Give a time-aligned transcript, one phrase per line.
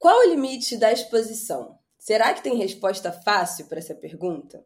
[0.00, 1.78] Qual o limite da exposição?
[1.98, 4.64] Será que tem resposta fácil para essa pergunta?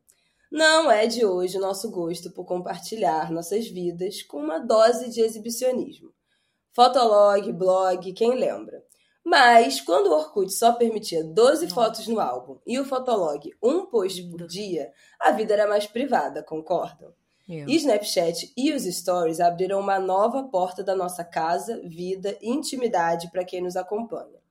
[0.48, 5.20] Não é de hoje o nosso gosto por compartilhar nossas vidas com uma dose de
[5.20, 6.14] exibicionismo.
[6.72, 8.84] Fotolog, blog, quem lembra?
[9.24, 14.22] Mas quando o Orkut só permitia 12 fotos no álbum e o Fotolog um post
[14.30, 17.12] por dia, a vida era mais privada, concordam?
[17.48, 17.68] Eu.
[17.68, 23.32] E Snapchat e os Stories abriram uma nova porta da nossa casa, vida e intimidade
[23.32, 24.43] para quem nos acompanha.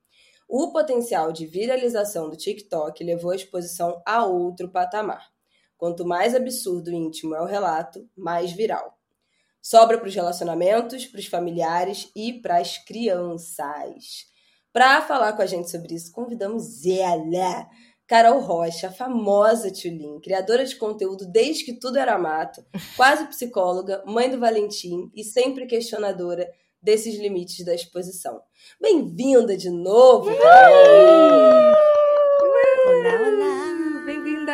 [0.56, 5.32] O potencial de viralização do TikTok levou a exposição a outro patamar.
[5.76, 8.96] Quanto mais absurdo e íntimo é o relato, mais viral.
[9.60, 14.28] Sobra para os relacionamentos, para os familiares e para as crianças.
[14.72, 17.68] Para falar com a gente sobre isso, convidamos ela,
[18.06, 22.64] Carol Rocha, a famosa Tulin, criadora de conteúdo desde que tudo era mato,
[22.96, 26.48] quase psicóloga, mãe do Valentim e sempre questionadora
[26.84, 28.42] desses limites da exposição.
[28.80, 31.74] Bem-vinda de novo, Carol!
[32.86, 34.04] Olá, olá.
[34.06, 34.54] Bem-vinda!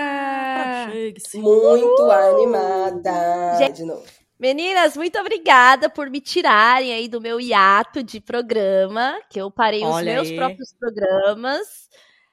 [1.33, 3.77] Muito animada Gente.
[3.77, 4.05] de novo.
[4.39, 9.83] Meninas, muito obrigada por me tirarem aí do meu hiato de programa, que eu parei
[9.83, 10.35] os Olha meus aí.
[10.35, 11.89] próprios programas.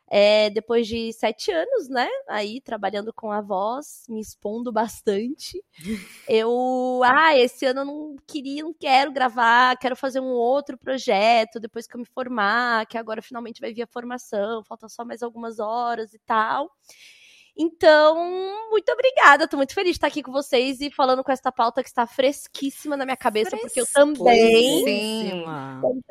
[0.09, 2.09] É, depois de sete anos, né?
[2.29, 5.63] Aí trabalhando com a voz, me expondo bastante.
[6.29, 11.59] Eu, ah, esse ano eu não queria, não quero gravar, quero fazer um outro projeto
[11.61, 15.23] depois que eu me formar, que agora finalmente vai vir a formação, falta só mais
[15.23, 16.71] algumas horas e tal.
[17.59, 18.15] Então,
[18.71, 19.49] muito obrigada.
[19.49, 22.07] Tô muito feliz de estar aqui com vocês e falando com esta pauta que está
[22.07, 24.85] fresquíssima na minha cabeça, porque eu também.
[24.85, 25.45] Sim.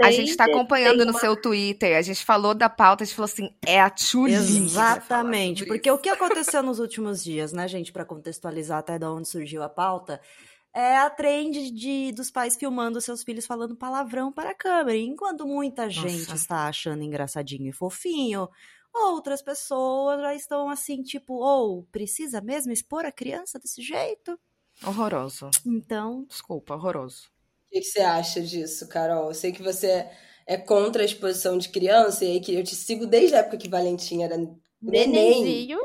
[0.02, 1.98] A gente tá acompanhando tenho no uma- seu Twitter.
[1.98, 4.34] A gente falou da pauta, a gente falou assim: é a Tulin.
[4.34, 9.28] Exatamente, porque o que aconteceu nos últimos dias, né, gente, para contextualizar até de onde
[9.28, 10.20] surgiu a pauta,
[10.74, 14.98] é a trend de, dos pais filmando seus filhos falando palavrão para a câmera.
[14.98, 16.36] E enquanto muita gente Nossa.
[16.36, 18.50] está achando engraçadinho e fofinho,
[18.96, 24.40] outras pessoas já estão assim, tipo, ou precisa mesmo expor a criança desse jeito?
[24.86, 25.50] Horroroso.
[25.66, 27.30] Então, Desculpa, horroroso.
[27.68, 29.28] O que, que você acha disso, Carol?
[29.30, 30.10] Eu sei que você
[30.48, 33.58] é contra a exposição de criança, e aí que eu te sigo desde a época
[33.58, 34.54] que Valentim era neném.
[34.82, 35.80] Nenenzinho.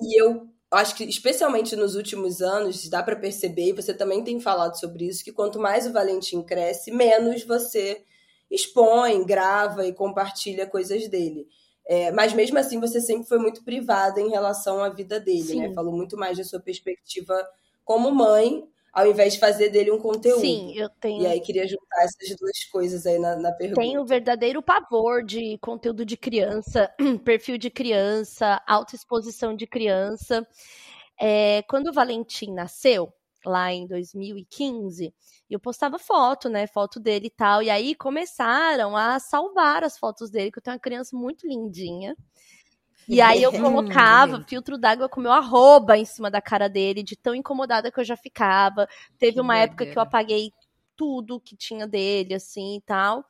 [0.00, 4.38] E eu acho que, especialmente nos últimos anos, dá pra perceber, e você também tem
[4.40, 8.04] falado sobre isso, que quanto mais o Valentim cresce, menos você
[8.50, 11.46] expõe, grava e compartilha coisas dele.
[11.88, 15.68] É, mas mesmo assim, você sempre foi muito privada em relação à vida dele, né?
[15.68, 15.74] Sim.
[15.74, 17.34] Falou muito mais da sua perspectiva
[17.82, 18.62] como mãe,
[18.92, 20.42] ao invés de fazer dele um conteúdo.
[20.42, 21.22] Sim, eu tenho.
[21.22, 23.80] E aí queria juntar essas duas coisas aí na, na pergunta.
[23.80, 26.92] Tenho verdadeiro pavor de conteúdo de criança,
[27.24, 30.46] perfil de criança, autoexposição de criança.
[31.18, 33.10] É, quando o Valentim nasceu,
[33.44, 35.14] lá em 2015,
[35.48, 36.66] eu postava foto, né?
[36.66, 37.62] Foto dele e tal.
[37.62, 42.16] E aí começaram a salvar as fotos dele, que eu tenho uma criança muito lindinha.
[43.08, 47.16] E aí eu colocava filtro d'água com meu arroba em cima da cara dele, de
[47.16, 48.86] tão incomodada que eu já ficava.
[49.18, 50.52] Teve Que uma época que eu apaguei
[50.94, 53.24] tudo que tinha dele, assim, e tal.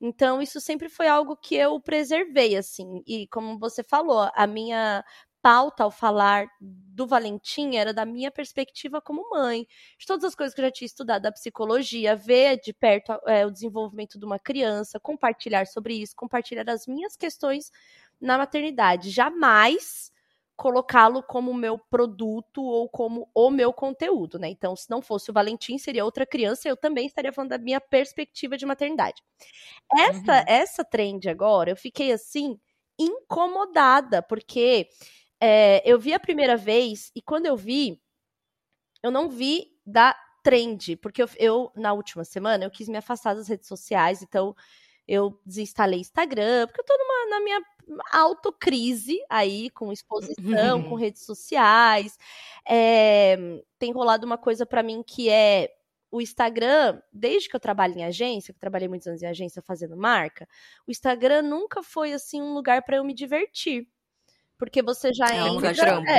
[0.00, 3.02] Então, isso sempre foi algo que eu preservei, assim.
[3.06, 5.04] E como você falou, a minha
[5.42, 9.66] pauta ao falar do Valentim era da minha perspectiva como mãe,
[9.98, 13.44] de todas as coisas que eu já tinha estudado da psicologia, ver de perto é,
[13.46, 17.70] o desenvolvimento de uma criança, compartilhar sobre isso, compartilhar as minhas questões
[18.20, 19.10] na maternidade.
[19.10, 20.10] Jamais
[20.56, 24.48] colocá-lo como meu produto ou como o meu conteúdo, né?
[24.48, 27.80] Então, se não fosse o Valentim, seria outra criança, eu também estaria falando da minha
[27.80, 29.20] perspectiva de maternidade.
[29.96, 30.44] Essa, Uhum.
[30.46, 32.58] essa trend agora, eu fiquei assim,
[32.98, 34.88] incomodada, porque
[35.44, 38.00] é, eu vi a primeira vez e quando eu vi,
[39.02, 43.34] eu não vi da trend, porque eu, eu, na última semana, eu quis me afastar
[43.34, 44.54] das redes sociais, então
[45.06, 47.60] eu desinstalei Instagram, porque eu tô numa, na minha
[48.12, 52.16] autocrise aí, com exposição, com redes sociais.
[52.68, 53.36] É,
[53.80, 55.74] tem rolado uma coisa para mim que é
[56.08, 59.60] o Instagram, desde que eu trabalho em agência, que eu trabalhei muitos anos em agência
[59.60, 60.46] fazendo marca,
[60.86, 63.88] o Instagram nunca foi assim um lugar para eu me divertir.
[64.62, 66.12] Porque você já É um entra, lugar de trampo.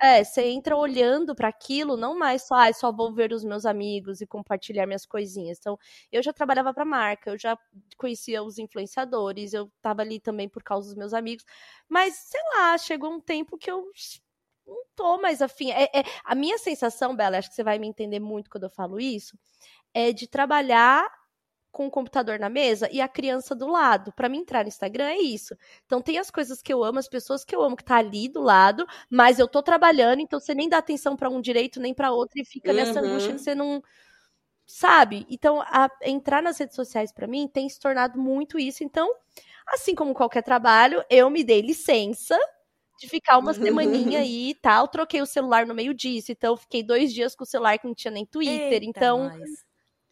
[0.00, 3.44] é, é, você entra olhando para aquilo, não mais só, ah, só vou ver os
[3.44, 5.58] meus amigos e compartilhar minhas coisinhas.
[5.60, 5.78] Então,
[6.10, 7.56] eu já trabalhava para marca, eu já
[7.96, 11.44] conhecia os influenciadores, eu tava ali também por causa dos meus amigos.
[11.88, 13.84] Mas, sei lá, chegou um tempo que eu
[14.66, 15.70] não tô mais afim.
[15.70, 18.70] É, é- a minha sensação, Bela, acho que você vai me entender muito quando eu
[18.70, 19.38] falo isso,
[19.94, 21.08] é de trabalhar
[21.72, 24.12] com o computador na mesa e a criança do lado.
[24.12, 25.54] Pra mim entrar no Instagram é isso.
[25.86, 28.28] Então tem as coisas que eu amo, as pessoas que eu amo que tá ali
[28.28, 31.94] do lado, mas eu tô trabalhando, então você nem dá atenção pra um direito nem
[31.94, 33.06] pra outro e fica nessa Uhum.
[33.10, 33.82] angústia que você não
[34.66, 35.26] sabe?
[35.30, 38.84] Então a- entrar nas redes sociais pra mim tem se tornado muito isso.
[38.84, 39.12] Então,
[39.68, 42.38] assim como qualquer trabalho, eu me dei licença
[43.00, 44.88] de ficar uma semaninha aí e tal.
[44.88, 47.94] Troquei o celular no meio disso, então fiquei dois dias com o celular que não
[47.94, 48.82] tinha nem Twitter.
[48.82, 49.67] Eita, então, nós.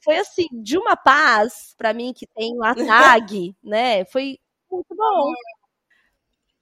[0.06, 2.74] Foi assim, de uma paz pra mim que tem uma
[3.18, 4.04] tag, né?
[4.04, 4.38] Foi
[4.70, 5.32] muito bom.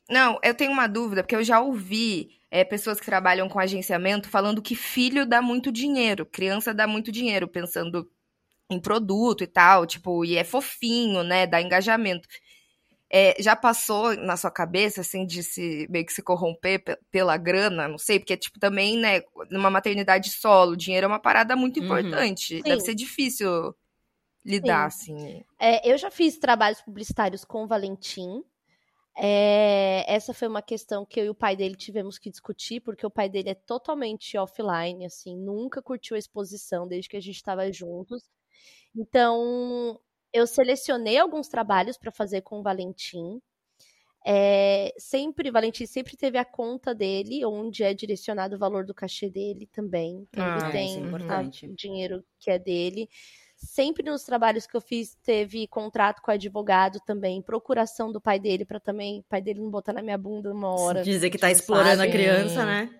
[0.08, 4.30] Não, eu tenho uma dúvida, porque eu já ouvi é, pessoas que trabalham com agenciamento
[4.30, 8.10] falando que filho dá muito dinheiro, criança dá muito dinheiro, pensando
[8.70, 11.46] em produto e tal, tipo, e é fofinho, né?
[11.46, 12.26] Dá engajamento.
[13.16, 17.36] É, já passou na sua cabeça, assim, de se meio que se corromper pe- pela
[17.36, 21.78] grana, não sei, porque, tipo, também, né, numa maternidade solo, dinheiro é uma parada muito
[21.78, 21.84] Uhum.
[21.84, 22.60] importante.
[22.60, 22.86] Deve Sim.
[22.86, 23.72] ser difícil
[24.44, 25.44] lidar, assim.
[25.60, 28.42] É, eu já fiz trabalhos publicitários com o Valentim.
[29.16, 33.06] É, essa foi uma questão que eu e o pai dele tivemos que discutir, porque
[33.06, 37.36] o pai dele é totalmente offline, assim, nunca curtiu a exposição desde que a gente
[37.36, 38.24] estava juntos.
[38.96, 40.00] Então,
[40.34, 43.40] eu selecionei alguns trabalhos para fazer com o Valentim.
[44.26, 49.28] É, sempre, Valentim sempre teve a conta dele, onde é direcionado o valor do cachê
[49.28, 50.26] dele também.
[50.30, 51.66] Então, Ah, ele é tem importante.
[51.66, 53.08] a- o dinheiro que é dele.
[53.56, 58.64] Sempre nos trabalhos que eu fiz, teve contrato com advogado também, procuração do pai dele,
[58.64, 61.02] para também o pai dele não botar na minha bunda uma hora.
[61.02, 62.08] Dizer que tá tipo, explorando sabe?
[62.08, 62.90] a criança, né?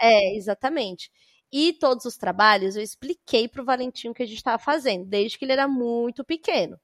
[0.00, 1.10] É, exatamente.
[1.50, 5.38] E todos os trabalhos eu expliquei pro Valentim o que a gente estava fazendo, desde
[5.38, 6.78] que ele era muito pequeno.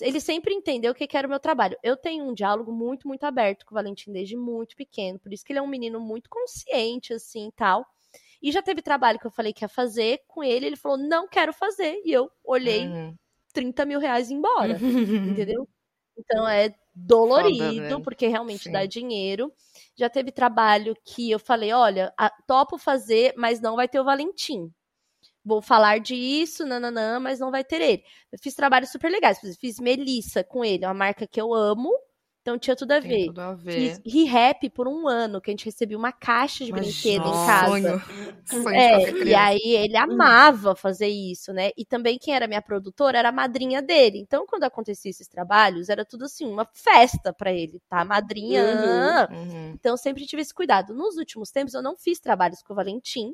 [0.00, 1.76] Ele sempre entendeu o que que era o meu trabalho.
[1.82, 5.44] Eu tenho um diálogo muito, muito aberto com o Valentim desde muito pequeno, por isso
[5.44, 7.84] que ele é um menino muito consciente, assim, e tal.
[8.42, 11.26] E já teve trabalho que eu falei que ia fazer com ele, ele falou, não
[11.28, 12.00] quero fazer.
[12.04, 13.14] E eu olhei Uhum.
[13.52, 14.76] 30 mil reais embora
[15.46, 15.68] entendeu?
[16.18, 18.04] Então é dolorido, Foda, né?
[18.04, 18.72] porque realmente Sim.
[18.72, 19.52] dá dinheiro.
[19.96, 24.04] Já teve trabalho que eu falei, olha, a- topo fazer, mas não vai ter o
[24.04, 24.72] Valentim.
[25.46, 28.02] Vou falar disso, nananã, mas não vai ter ele.
[28.32, 29.38] Eu fiz trabalhos super legais.
[29.60, 31.88] Fiz Melissa com ele, uma marca que eu amo.
[32.42, 33.26] Então tinha tudo a Tem ver.
[33.26, 33.72] tudo a ver.
[33.72, 37.66] Fiz Re-Rap por um ano, que a gente recebia uma caixa de brinquedo em casa.
[37.66, 38.02] Sonho.
[38.44, 41.70] Sonho É, e aí ele amava fazer isso, né?
[41.76, 44.18] E também quem era minha produtora era a madrinha dele.
[44.18, 48.04] Então, quando acontecia esses trabalhos, era tudo assim, uma festa pra ele, tá?
[48.04, 49.28] Madrinha.
[49.30, 49.70] Uhum.
[49.74, 50.92] Então, eu sempre tive esse cuidado.
[50.92, 53.32] Nos últimos tempos, eu não fiz trabalhos com o Valentim,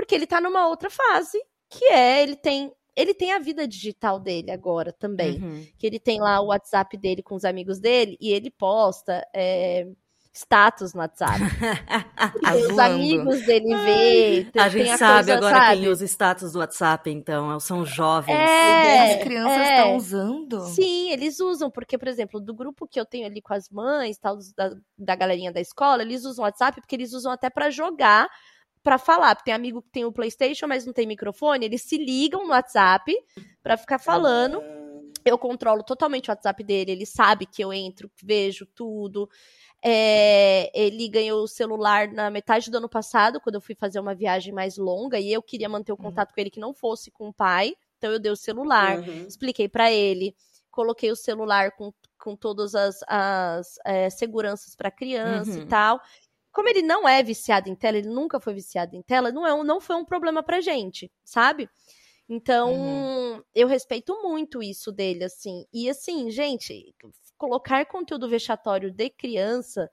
[0.00, 1.38] porque ele tá numa outra fase,
[1.68, 2.72] que é ele tem.
[2.96, 5.66] Ele tem a vida digital dele agora também Uhum.
[5.78, 9.86] que ele tem lá o WhatsApp dele com os amigos dele e ele posta é,
[10.32, 11.38] status no WhatsApp.
[12.42, 14.50] Tá os amigos dele vê.
[14.58, 15.80] A gente tem sabe coisa, agora sabe?
[15.80, 17.60] quem usa status do WhatsApp, então.
[17.60, 18.34] São jovens.
[18.34, 19.76] É, As crianças é.
[19.76, 20.60] estão usando?
[20.66, 24.18] Sim, eles usam, porque, por exemplo, do grupo que eu tenho ali com as mães,
[24.18, 27.70] tal, da, da galerinha da escola, eles usam o WhatsApp porque eles usam até pra
[27.70, 28.28] jogar,
[28.82, 29.34] pra falar.
[29.34, 32.50] Porque tem amigo que tem o PlayStation, mas não tem microfone, eles se ligam no
[32.50, 33.12] WhatsApp
[33.62, 34.62] pra ficar falando.
[35.24, 39.28] Eu controlo totalmente o WhatsApp dele, ele sabe que eu entro, vejo tudo.
[39.82, 44.14] É, ele ganhou o celular na metade do ano passado, quando eu fui fazer uma
[44.14, 47.28] viagem mais longa, e eu queria manter o contato com ele que não fosse com
[47.28, 47.74] o pai.
[47.98, 49.26] Então eu dei o celular, Uhum.
[49.26, 50.34] expliquei pra ele,
[50.70, 55.58] coloquei o celular com, com todas as, as é, seguranças pra criança Uhum.
[55.58, 56.00] e tal.
[56.52, 59.54] Como ele não é viciado em tela, ele nunca foi viciado em tela, não, é
[59.54, 61.68] um, não foi um problema pra gente, sabe?
[62.28, 63.06] Então, Uhum.
[63.54, 65.64] eu respeito muito isso dele, assim.
[65.72, 66.94] E assim, gente,
[67.38, 69.90] colocar conteúdo vexatório de criança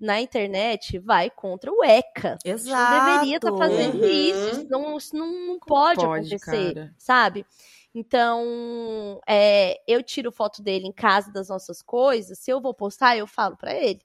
[0.00, 2.40] na internet vai contra o ECA.
[2.64, 3.58] A gente não deveria estar Exato.
[3.58, 4.04] fazendo Uhum.
[4.04, 4.50] isso.
[4.50, 6.94] Isso não, isso não, não pode, pode, acontecer, cara?
[6.98, 7.46] sabe?
[7.94, 12.38] Então, é, eu tiro foto dele em casa das nossas coisas.
[12.38, 14.00] Se eu vou postar, eu falo pra ele.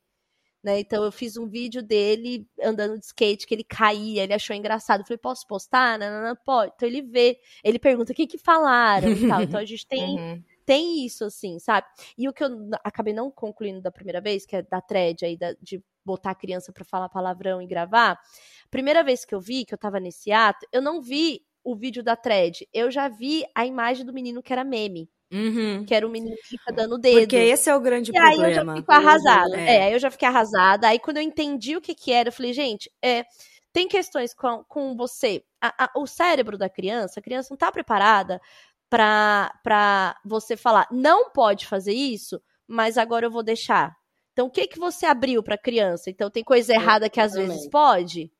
[0.63, 0.79] Né?
[0.79, 5.01] Então eu fiz um vídeo dele andando de skate, que ele caía, ele achou engraçado.
[5.01, 5.99] Eu falei, posso postar?
[5.99, 6.71] Não, não, não, pode.
[6.75, 9.41] Então ele vê, ele pergunta o que que falaram e tal.
[9.43, 10.43] Então a gente tem, Uhum.
[10.65, 11.85] tem isso, assim, sabe?
[12.17, 12.49] E o que eu
[12.83, 16.35] acabei não concluindo da primeira vez, que é da thread aí, da- de botar a
[16.35, 18.17] criança pra falar palavrão e gravar.
[18.71, 22.03] Primeira vez que eu vi, que eu tava nesse ato, eu não vi o vídeo
[22.03, 22.67] da thread.
[22.73, 25.09] Eu já vi a imagem do menino que era meme.
[25.33, 25.83] Uhum.
[25.85, 27.21] Que era o menino que fica dando dedo.
[27.21, 28.75] Porque esse é o grande E aí eu já problema.
[28.77, 29.57] fico arrasada.
[29.59, 29.75] É.
[29.77, 29.83] É.
[29.85, 30.87] aí eu já fiquei arrasada.
[30.87, 33.23] Aí quando eu entendi o que que era, eu falei, gente, é,
[33.73, 35.43] tem questões com, com você.
[35.61, 38.39] A- a- o cérebro da criança, a criança não tá preparada
[38.89, 43.91] pra, pra você falar, não pode fazer isso, mas agora eu vou deixar.
[44.33, 46.09] Então, o que que você abriu pra criança?
[46.09, 48.31] Então, tem coisa errada que às vezes pode?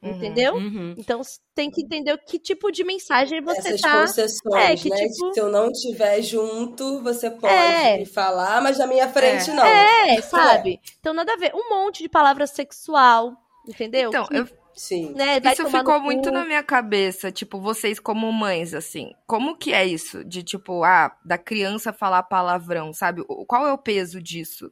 [0.00, 0.10] Uhum.
[0.16, 0.54] Entendeu?
[0.54, 0.94] Uhum.
[0.96, 1.20] Então,
[1.54, 4.00] tem que entender o que tipo de mensagem você Essas tá...
[4.00, 4.96] concessões, É, que né?
[4.96, 7.98] tipo- Se eu não estiver junto, você pode É.
[7.98, 9.54] me falar, mas na minha frente É.
[9.54, 9.64] não.
[9.66, 10.80] É, sabe?
[11.00, 11.52] Então, nada a ver.
[11.54, 13.32] Um monte de palavra sexual,
[13.68, 14.10] entendeu?
[14.10, 15.12] Então, Que, eu, Sim.
[15.16, 19.84] né, isso ficou muito na minha cabeça, tipo, vocês como mães, assim, como que é
[19.84, 20.24] isso?
[20.24, 23.22] De, tipo, ah, da criança falar palavrão, sabe?
[23.28, 24.70] O- Qual é o peso disso?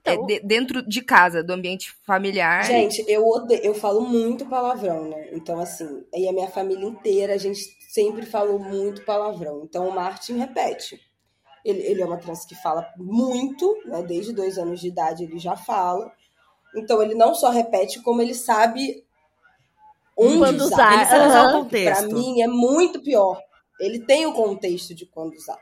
[0.00, 2.64] Então, é de- dentro de casa, do ambiente familiar.
[2.64, 5.28] Gente, eu odeio, eu falo muito palavrão, né?
[5.32, 9.62] Então, assim, e a minha família inteira, a gente sempre falou muito palavrão.
[9.64, 11.00] Então, o Martin repete.
[11.64, 14.02] Ele, ele é uma criança que fala muito, né?
[14.02, 16.10] Desde dois anos de idade ele já fala.
[16.74, 19.04] Então, ele não só repete, como ele sabe
[20.16, 20.74] onde Quando usar.
[20.76, 22.08] usar, Ele sabe usar o contexto.
[22.08, 23.40] Pra mim é muito pior.
[23.78, 25.58] Ele tem o contexto de quando usar.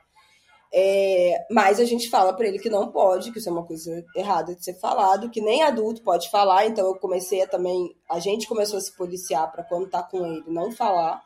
[0.73, 4.05] É, mas a gente fala pra ele que não pode, que isso é uma coisa
[4.15, 6.67] errada de ser falado, que nem adulto pode falar.
[6.67, 7.97] Então eu comecei a também.
[8.09, 11.23] A gente começou a se policiar pra quando tá com ele não falar.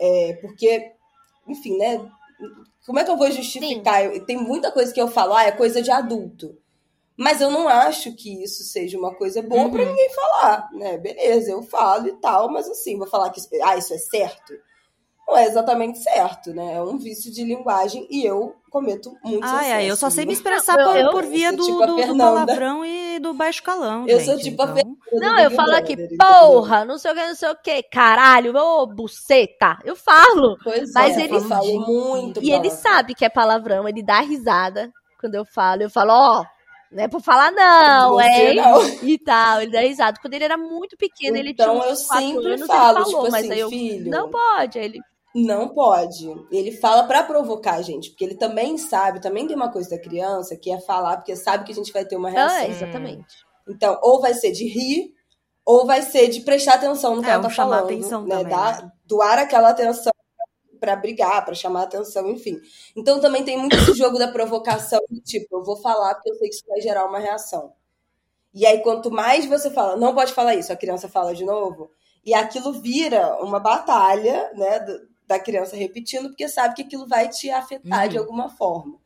[0.00, 0.92] É, porque,
[1.48, 2.08] enfim, né?
[2.86, 4.04] Como é que eu vou justificar?
[4.04, 6.56] Eu- tem muita coisa que eu falo, ah, é coisa de adulto.
[7.16, 9.88] Mas eu não acho que isso seja uma coisa boa pra Uhum.
[9.88, 10.96] ninguém falar, né?
[10.98, 14.54] Beleza, eu falo e tal, mas assim, vou falar que ah, isso é certo?
[15.28, 16.74] Não é exatamente certo, né?
[16.74, 20.32] É um vício de linguagem e eu cometo muitos Ai, ai, eu só sei me
[20.32, 22.24] expressar Eu- por, eu- por via eu do, tipo a do- do Fernanda.
[22.24, 24.24] palavrão e do baixo calão, Eu gente.
[24.30, 24.76] sou tipo a então...
[24.76, 27.82] Fernanda do Não, eu falo aqui, porra, não sei o que, não sei o que,
[27.84, 29.78] caralho, ô buceta.
[29.84, 30.56] Eu falo.
[30.64, 32.80] Pois Mas é, ele- eu falo muito E ele palavrão.
[32.82, 35.82] sabe que é palavrão, ele dá risada quando eu falo.
[35.82, 36.44] Eu falo, ó,
[36.90, 38.54] não é pra falar não, Você é.
[38.54, 38.82] não.
[39.02, 40.18] E tal, ele dá risada.
[40.22, 43.04] Quando ele era muito pequeno, ele tinha Então eu uns quatro sempre anos, falo, ele
[43.04, 44.78] falou, tipo mas assim, aí eu, filho, não pode.
[44.78, 45.00] Aí ele,
[45.34, 46.26] Não pode.
[46.50, 49.98] Ele fala pra provocar a gente, porque ele também sabe, também tem uma coisa da
[50.00, 52.70] criança que é falar, porque sabe que a gente vai ter uma ah, reação.
[52.70, 53.36] exatamente.
[53.68, 55.14] Então, ou vai ser de rir,
[55.64, 58.36] ou vai ser de prestar atenção no que É, ela tá chamar falando, atenção né?
[58.38, 60.12] também, Dar- doar aquela atenção
[60.80, 62.58] pra brigar, pra chamar atenção, enfim.
[62.96, 66.48] Então também tem muito esse jogo da provocação, tipo, eu vou falar porque eu sei
[66.48, 67.72] que isso vai gerar uma reação.
[68.54, 71.90] E aí, quanto mais você fala, não pode falar isso, a criança fala de novo,
[72.24, 77.28] e aquilo vira uma batalha, né, do- da criança repetindo, porque sabe que aquilo vai
[77.28, 78.08] te afetar Uhum.
[78.10, 78.98] de alguma forma.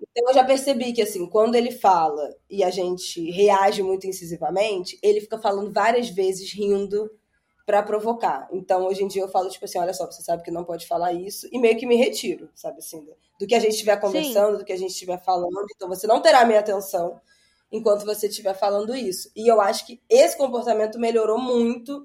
[0.00, 4.98] Então eu já percebi que assim, quando ele fala e a gente reage muito incisivamente,
[5.02, 7.10] ele fica falando várias vezes rindo
[7.66, 8.48] pra provocar.
[8.52, 10.86] Então hoje em dia eu falo tipo assim, olha só, você sabe que não pode
[10.86, 13.04] falar isso e meio que me retiro, sabe assim,
[13.38, 16.20] do- que a gente estiver conversando, do que a gente estiver falando, então você não
[16.22, 17.20] terá minha atenção
[17.70, 19.30] enquanto você estiver falando isso.
[19.36, 22.04] E eu acho que esse comportamento melhorou muito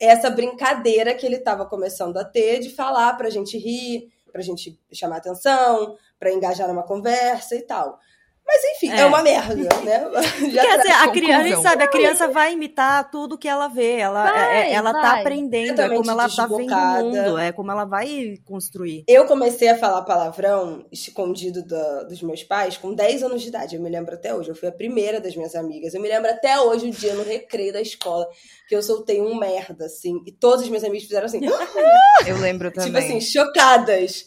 [0.00, 4.78] essa brincadeira que ele estava começando a ter de falar pra gente rir, pra gente
[4.92, 7.98] chamar atenção, pra engajar numa conversa e tal.
[8.48, 9.06] Mas enfim, é, É.
[9.06, 10.04] uma merda, né?
[10.52, 13.66] Já Porque assim, a, criança, a gente sabe, a criança vai imitar tudo que ela
[13.66, 13.96] vê.
[13.98, 17.72] Ela, Vai, é- ela tá aprendendo, é como ela tá vendo o mundo, é como
[17.72, 19.02] ela vai construir.
[19.08, 23.74] Eu comecei a falar palavrão escondido da- dos meus pais com 10 anos de idade.
[23.74, 24.48] Eu me lembro até hoje.
[24.48, 25.92] Eu fui a primeira das minhas amigas.
[25.92, 28.28] Eu me lembro até hoje o dia no recreio da escola
[28.68, 30.22] que eu soltei um merda, assim.
[30.24, 31.40] E todas as minhas amigas fizeram assim,
[32.26, 32.86] Eu lembro também.
[32.86, 34.24] tipo assim, chocadas.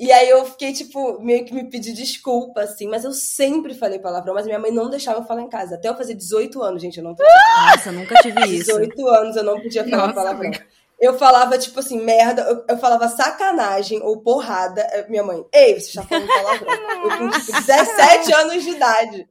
[0.00, 2.88] E aí eu fiquei, tipo, meio que me pedi desculpa, assim.
[2.88, 5.74] Mas eu sempre falei palavrão, mas minha mãe não deixava eu falar em casa.
[5.74, 7.28] Até eu fazer 18 anos, gente, eu não tenho
[7.66, 8.72] Nossa, nunca tive isso.
[8.72, 10.46] 18 anos eu não podia falar Nossa, palavrão.
[10.48, 10.66] amiga.
[10.98, 14.80] Eu falava, tipo assim, merda, eu, eu falava sacanagem ou porrada.
[14.90, 16.72] Eh, Minha mãe, ei, você já falou palavrão.
[17.04, 19.28] Eu com tipo, 17 anos de idade.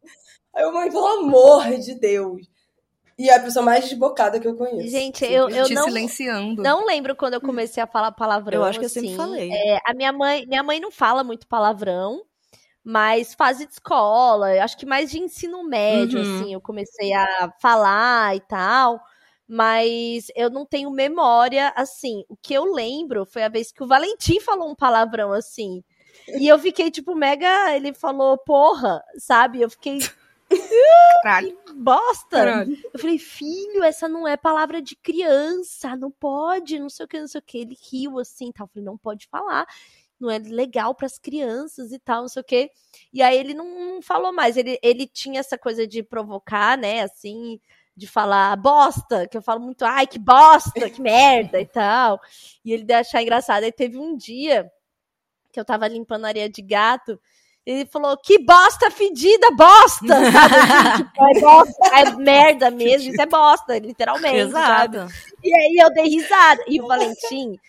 [0.56, 2.48] Aí eu, mãe, pelo amor de Deus.
[3.20, 4.88] E é a pessoa mais desbocada que eu conheço.
[4.90, 6.64] Gente, eu, eu te não, silenciando.
[6.64, 8.62] não lembro quando eu comecei a falar palavrão.
[8.62, 9.18] Eu acho que eu sempre assim.
[9.18, 9.52] falei.
[9.52, 12.24] É, a minha mãe, minha mãe não fala muito palavrão,
[12.82, 16.40] mas fase de escola, eu acho que mais de ensino médio, Uhum.
[16.40, 19.02] assim, eu comecei a falar e tal.
[19.52, 22.24] Mas eu não tenho memória, assim.
[22.30, 25.84] O que eu lembro foi a vez que o Valentim falou um palavrão assim.
[26.40, 27.76] E eu fiquei, tipo, mega.
[27.76, 29.60] Ele falou, porra, sabe?
[29.62, 30.00] Eu fiquei
[31.24, 31.58] Caralho.
[31.76, 32.38] bosta.
[32.38, 32.78] Caralho.
[32.94, 37.20] Eu falei, filho, essa não é palavra de criança, não pode, não sei o que,
[37.20, 37.58] não sei o que.
[37.58, 38.66] Ele riu assim, tal.
[38.66, 39.68] Eu falei, não pode falar,
[40.20, 42.72] não é legal para as crianças e tal, não sei o que.
[43.14, 44.58] E aí ele não, não falou mais.
[44.58, 47.60] Ele, ele tinha essa coisa de provocar, né, assim,
[47.96, 52.20] de falar bosta, que eu falo muito, ai, que bosta, que merda e tal.
[52.64, 53.64] E ele de achar engraçado.
[53.64, 54.72] Aí teve um dia
[55.52, 57.20] que eu tava limpando areia de gato.
[57.66, 60.08] Ele falou, que bosta fedida, bosta!
[60.32, 60.56] Sabe?
[60.56, 64.98] Assim, tipo, é bosta, é merda mesmo, isso é bosta, literalmente, sabe?
[64.98, 65.14] Exato.
[65.44, 66.64] E aí eu dei risada.
[66.68, 67.60] E o Valentim,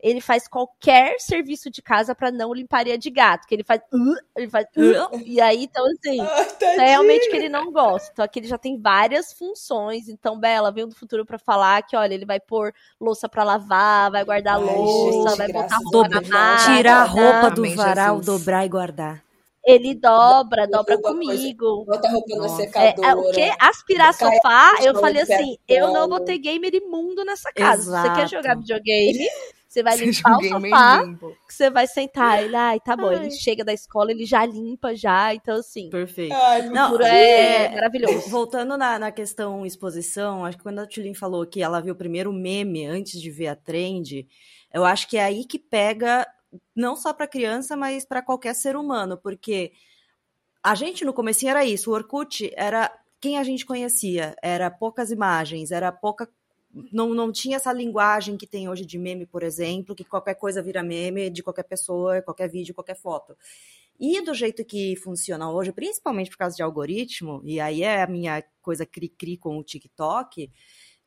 [0.00, 3.46] ele faz qualquer serviço de casa pra não limpar areia de gato.
[3.46, 3.80] Que ele faz.
[3.92, 4.66] "Uh", ele faz.
[4.76, 6.20] "Uh", e aí, então, assim.
[6.20, 6.46] Ai,
[6.78, 8.08] É realmente que ele não gosta.
[8.12, 10.08] Então aqui ele já tem várias funções.
[10.08, 14.10] Então, Bela, veio do futuro pra falar que, olha, ele vai pôr louça pra lavar,
[14.10, 16.76] vai guardar Ai, louça, gente, vai botar roupa na máquina.
[16.76, 18.26] Tirar a roupa do Amém, varal, Jesus.
[18.26, 19.22] dobrar e guardar.
[19.64, 21.16] Ele dobra, dobra coisa.
[21.18, 21.84] comigo.
[21.84, 22.62] Bota a roupa na Nossa.
[22.62, 23.08] É, secadora.
[23.08, 23.50] é, o quê?
[23.60, 27.82] Aspirar sofá, eu falei assim, eu não ter gamer imundo nessa casa.
[27.82, 28.30] Se você quer Exato.
[28.30, 29.28] jogar videogame,
[29.68, 31.04] você vai limpar o sofá,
[31.46, 32.42] que você vai sentar.
[32.42, 33.08] Ele, ai, tá bom.
[33.08, 33.16] Ai.
[33.16, 35.32] Ele chega da escola, ele já limpa já.
[35.32, 36.34] Então, assim, Perfeito.
[36.34, 38.28] Ai, Não, é- é maravilhoso.
[38.30, 42.30] Voltando na, na questão exposição, acho que quando a Tulin falou que ela viu primeiro
[42.30, 44.26] o meme antes de ver a trend,
[44.74, 46.26] eu acho que é aí que pega,
[46.74, 49.72] não só para criança, mas para qualquer ser humano, porque
[50.62, 55.10] a gente no comecinho era isso, o Orkut era quem a gente conhecia, era poucas
[55.10, 56.28] imagens, era pouca
[56.90, 60.62] não, não tinha essa linguagem que tem hoje de meme, por exemplo, que qualquer coisa
[60.62, 63.36] vira meme de qualquer pessoa, qualquer vídeo, qualquer foto.
[64.00, 68.06] E do jeito que funciona hoje, principalmente por causa de algoritmo, e aí é a
[68.06, 70.50] minha coisa cri-cri com o TikTok,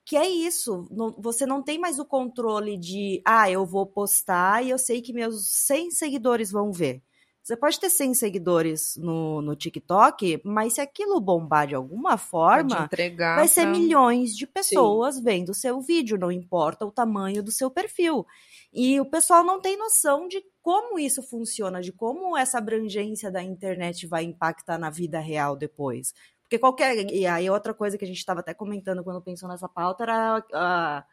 [0.06, 4.64] que é isso, não- você não tem mais o controle de, ah, eu vou postar
[4.64, 7.02] e eu sei que meus 100 seguidores vão ver.
[7.44, 12.76] Você pode ter 100 seguidores no, no TikTok, mas se aquilo bombar de alguma forma,
[12.82, 17.52] entregar vai ser milhões de pessoas vendo o seu vídeo, não importa o tamanho do
[17.52, 18.26] seu perfil.
[18.74, 23.44] E o pessoal não tem noção de como isso funciona, de como essa abrangência da
[23.44, 26.14] internet vai impactar na vida real depois.
[26.46, 27.12] Porque qualquer.
[27.12, 30.44] E aí, outra coisa que a gente estava até comentando quando pensou nessa pauta era
[30.54, 31.04] a,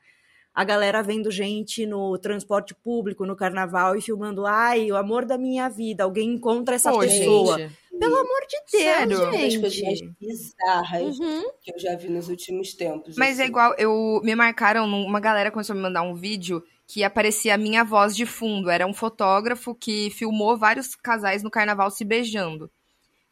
[0.55, 5.39] a galera vendo gente no transporte público, no carnaval, e filmando, ai, o amor da
[5.39, 7.59] minha vida, alguém encontra essa Pô, pessoa.
[7.59, 7.83] gente.
[7.99, 9.23] Pelo amor de Deus, Sério?
[9.23, 10.17] Uma das coisas mais gente.
[10.19, 11.43] bizarras Uhum.
[11.63, 13.17] que eu já vi nos últimos tempos.
[13.17, 13.51] Mas é assim.
[13.51, 17.59] igual, eu me marcaram, uma galera começou a me mandar um vídeo que aparecia a
[17.59, 18.69] minha voz de fundo.
[18.69, 22.71] Era um fotógrafo que filmou vários casais no carnaval se beijando.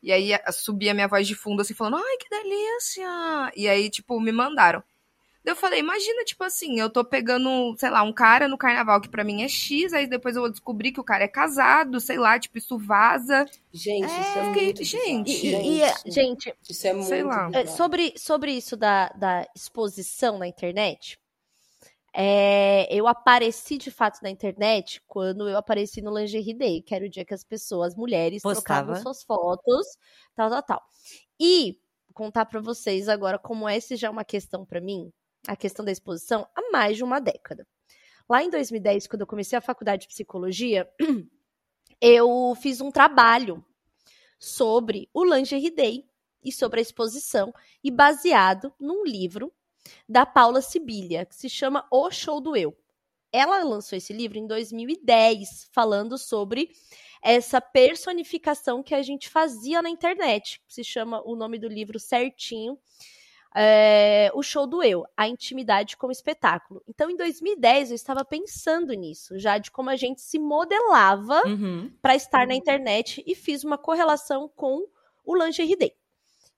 [0.02, 3.52] E aí subia a minha voz de fundo assim, falando, ai, que delícia!
[3.54, 4.82] E aí, tipo, me mandaram.
[5.42, 9.00] Daí eu falei, imagina, tipo assim, eu tô pegando, sei lá, um cara no carnaval
[9.00, 11.98] que pra mim é X, aí depois eu vou descobrir que o cara é casado,
[11.98, 13.46] sei lá, tipo, isso vaza.
[13.72, 17.46] Gente, isso é fiquei- muito gente, e- e- Gente, isso é muito sei lá.
[17.54, 17.76] É, bizarro.
[17.76, 21.18] sobre, sobre isso da, da exposição na internet,
[22.12, 27.04] é, eu apareci de fato na internet quando eu apareci no Lingerie Day, que era
[27.04, 29.02] o dia que as pessoas, as mulheres, trocavam Postava.
[29.02, 29.86] suas fotos,
[30.34, 30.82] tal, tal, tal.
[31.38, 31.78] E
[32.12, 35.12] contar pra vocês agora como essa já é uma questão pra mim,
[35.46, 37.66] a questão da exposição, há mais de uma década.
[38.28, 40.90] Lá em 2010, quando eu comecei a faculdade de psicologia,
[42.00, 43.64] eu fiz um trabalho
[44.38, 46.04] sobre o Lingerie Day
[46.42, 47.52] e sobre a exposição,
[47.84, 49.52] e baseado num livro
[50.08, 52.76] da Paula Sibilia, que se chama O Show do Eu.
[53.32, 56.70] Ela lançou esse livro em 2010, falando sobre
[57.22, 60.60] essa personificação que a gente fazia na internet.
[60.66, 62.78] Se chama o nome do livro certinho.
[63.54, 66.82] é, o show do eu, a intimidade como espetáculo.
[66.86, 71.92] Então, em 2010, eu estava pensando nisso, já de como a gente se modelava Uhum.
[72.00, 74.86] para estar na internet e fiz uma correlação com
[75.24, 75.92] o Lingerie Day.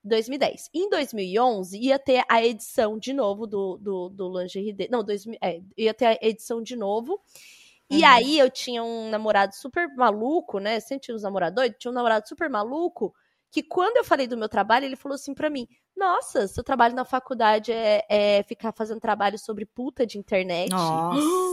[0.05, 0.71] 2010.
[0.75, 4.89] Em 2011, ia ter a edição de novo do, do, do Lingerie Day.
[4.91, 7.21] Não, 2000, é, ia ter a edição de novo.
[7.91, 10.81] E aí eu tinha um namorado super maluco, né?
[10.81, 11.79] Sempre tinha uns namorados doidos.
[11.79, 13.15] Tinha um namorado super maluco
[13.51, 16.95] que quando eu falei do meu trabalho, ele falou assim pra mim: Nossa, seu trabalho
[16.95, 20.71] na faculdade é, é ficar fazendo trabalho sobre puta de internet.
[20.71, 21.53] Nossa.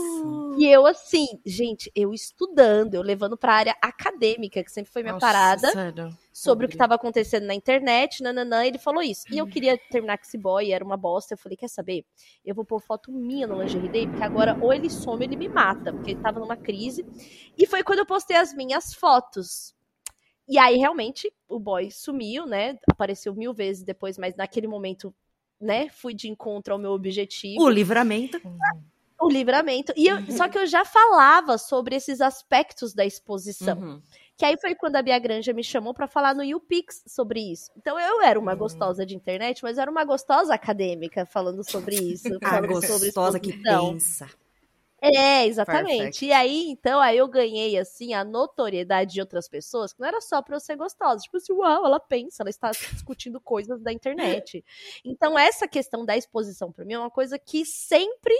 [0.58, 5.14] E eu, assim, gente, eu estudando, eu levando pra área acadêmica, que sempre foi minha
[5.14, 6.10] Nossa, parada, sério.
[6.32, 9.24] sobre o que estava acontecendo na internet, nananã, ele falou isso.
[9.30, 11.34] E eu queria terminar com esse boy, era uma bosta.
[11.34, 12.04] Eu falei, quer saber?
[12.44, 15.36] Eu vou pôr foto minha no Lingerie Day, porque agora ou ele some ou ele
[15.36, 17.06] me mata, porque ele tava numa crise.
[17.56, 19.74] E foi quando eu postei as minhas fotos.
[20.50, 22.76] E aí, realmente, o boy sumiu, né?
[22.90, 25.14] Apareceu mil vezes depois, mas naquele momento,
[25.60, 28.40] né, fui de encontro ao meu objetivo O livramento.
[29.20, 29.92] o livramento.
[29.96, 33.78] E eu- só que eu já falava sobre esses aspectos da exposição.
[33.78, 34.02] Uhum.
[34.36, 37.70] Que aí foi quando a Bia Granja me chamou para falar no YouPix sobre isso.
[37.76, 38.42] Então eu era Hum.
[38.42, 42.26] uma gostosa de internet, mas era uma gostosa acadêmica falando sobre isso.
[42.42, 44.30] A falando Ah, gostosa que pensa.
[45.02, 46.20] É, exatamente.
[46.20, 46.26] Perfect.
[46.26, 50.20] E aí, então, aí eu ganhei, assim, a notoriedade de outras pessoas, que não era
[50.20, 51.22] só pra eu ser gostosa.
[51.22, 54.62] Tipo assim, uau, ela pensa, ela está discutindo coisas da internet.
[55.04, 58.34] Então, essa questão da exposição pra mim é uma coisa que sempre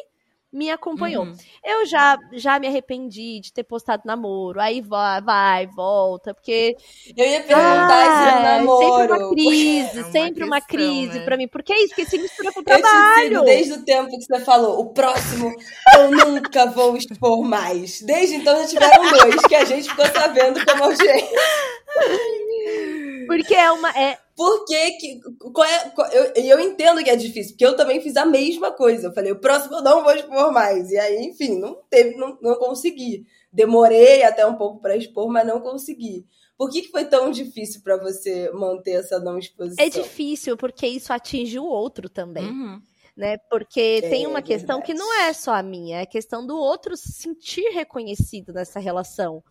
[0.52, 1.24] me acompanhou.
[1.24, 1.36] Uhum.
[1.64, 6.76] Eu já, já me arrependi de ter postado namoro, aí vai, vai, volta, porque
[7.16, 8.80] Eu ia perguntar ah, se é namoro.
[8.84, 11.24] sempre uma crise, É uma sempre uma questão, crise né?
[11.24, 11.48] pra mim.
[11.48, 13.42] Porque é isso, porque se mistura com o Eu te trabalho.
[13.44, 15.52] desde o tempo que você falou, o próximo
[15.96, 18.00] eu nunca vou expor mais.
[18.02, 21.28] Desde então já tiveram dois, que a gente ficou sabendo como audiência.
[23.38, 23.90] Porque é uma.
[23.90, 25.20] É, Por que que...
[25.52, 28.70] Qual é, qual- eu, eu entendo que é difícil, porque eu também fiz a mesma
[28.72, 29.08] coisa.
[29.08, 30.90] Eu falei, o próximo eu não vou expor mais.
[30.90, 33.26] E aí, enfim, não teve, não, não consegui.
[33.52, 36.24] Demorei até um pouco pra expor, mas não consegui.
[36.56, 39.84] Por que, que foi tão difícil pra você manter essa não exposição?
[39.84, 42.44] é difícil, porque isso atinge o outro também.
[42.44, 42.80] Uhum.
[43.16, 43.38] né?
[43.50, 45.08] Porque É, tem uma questão que verdade.
[45.10, 49.42] não é só a minha, é a questão do outro se sentir reconhecido nessa relação.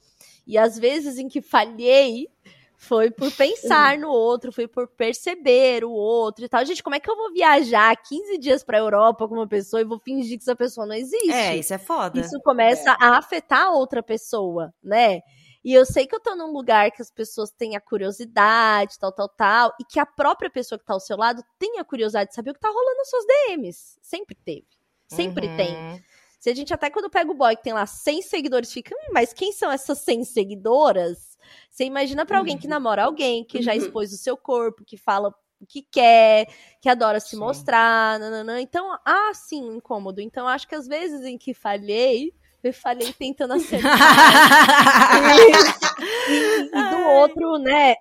[0.47, 2.27] E às vezes em que falhei
[2.81, 6.65] foi por pensar no outro, foi por perceber o outro e tal.
[6.65, 9.85] Gente, como é que eu vou viajar 15 dias pra Europa com uma pessoa e
[9.85, 11.29] vou fingir que essa pessoa não existe?
[11.29, 12.17] É, isso é foda.
[12.21, 15.19] Isso começa a afetar a outra pessoa, né?
[15.61, 19.11] E eu sei que eu tô num lugar que as pessoas têm a curiosidade, tal,
[19.11, 22.29] tal, tal, e que a própria pessoa que tá ao seu lado tem a curiosidade
[22.29, 23.99] de saber o que tá rolando nas suas DMs.
[24.01, 24.67] Sempre teve.
[25.05, 25.55] Sempre Uhum.
[25.57, 25.99] tem.
[26.39, 29.11] Se a gente até quando pega o boy que tem lá 100 seguidores, fica, hum,
[29.13, 31.28] mas quem são essas 100 seguidoras?
[31.69, 33.77] Você imagina pra alguém que namora alguém, que já Uhum.
[33.77, 36.47] expôs o seu corpo, que fala o que quer,
[36.81, 37.37] que adora se Sim.
[37.37, 38.61] mostrar, nananã.
[38.61, 40.21] Então, ah, sim, um incômodo.
[40.21, 42.33] Então, acho que às vezes em que falhei,
[42.63, 43.91] eu falhei tentando acertar.
[46.29, 47.95] e, e do outro, né?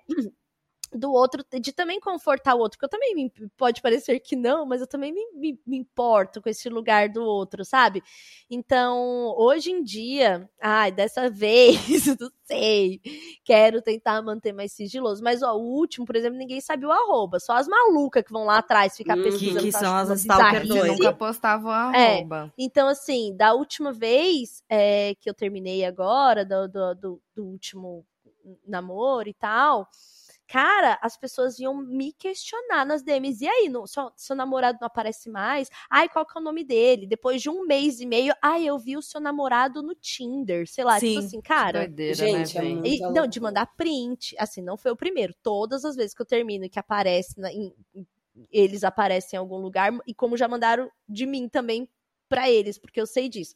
[0.91, 4.65] Do outro, de também confortar o outro, porque eu também me, pode parecer que não,
[4.65, 8.01] mas eu também me, me, me importo com esse lugar do outro, sabe?
[8.49, 12.99] Então, hoje em dia, ai, dessa vez, não sei,
[13.43, 15.23] quero tentar manter mais sigiloso.
[15.23, 18.45] Mas, ó, o último, por exemplo, ninguém sabe o arroba, só as malucas que vão
[18.45, 19.59] lá atrás ficar Hum, pesquisando.
[19.65, 20.97] que são as stalker doidas.
[20.97, 22.15] Nunca postava o É.
[22.15, 22.51] arroba.
[22.57, 28.03] Então, assim, da última vez é, que eu terminei agora, do, do, do- do último
[28.65, 29.87] namoro e tal,
[30.49, 33.43] cara, as pessoas iam me questionar nas DMs.
[33.43, 35.69] E aí, não, seu, seu namorado não aparece mais?
[35.89, 37.05] Ai, qual que é o nome dele?
[37.05, 40.67] Depois de um mês e meio, ai, eu vi o seu namorado no Tinder.
[40.67, 41.13] Sei lá, Sim.
[41.13, 41.79] tipo assim, cara.
[41.85, 42.73] Doideira, Gente, né, é véi?
[42.73, 44.35] muito- E, não, de mandar print.
[44.39, 45.33] Assim, não foi o primeiro.
[45.43, 47.73] Todas as vezes que eu termino e que aparece, na- em-
[48.51, 49.91] eles aparecem em algum lugar.
[50.07, 51.87] E como já mandaram de mim também
[52.29, 53.55] pra eles, porque eu sei disso.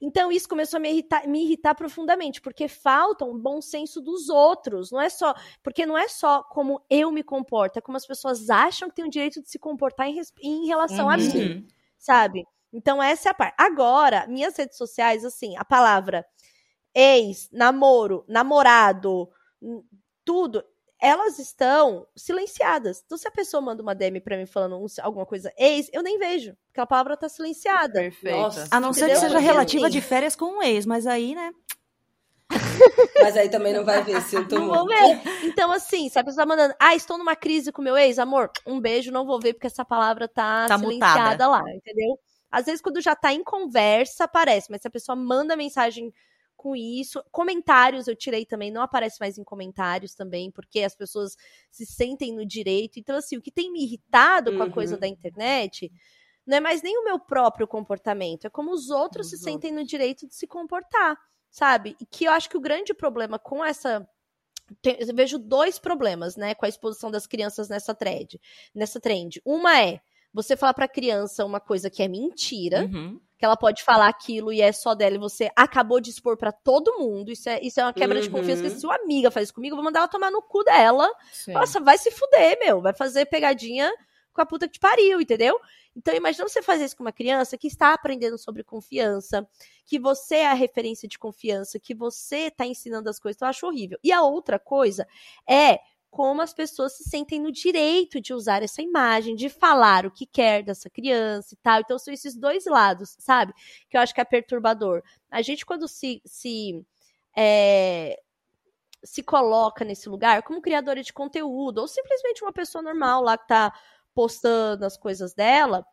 [0.00, 4.28] Então isso começou a me irritar, me irritar profundamente, porque falta um bom senso dos
[4.28, 4.90] outros.
[4.90, 5.34] Não é só.
[5.62, 9.04] Porque não é só como eu me comporto, é como as pessoas acham que têm
[9.04, 11.24] o direito de se comportar em, em relação a Uhum.
[11.24, 11.66] mim Uhum.
[11.98, 12.44] sabe?
[12.72, 13.54] Então essa é a parte.
[13.58, 16.24] Agora, minhas redes sociais, assim, a palavra
[16.94, 19.28] ex, namoro, namorado,
[20.24, 20.64] tudo,
[21.02, 23.02] elas estão silenciadas.
[23.04, 26.02] Então se a pessoa manda uma DM pra mim falando um- alguma coisa ex, eu
[26.02, 27.98] nem vejo, porque a palavra tá silenciada.
[28.00, 28.36] Perfeita.
[28.38, 28.68] Nossa.
[28.70, 31.52] A não ser que seja relativa de férias com um ex, mas aí, né?
[33.22, 35.20] Mas aí também não vai ver, sinto Não vou ver.
[35.44, 38.50] Então, assim, se a pessoa tá mandando, ah, estou numa crise com meu ex, amor,
[38.66, 41.48] um beijo, não vou ver, porque essa palavra tá, Tá silenciada mutada.
[41.48, 42.18] lá, entendeu?
[42.50, 46.12] Às vezes, quando já tá em conversa, aparece, mas se a pessoa manda mensagem
[46.62, 51.36] com isso, comentários eu tirei também, não aparece mais em comentários também, porque as pessoas
[51.70, 52.98] se sentem no direito.
[53.00, 54.72] Então, assim, o que tem me irritado com a Uhum.
[54.72, 55.90] coisa da internet
[56.46, 59.72] não é mais nem o meu próprio comportamento, é como os outros Os se sentem
[59.72, 61.16] no direito de se comportar,
[61.50, 61.96] sabe?
[62.00, 64.06] E que eu acho que o grande problema com essa
[64.82, 68.40] tem- eu vejo dois problemas, né, com a exposição das crianças nessa thread,
[68.74, 69.40] nessa trend.
[69.44, 70.00] Uma é
[70.32, 73.20] você falar pra criança uma coisa que é mentira, Uhum.
[73.42, 76.52] Que ela pode falar aquilo e é só dela e você acabou de expor pra
[76.52, 77.32] todo mundo.
[77.32, 78.34] Isso é, isso é uma quebra de Uhum.
[78.34, 80.62] confiança que se sua amiga faz isso comigo, eu vou mandar ela tomar no cu
[80.62, 81.10] dela.
[81.32, 81.50] Sim.
[81.50, 82.80] Nossa, vai se fuder, meu.
[82.80, 83.90] Vai fazer pegadinha
[84.32, 85.58] com a puta que te pariu, entendeu?
[85.96, 89.44] Então, imagina você fazer isso com uma criança que está aprendendo sobre confiança,
[89.84, 93.36] que você é a referência de confiança, que você tá ensinando as coisas.
[93.38, 93.98] Então, eu acho horrível.
[94.04, 95.04] E a outra coisa
[95.48, 95.80] é
[96.12, 100.26] como as pessoas se sentem no direito de usar essa imagem, de falar o que
[100.26, 101.80] quer dessa criança e tal.
[101.80, 103.54] Então, são esses dois lados, sabe?
[103.88, 105.02] Que eu acho que é perturbador.
[105.30, 106.20] A gente, quando se.
[106.26, 106.84] se
[107.36, 108.20] é,
[109.04, 113.48] se coloca nesse lugar como criadora de conteúdo, ou simplesmente uma pessoa normal lá que
[113.48, 113.72] tá
[114.14, 115.84] postando as coisas dela,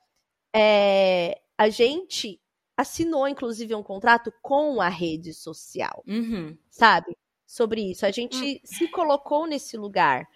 [0.54, 2.40] é, a gente
[2.78, 6.58] assinou, inclusive, um contrato com a rede social, Uhum.
[6.70, 7.18] sabe?
[7.52, 8.06] Sobre isso.
[8.06, 10.28] A gente se colocou nesse lugar.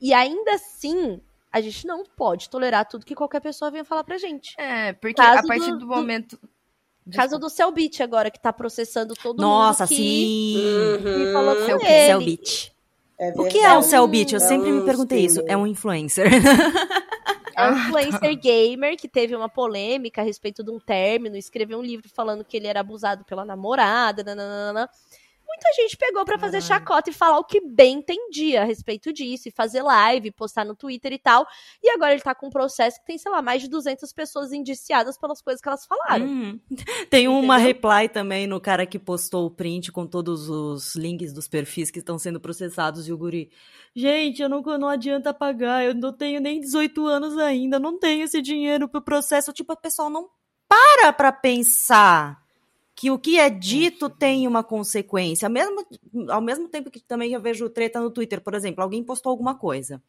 [0.00, 4.16] E ainda assim, a gente não pode tolerar tudo que qualquer pessoa venha falar pra
[4.18, 4.54] gente.
[4.56, 6.38] É, porque Caso a partir do- do, do- momento.
[7.12, 11.02] Caso do Cellbit agora, que tá processando todo Nossa, mundo que, sim.
[11.02, 12.06] que falou com Cell- ele.
[12.06, 12.72] Cellbit.
[13.18, 13.82] É O que é o.
[13.82, 14.32] Cellbit?
[14.34, 15.40] Eu É sempre me um perguntei isso.
[15.40, 15.52] streamer.
[15.52, 16.26] É um influencer.
[17.56, 21.82] É um influencer gamer que teve uma polêmica a respeito de um término, escreveu um
[21.82, 24.88] livro falando que ele era abusado pela namorada, nananana.
[25.70, 29.48] Muita gente pegou pra fazer chacota e falar o que bem entendia a respeito disso,
[29.48, 31.46] e fazer live, postar no Twitter e tal.
[31.82, 34.52] E agora ele tá com um processo que tem, sei lá, mais de 200 pessoas
[34.52, 36.26] indiciadas pelas coisas que elas falaram.
[36.26, 36.60] Uhum.
[37.08, 37.74] Tem uma Entendeu?
[37.74, 42.00] reply também no cara que postou o print com todos os links dos perfis que
[42.00, 43.50] estão sendo processados e o guri.
[43.94, 48.24] Gente, eu não, não adianta pagar, eu não tenho nem 18 anos ainda, não tenho
[48.24, 49.52] esse dinheiro pro processo.
[49.52, 50.28] Tipo, o pessoal não
[50.68, 52.39] para pra pensar
[53.00, 55.46] que o que é dito tem uma consequência.
[55.46, 55.86] Ao mesmo,
[56.28, 59.54] ao mesmo tempo que também eu vejo treta no Twitter, por exemplo, alguém postou alguma
[59.54, 60.02] coisa.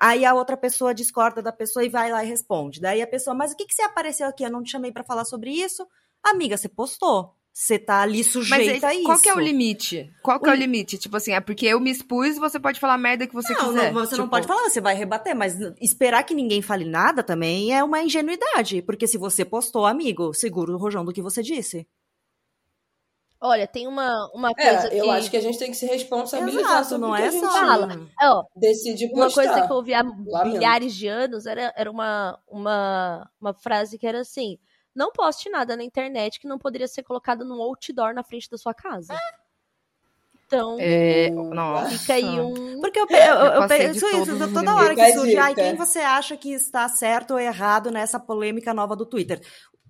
[0.00, 2.80] Aí a outra pessoa discorda da pessoa e vai lá e responde.
[2.80, 4.42] Daí a pessoa, mas o que, que você apareceu aqui?
[4.42, 5.86] Eu não te chamei pra falar sobre isso.
[6.20, 7.34] Amiga, você postou.
[7.52, 9.06] Você tá ali sujeita a aí, isso.
[9.06, 10.08] qual que é o limite?
[10.22, 10.96] Qual que O é o li- limite?
[10.98, 13.66] Tipo assim, é porque eu me expus, você pode falar a merda que você Não,
[13.66, 13.92] quiser.
[13.92, 17.20] não, você não Tipo, pode falar, você vai rebater, mas esperar que ninguém fale nada
[17.22, 18.82] também é uma ingenuidade.
[18.82, 21.84] Porque se você postou, amigo, segura o rojão do que você disse.
[23.40, 25.10] Olha, tem uma, uma É, coisa eu que...
[25.10, 27.30] acho que a gente tem que se responsabilizar Exato, sobre não o que é a
[27.30, 27.52] gente só.
[27.52, 27.88] fala.
[28.20, 29.44] Ó, decide Uma postar.
[29.44, 30.48] coisa que eu ouvi há Lamento.
[30.56, 34.58] milhares de anos era, era uma, uma, uma frase que era assim:
[34.94, 38.58] não poste nada na internet que não poderia ser colocado num outdoor na frente da
[38.58, 39.14] sua casa.
[40.46, 41.98] Então, É, nossa.
[41.98, 42.80] fica aí um.
[42.80, 44.06] Porque eu, pe- eu, eu, Eu isso,
[44.54, 48.72] toda hora que surge, ai, quem você acha que está certo ou errado nessa polêmica
[48.72, 49.40] nova do Twitter?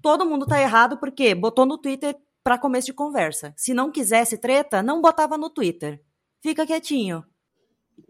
[0.03, 3.53] Todo mundo tá errado porque botou no Twitter para começo de conversa.
[3.57, 6.03] Se não quisesse treta, não botava no Twitter.
[6.41, 7.25] Fica quietinho.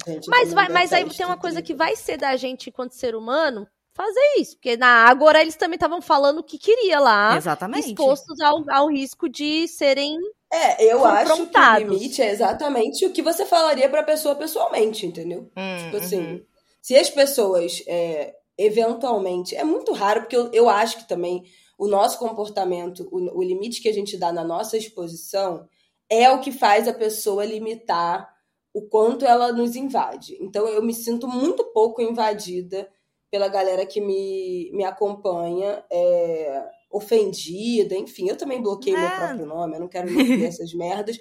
[0.07, 2.93] Gente, Mas, também vai, mas aí tem uma coisa que vai ser da gente enquanto
[2.93, 3.67] ser humano
[3.99, 4.55] fazer isso.
[4.57, 7.89] Porque na Agora eles também estavam falando o que queria lá, Exatamente.
[7.89, 10.17] expostos ao, ao risco de serem.
[10.53, 15.05] É, eu acho que o limite é exatamente o que você falaria pra pessoa pessoalmente,
[15.05, 15.51] entendeu?
[15.57, 16.45] Hum, Tipo assim, uhum.
[16.81, 21.43] se as pessoas, é, eventualmente, é muito raro, porque eu, eu acho que também
[21.79, 25.67] o nosso comportamento, o, o limite que a gente dá na nossa exposição,
[26.11, 28.29] é o que faz a pessoa limitar
[28.75, 30.37] o quanto ela nos invade.
[30.41, 32.89] Então eu me sinto muito pouco invadida
[33.31, 39.17] pela galera que me, me acompanha, é, ofendida, enfim, eu também bloqueio meu É.
[39.17, 41.19] próprio nome, eu não quero ver essas merdas.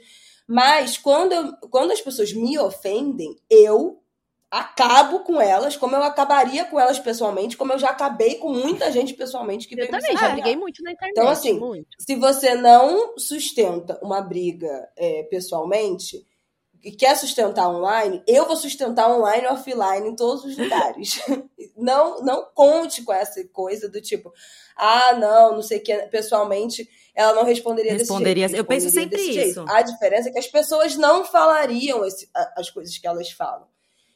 [0.47, 4.01] Mas quando, eu- quando as pessoas me ofendem, eu
[4.49, 8.91] acabo com elas, como eu acabaria com elas pessoalmente, como eu já acabei com muita
[8.91, 11.11] gente pessoalmente que Eu também já briguei muito na internet.
[11.17, 11.87] Então, assim, muito.
[11.99, 16.25] Se você não sustenta uma briga é, pessoalmente
[16.83, 21.19] e quer sustentar online, eu vou sustentar online e offline em todos os lugares.
[21.75, 24.31] não, não conte com essa coisa do tipo,
[24.77, 28.61] ah, não, não sei o que, pessoalmente ela não responderia, Responderia- desse jeito.
[28.61, 29.55] eu penso responderia sempre isso.
[29.55, 29.71] jeito.
[29.71, 33.67] A diferença é que as pessoas não falariam esse- as coisas que elas falam.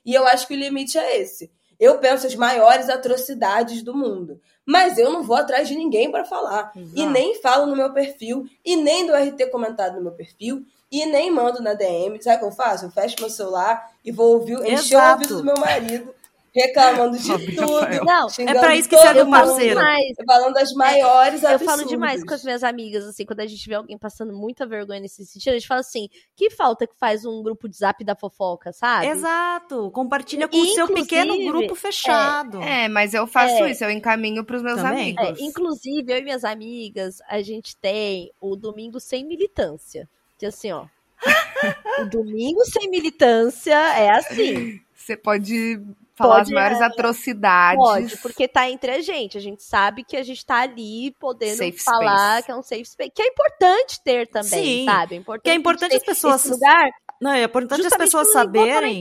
[0.05, 1.51] E eu acho que o limite é esse.
[1.79, 4.39] Eu penso as maiores atrocidades do mundo.
[4.65, 6.71] Mas eu não vou atrás de ninguém para falar.
[6.75, 7.09] E Exato.
[7.09, 8.45] nem falo no meu perfil.
[8.63, 10.63] E nem do RT comentado no meu perfil.
[10.91, 12.21] E nem mando na DM.
[12.21, 12.85] Sabe o que eu faço?
[12.85, 15.13] Eu fecho meu celular e vou ouvir, encher o Exato.
[15.13, 16.13] ouvido do meu marido.
[16.53, 18.05] Reclamando de tudo.
[18.05, 19.79] Não, É pra isso que você é do parceiro.
[19.79, 21.75] Mas Falando das maiores eu absurdos.
[21.77, 24.99] falo demais com as minhas amigas, assim, quando a gente vê alguém passando muita vergonha
[24.99, 28.15] nesse sentido, a gente fala assim, que falta que faz um grupo de zap da
[28.15, 29.07] fofoca, sabe?
[29.07, 29.89] Exato.
[29.91, 32.61] Compartilha com o seu Inclusive, pequeno grupo fechado.
[32.61, 33.71] É, mas eu faço É.
[33.71, 35.15] isso, eu encaminho pros meus Também.
[35.17, 35.39] amigos.
[35.39, 40.09] É, inclusive, eu e minhas amigas, a gente tem o Domingo Sem Militância.
[40.37, 40.85] Que assim, ó.
[42.01, 44.81] o Domingo Sem Militância é assim.
[44.93, 45.79] Você pode
[46.15, 47.77] falar Pode, as maiores é, atrocidades.
[47.83, 49.37] Pode, porque tá entre a gente.
[49.37, 52.45] A gente sabe que a gente tá ali podendo Safe falar space.
[52.45, 53.11] que é um safe space.
[53.15, 54.85] Que é importante ter também, Sim.
[54.85, 55.15] sabe?
[55.15, 56.89] É importante Que é importante as pessoas- lugar
[57.21, 58.99] Não, é importante as pessoas saberem.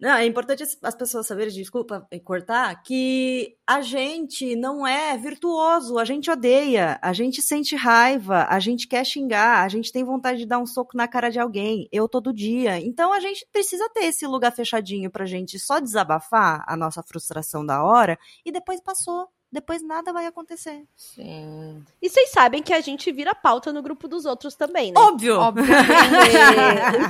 [0.00, 5.16] Não, é importante as- as pessoas saberem, desculpa eh, cortar, que a gente não é
[5.16, 10.02] virtuoso, a gente odeia, a gente sente raiva, a gente quer xingar, a gente tem
[10.04, 12.78] vontade de dar um soco na cara de alguém, eu todo dia.
[12.80, 17.64] Então a gente precisa ter esse lugar fechadinho pra gente só desabafar a nossa frustração
[17.64, 19.28] da hora e depois passou.
[19.50, 20.84] Depois nada vai acontecer.
[20.94, 21.82] Sim.
[22.02, 25.00] E vocês sabem que a gente vira pauta no grupo dos outros também, né?
[25.40, 25.66] Óbvio!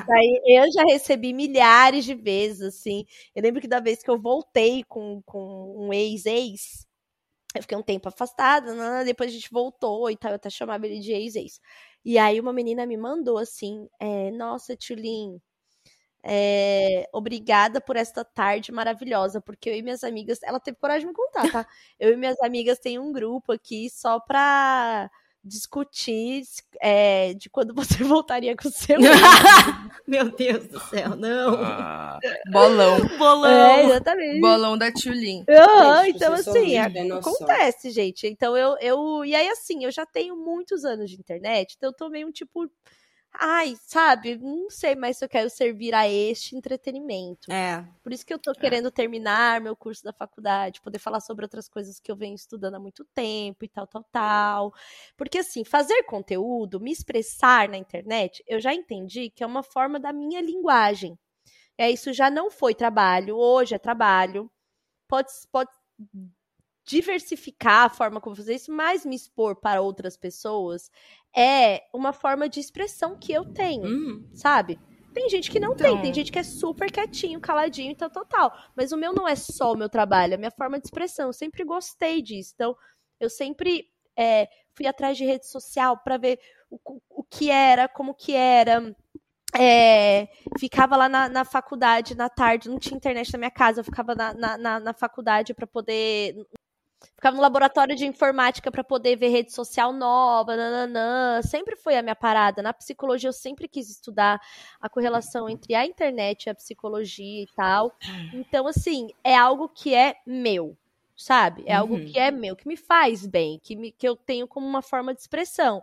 [0.09, 3.05] Aí eu já recebi milhares de vezes, assim.
[3.35, 6.87] Eu lembro que da vez que eu voltei com, com um ex-ex,
[7.57, 9.05] eu fiquei um tempo afastada, né?
[9.05, 11.61] depois a gente voltou e tal, eu até chamava ele de ex-ex.
[12.05, 15.41] E aí uma menina me mandou assim, é, nossa, Tulin,
[16.23, 21.07] É, obrigada por esta tarde maravilhosa, porque eu e minhas amigas, ela teve coragem de
[21.07, 21.67] me contar, tá?
[21.99, 25.11] Eu e minhas amigas tem um grupo aqui só pra
[25.45, 26.43] discutir
[26.81, 28.99] é, de quando você voltaria com o seu.
[30.07, 31.55] Meu Deus do céu, não.
[31.63, 32.19] Ah,
[32.51, 32.99] bolão.
[33.19, 33.51] Bolão.
[33.51, 34.41] É, exatamente.
[34.41, 35.45] Bolão da Tulin.
[35.49, 38.27] Ah, então, assim, acontece, gente.
[38.27, 39.25] Então, eu, eu.
[39.25, 42.71] E aí, assim, eu já tenho muitos anos de internet, então eu tomei um tipo
[43.33, 47.51] ai, sabe, não sei mais se eu quero servir a este entretenimento.
[47.53, 47.87] É.
[48.03, 48.55] Por isso que eu tô é.
[48.55, 52.75] querendo terminar meu curso da faculdade, poder falar sobre outras coisas que eu venho estudando
[52.75, 54.75] há muito tempo e tal, tal, tal.
[55.17, 60.01] Porque assim, fazer conteúdo, me expressar na internet, eu já entendi que é uma forma
[60.01, 61.19] da minha linguagem.
[61.77, 64.51] É, isso já não foi trabalho, hoje é trabalho.
[65.09, 65.71] Pode, pode
[66.89, 70.91] diversificar a forma como fazer isso, mas me expor para outras pessoas
[71.37, 74.29] é uma forma de expressão que eu tenho, hum.
[74.35, 74.81] sabe?
[75.13, 75.93] Tem gente que não então...
[75.93, 78.57] tem, tem gente que é super quietinho, caladinho, então total.
[78.75, 81.27] Mas o meu não é só o meu trabalho, é a minha forma de expressão.
[81.27, 82.53] Eu sempre gostei disso.
[82.55, 82.77] Então,
[83.21, 86.39] eu sempre é, fui atrás de rede social para ver
[86.71, 86.79] o,
[87.11, 88.95] o que era, como que era.
[89.59, 93.85] É, ficava lá na, na, faculdade na tarde, não tinha internet na minha casa, eu
[93.85, 96.37] ficava na, na, na faculdade para poder
[97.15, 101.43] Ficava no laboratório de informática para poder ver rede social nova, nananã.
[101.43, 102.63] Sempre foi a minha parada.
[102.63, 104.41] Na psicologia eu sempre quis estudar
[104.81, 107.93] a correlação entre a internet e a psicologia e tal.
[108.33, 110.77] Então, assim, é algo que é meu,
[111.17, 111.65] sabe?
[111.67, 111.81] É uhum.
[111.81, 114.83] algo que é meu, que me faz bem, que, me, que eu tenho como uma
[114.83, 115.83] forma de expressão.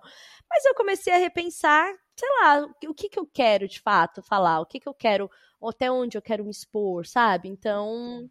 [0.49, 4.61] Mas eu comecei a repensar, sei lá, o que, que eu quero de fato falar,
[4.61, 5.29] o que, que eu quero
[5.69, 7.49] até onde eu quero me expor, sabe?
[7.49, 8.29] Então.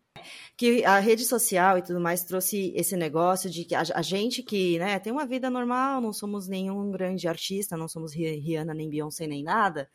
[0.56, 4.42] Que a rede social e tudo mais trouxe esse negócio de que a, a gente
[4.42, 8.88] que né, tem uma vida normal, não somos nenhum grande artista, não somos Rihanna, nem
[8.88, 9.88] Beyoncé, nem nada.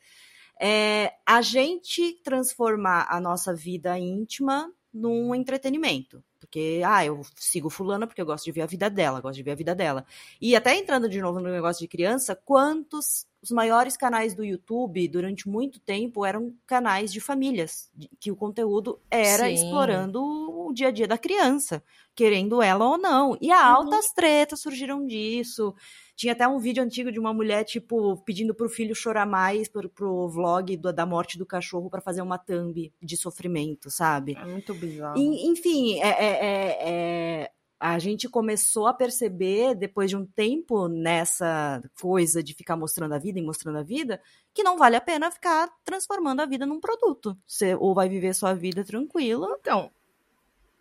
[0.60, 6.22] É, a gente transformar a nossa vida íntima num entretenimento.
[6.38, 9.42] Porque, ah, eu sigo fulana porque eu gosto de ver a vida dela, gosto de
[9.42, 10.06] ver a vida dela.
[10.40, 15.08] E até entrando de novo no negócio de criança, quantos os maiores canais do YouTube
[15.08, 19.54] durante muito tempo eram canais de famílias, que o conteúdo era Sim.
[19.54, 21.82] explorando o dia a dia da criança,
[22.14, 23.36] querendo ela ou não.
[23.40, 23.56] E uhum.
[23.56, 25.74] altas tretas surgiram disso.
[26.20, 29.88] Tinha até um vídeo antigo de uma mulher, tipo, pedindo pro filho chorar mais pro,
[29.88, 34.36] pro vlog do, da morte do cachorro para fazer uma thumb de sofrimento, sabe?
[34.36, 35.16] É muito bizarro.
[35.16, 40.88] E, enfim, é, é, é, é a gente começou a perceber, depois de um tempo
[40.88, 44.20] nessa coisa de ficar mostrando a vida e mostrando a vida,
[44.52, 47.34] que não vale a pena ficar transformando a vida num produto.
[47.46, 49.56] Você ou vai viver sua vida tranquila.
[49.58, 49.90] Então,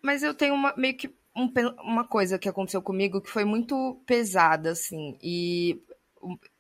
[0.02, 1.08] mas eu tenho uma, meio que
[1.40, 5.18] um, uma coisa que aconteceu comigo que foi muito pesada, assim.
[5.22, 5.82] E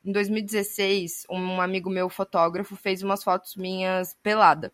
[0.03, 4.73] em 2016, um amigo meu, fotógrafo, fez umas fotos minhas pelada.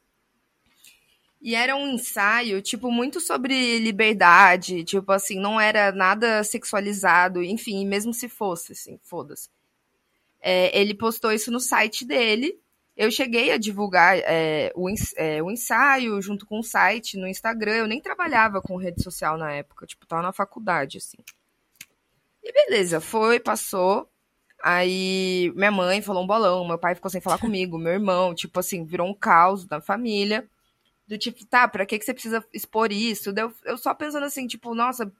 [1.41, 7.85] E era um ensaio, tipo, muito sobre liberdade, tipo assim, não era nada sexualizado, enfim,
[7.85, 9.49] mesmo se fosse, assim, foda-se.
[10.41, 12.59] É, ele postou isso no site dele.
[12.95, 17.75] Eu cheguei a divulgar é, o, é, o ensaio junto com o site no Instagram.
[17.75, 21.17] Eu nem trabalhava com rede social na época, tipo, tava na faculdade, assim.
[22.41, 24.09] E beleza, foi, passou.
[24.63, 28.59] Aí minha mãe falou um bolão, meu pai ficou sem falar comigo, meu irmão, tipo
[28.59, 30.47] assim, virou um caos na família
[31.07, 33.33] do tipo, tá, pra que, que você precisa expor isso?
[33.35, 35.11] Eu, eu só pensando assim, tipo, nossa,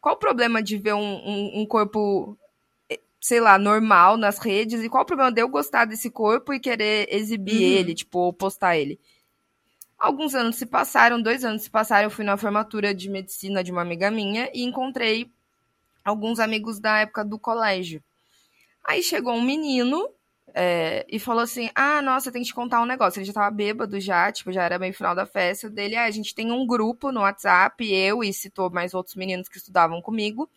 [0.00, 2.36] qual o problema de ver um, um, um, corpo,
[3.20, 4.82] sei lá, normal nas redes?
[4.82, 7.78] E qual o problema de eu gostar desse corpo e querer exibir uhum.
[7.78, 8.98] ele, tipo, postar ele?
[9.98, 13.70] Alguns anos se passaram, dois anos se passaram, eu fui na formatura de medicina de
[13.70, 15.30] uma amiga minha e encontrei
[16.02, 18.02] alguns amigos da época do colégio.
[18.82, 20.08] Aí chegou um menino
[20.54, 23.18] é, e falou assim: Ah, nossa, tem que te contar um negócio.
[23.18, 25.96] Ele já tava bêbado já, tipo, já era meio final da festa dele.
[25.96, 29.58] Ah, a gente tem um grupo no WhatsApp, eu e citou mais outros meninos que
[29.58, 30.48] estudavam comigo.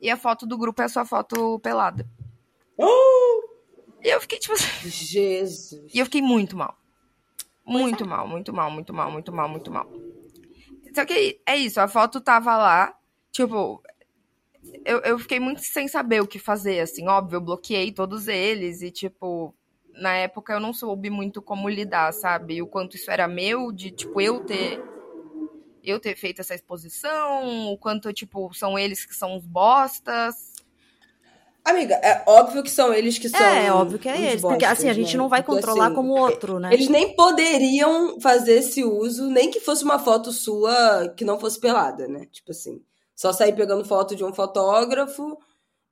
[0.00, 2.06] E a foto do grupo é a sua foto pelada.
[2.76, 3.42] Oh!
[4.02, 4.88] E eu fiquei, tipo assim.
[4.88, 5.94] Jesus.
[5.94, 6.78] E eu fiquei muito mal.
[7.64, 8.06] Muito é.
[8.06, 9.90] mal, muito mal, muito mal, muito mal, muito mal.
[10.94, 12.96] Só que é isso, a foto tava lá.
[13.32, 13.82] Tipo,
[14.84, 18.82] eu, eu fiquei muito sem saber o que fazer, assim, óbvio, eu bloqueei todos eles
[18.82, 19.54] e, tipo,
[19.94, 22.62] na época eu não soube muito como lidar, sabe?
[22.62, 24.82] O quanto isso era meu, de, tipo, eu ter
[25.86, 30.52] eu ter feito essa exposição, o quanto, tipo, são eles que são os bostas.
[31.64, 33.40] Amiga, é óbvio que são eles que são.
[33.40, 34.42] É, é óbvio que é eles.
[34.42, 35.18] Bostas, porque assim, a gente né?
[35.18, 36.72] não vai porque, controlar assim, como outro, né?
[36.72, 41.58] Eles nem poderiam fazer esse uso, nem que fosse uma foto sua que não fosse
[41.58, 42.26] pelada, né?
[42.30, 42.82] Tipo assim.
[43.14, 45.38] Só sair pegando foto de um fotógrafo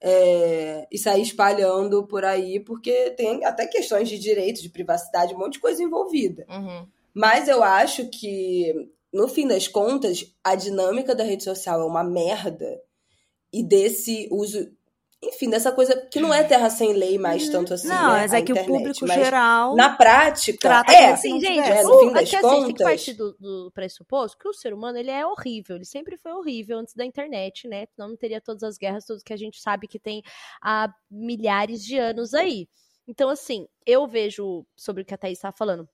[0.00, 5.38] é, e sair espalhando por aí, porque tem até questões de direito, de privacidade, um
[5.38, 6.44] monte de coisa envolvida.
[6.50, 6.86] Uhum.
[7.14, 12.02] Mas eu acho que, no fim das contas, a dinâmica da rede social é uma
[12.02, 12.80] merda.
[13.52, 14.68] E desse uso
[15.26, 17.88] enfim, dessa coisa que não é terra sem lei mais tanto assim.
[17.88, 19.74] Não, né, mas a é que internet, o público geral.
[19.74, 21.06] Na prática, trata é.
[21.06, 21.84] como se Sim, não gente, tivesse.
[21.84, 24.52] no fim das é que assim, tem que contas- partir do, do pressuposto que o
[24.52, 27.86] ser humano ele é horrível, ele sempre foi horrível antes da internet, né?
[27.94, 30.22] Senão não teria todas as guerras, tudo que a gente sabe que tem
[30.62, 32.68] há milhares de anos aí.
[33.08, 35.88] Então, assim, eu vejo sobre o que a Thaís estava falando,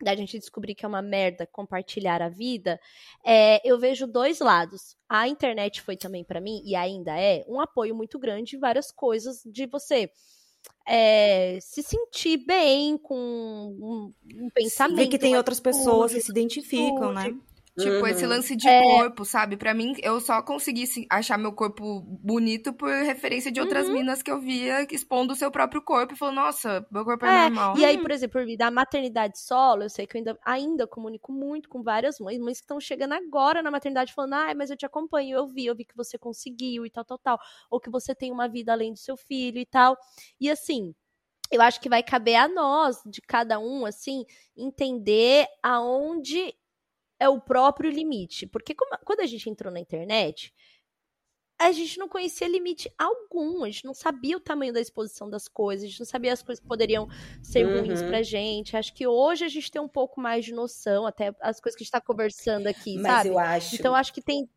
[0.00, 2.80] da gente descobrir que é uma merda compartilhar a vida,
[3.24, 4.96] é, eu vejo dois lados.
[5.08, 8.90] A internet foi também pra mim, e ainda é, um apoio muito grande em várias
[8.92, 10.10] coisas de você
[10.86, 14.96] é, se sentir bem com um, um pensamento.
[14.96, 17.36] Ver que tem outras pessoas que se identificam, né?
[17.78, 18.08] Tipo, Uhum.
[18.08, 18.72] esse lance de É.
[18.72, 19.56] corpo, sabe?
[19.56, 24.22] Pra mim, eu só consegui se- achar meu corpo bonito por referência de outras minas
[24.22, 27.30] que eu via expondo o seu próprio corpo e falou, nossa, meu corpo é, É,
[27.32, 27.74] normal.
[27.74, 30.86] E aí, por exemplo, por vir da maternidade solo, eu sei que eu ainda, ainda
[30.86, 34.70] comunico muito com várias mães, mães que estão chegando agora na maternidade falando, ai, mas
[34.70, 37.38] eu te acompanho, eu vi, eu vi que você conseguiu e tal, tal, tal.
[37.70, 39.96] Ou que você tem uma vida além do seu filho e tal.
[40.40, 40.94] E assim,
[41.50, 44.24] eu acho que vai caber a nós, de cada um, assim,
[44.56, 46.54] entender aonde
[47.18, 48.46] é o próprio limite.
[48.46, 50.52] Porque como- quando a gente entrou na internet,
[51.60, 55.48] a gente não conhecia limite algum, a gente não sabia o tamanho da exposição das
[55.48, 57.08] coisas, a gente não sabia as coisas que poderiam
[57.42, 58.08] ser ruins Uhum.
[58.08, 58.76] pra gente.
[58.76, 61.82] Acho que hoje a gente tem um pouco mais de noção, até as coisas que
[61.82, 63.28] a gente tá conversando aqui, Mas sabe?
[63.30, 64.48] eu acho Então acho que tem.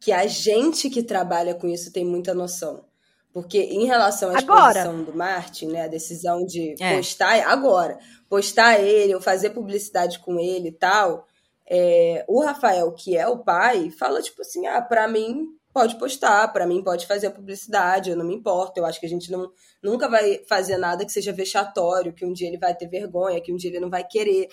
[0.00, 2.86] que a gente que trabalha com isso tem muita noção.
[3.32, 4.78] Porque em relação à Agora.
[4.80, 6.96] exposição do Martin, né, a decisão de É.
[6.96, 11.26] postar agora, postar ele ou fazer publicidade com ele e tal,
[11.68, 16.52] é, o Rafael, que é o pai, fala tipo assim, ah, pra mim pode postar,
[16.52, 19.30] pra mim pode fazer a publicidade, eu não me importo, eu acho que a gente
[19.30, 19.50] não,
[19.82, 23.52] nunca vai fazer nada que seja vexatório, que um dia ele vai ter vergonha, que
[23.52, 24.48] um dia ele não vai querer.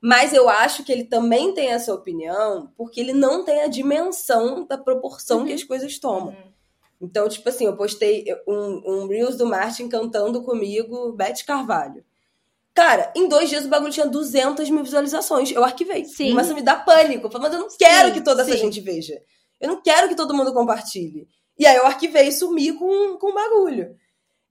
[0.00, 4.66] Mas eu acho que ele também tem essa opinião porque ele não tem a dimensão
[4.66, 6.36] da proporção que as coisas tomam.
[7.00, 12.04] Então, tipo assim, eu postei um, um Reels do Martin cantando comigo Beth Carvalho.
[12.76, 15.50] Cara, em dois dias o bagulho tinha 200 mil visualizações.
[15.50, 16.04] Eu arquivei.
[16.04, 16.28] Sim.
[16.28, 17.26] Começa a me dar pânico.
[17.26, 18.58] Eu mas eu não quero Sim, que toda essa sim.
[18.58, 19.18] gente veja.
[19.58, 21.26] Eu não quero que todo mundo compartilhe.
[21.58, 23.96] E aí eu arquivei e sumi com, com o bagulho.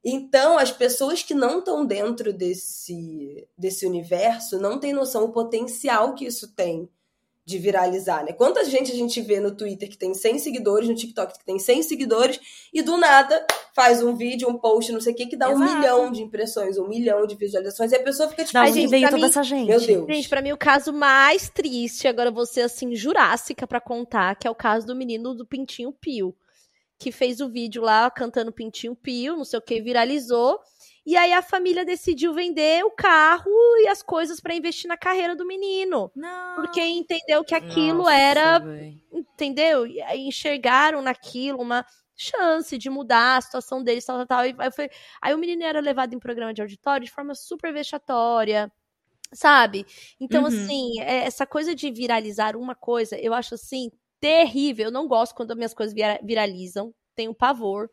[0.04, 6.16] Então, as pessoas que não estão dentro desse, desse universo não têm noção do potencial
[6.16, 6.90] que isso tem
[7.46, 8.34] de viralizar, né?
[8.34, 11.60] Quanta gente a gente vê no Twitter que tem 100 seguidores, no TikTok que tem
[11.60, 12.40] 100 seguidores,
[12.74, 15.62] e do nada faz um vídeo, um post, não sei o que, que dá um
[15.62, 15.76] Exato.
[15.78, 18.90] milhão de impressões, um milhão de visualizações, e a pessoa fica tipo, Ai, onde gente,
[18.90, 19.68] veio toda mim- essa gente?
[19.68, 20.08] meu Deus.
[20.08, 24.50] Gente, pra mim o caso mais triste, agora ser assim, jurássica pra contar, que é
[24.50, 26.36] o caso do menino do Pintinho Pio.
[26.98, 30.58] Que fez o vídeo lá cantando Pintinho Pio, não sei o que, viralizou.
[31.06, 33.52] E aí a família decidiu vender o carro
[33.84, 36.12] e as coisas pra investir na carreira do menino.
[36.16, 36.56] Não.
[36.56, 38.62] Porque entendeu que aquilo Nossa, era
[39.12, 39.86] entendeu?
[39.86, 41.86] E aí enxergaram naquilo uma
[42.16, 44.46] chance de mudar a situação deles, tal, tal, tal.
[44.46, 44.90] E aí, foi...
[45.22, 48.72] aí o menino era levado em programa de auditório de forma super vexatória,
[49.34, 49.86] sabe?
[50.20, 50.48] Então, Uhum.
[50.48, 54.86] assim, é- essa coisa de viralizar uma coisa, eu acho assim, terrível.
[54.86, 57.90] Eu não gosto quando as minhas coisas vira- viralizam, tenho pavor.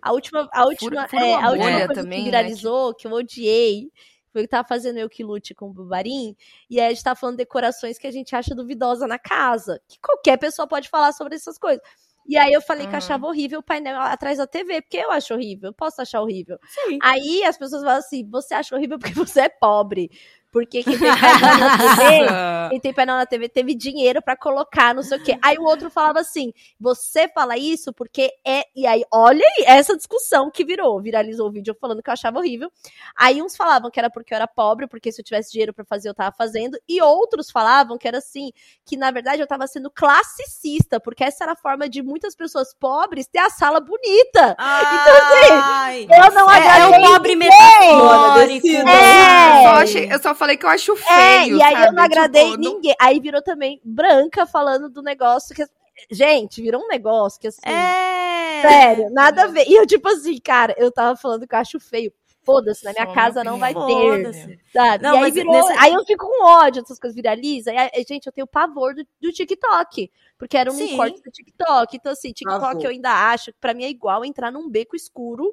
[0.00, 3.06] A última, a última, fura é, a última bolha coisa também, que né, viralizou, que
[3.06, 3.90] eu odiei,
[4.32, 6.34] foi que tava fazendo eu que lute com o Bubarim,
[6.70, 9.80] e aí a gente tá falando decorações que a gente acha duvidosa na casa.
[9.88, 11.82] Que qualquer pessoa pode falar sobre essas coisas.
[12.26, 12.98] E aí eu falei que Uhum.
[12.98, 16.56] achava horrível o painel atrás da TV, porque eu acho horrível, eu posso achar horrível.
[16.68, 16.98] Sim.
[17.02, 20.08] Aí as pessoas falam assim: você acha horrível porque você é pobre.
[20.52, 24.94] Porque quem tem painel na TV, quem tem painel na TV teve dinheiro pra colocar,
[24.94, 25.38] não sei o quê.
[25.42, 28.64] Aí o outro falava assim: você fala isso porque é.
[28.76, 31.00] E aí, olha aí, essa discussão que virou.
[31.00, 32.70] Viralizou o vídeo falando que eu achava horrível.
[33.16, 35.86] Aí uns falavam que era porque eu era pobre, porque se eu tivesse dinheiro pra
[35.86, 36.78] fazer, eu tava fazendo.
[36.86, 38.50] E outros falavam que era assim,
[38.84, 42.74] que na verdade eu tava sendo classicista, porque essa era a forma de muitas pessoas
[42.78, 44.54] pobres ter a sala bonita.
[44.58, 48.66] Ai, Eu não é, é agradei o pobre metafórico.
[48.90, 49.58] É.
[49.58, 50.96] Eu, só achei- eu só falei que eu acho É,
[51.42, 51.96] feio, e aí eu sabe?
[51.96, 52.94] não agradei Tipo, não- ninguém.
[53.00, 55.64] Aí virou também branca falando do negócio que.
[56.10, 57.60] Gente, virou um negócio que assim.
[57.64, 58.62] É.
[58.62, 59.66] Sério, nada a ver.
[59.68, 62.12] E eu, tipo assim, cara, eu tava falando que eu acho feio.
[62.44, 64.58] Foda-se, na minha casa não vai ter.
[64.72, 65.04] Sabe?
[65.04, 67.72] Não, e aí, virou, nesse- aí eu fico com ódio dessas coisas viralizam.
[67.72, 70.10] E aí, gente, eu tenho pavor do, do TikTok.
[70.36, 70.96] Porque era um Sim.
[70.96, 71.96] corte do TikTok.
[71.96, 75.52] Então, assim, TikTok eu ainda acho que pra mim é igual entrar num beco escuro.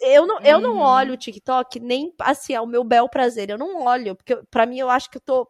[0.00, 0.82] Eu não, eu não Uhum.
[0.82, 3.50] olho o TikTok nem assim, ao meu bel prazer.
[3.50, 5.48] Eu não olho, porque pra mim eu acho que eu tô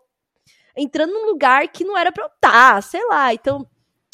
[0.76, 3.32] entrando num lugar que não era pra eu estar, sei lá.
[3.34, 3.66] Então,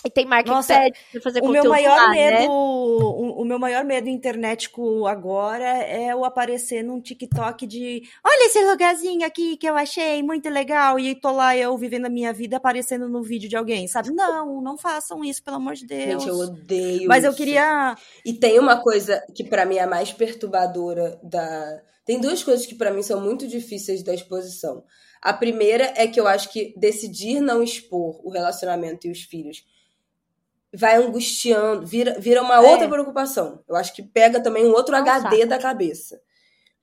[0.07, 0.75] E tem marketing Nossa,
[1.11, 2.47] pra fazer O meu maior lá, medo, né?
[2.49, 8.65] o, o meu maior medo internetico agora é eu aparecer num TikTok de olha esse
[8.65, 12.57] lugarzinho aqui que eu achei muito legal e tô lá eu vivendo a minha vida
[12.57, 14.13] aparecendo no vídeo de alguém, sabe?
[14.13, 16.23] Não, não façam isso, pelo amor de Deus.
[16.23, 17.37] Gente, eu odeio Mas eu isso.
[17.39, 21.81] queria E tem uma coisa que pra mim é a mais perturbadora da.
[22.05, 24.85] Tem duas coisas que pra mim são muito difíceis da exposição.
[25.21, 29.65] A primeira é que eu acho que decidir não expor o relacionamento e os filhos
[30.77, 32.71] vai angustiando, vira, vira uma É.
[32.71, 33.63] outra preocupação.
[33.69, 36.21] Eu acho que pega também um outro É um HD da cabeça.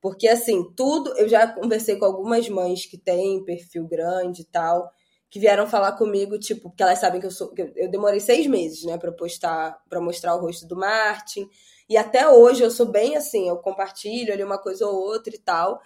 [0.01, 4.89] Porque assim, tudo, eu já conversei com algumas mães que têm perfil grande e tal,
[5.29, 8.19] que vieram falar comigo, tipo, porque elas sabem que eu sou, que eu, eu demorei
[8.19, 11.49] seis meses, né, pra postar, pra mostrar o rosto do Martin.
[11.89, 15.39] E até hoje eu sou bem assim, eu compartilho ali uma coisa ou outra e
[15.39, 15.79] tal.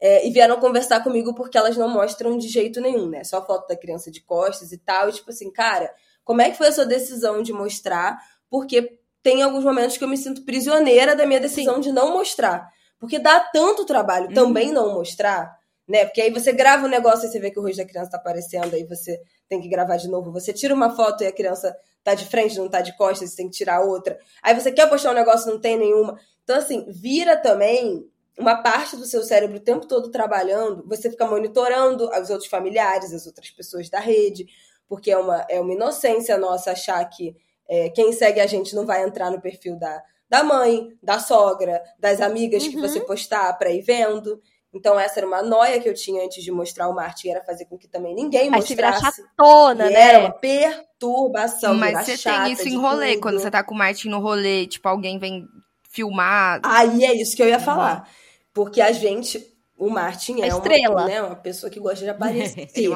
[0.00, 3.24] É, e vieram conversar comigo porque elas não mostram de jeito nenhum, né?
[3.24, 5.08] Só foto da criança de costas e tal.
[5.08, 5.90] E tipo assim, cara,
[6.26, 8.18] como é que foi a sua decisão de mostrar?
[8.50, 12.68] Porque tem alguns momentos que eu me sinto prisioneira da minha decisão de não mostrar.
[12.98, 15.56] Porque dá tanto trabalho também não mostrar,
[15.86, 16.04] né?
[16.04, 18.16] Porque aí você grava um negócio e você vê que o rosto da criança tá
[18.16, 20.32] aparecendo, aí você tem que gravar de novo.
[20.32, 23.36] Você tira uma foto e a criança tá de frente, não tá de costas, você
[23.36, 24.18] tem que tirar outra.
[24.42, 26.18] Aí você quer postar um negócio, não tem nenhuma.
[26.42, 28.04] Então, assim, vira também
[28.36, 33.14] uma parte do seu cérebro o tempo todo trabalhando, você fica monitorando os outros familiares,
[33.14, 34.46] as outras pessoas da rede,
[34.88, 37.34] porque é uma, é uma inocência nossa achar que
[37.68, 41.82] é, quem segue a gente não vai entrar no perfil da, da mãe, da sogra,
[41.98, 42.82] das amigas que Uhum.
[42.82, 44.40] você postar pra ir vendo.
[44.74, 47.64] Então, essa era uma noia que eu tinha antes de mostrar o Martin, era fazer
[47.64, 49.22] com que também ninguém Aí mostrasse.
[49.22, 50.00] chatona, E né?
[50.00, 51.74] era uma perturbação.
[51.74, 53.22] Mas você tem isso em rolê, tudo.
[53.22, 55.46] quando você tá com o Martin no rolê, tipo, alguém vem
[55.90, 56.60] filmar.
[56.62, 58.08] Aí é isso que eu ia falar.
[58.52, 59.44] Porque a gente,
[59.76, 62.68] o Martin é uma, né, uma pessoa que gosta de aparecer.
[62.74, 62.94] Ele é um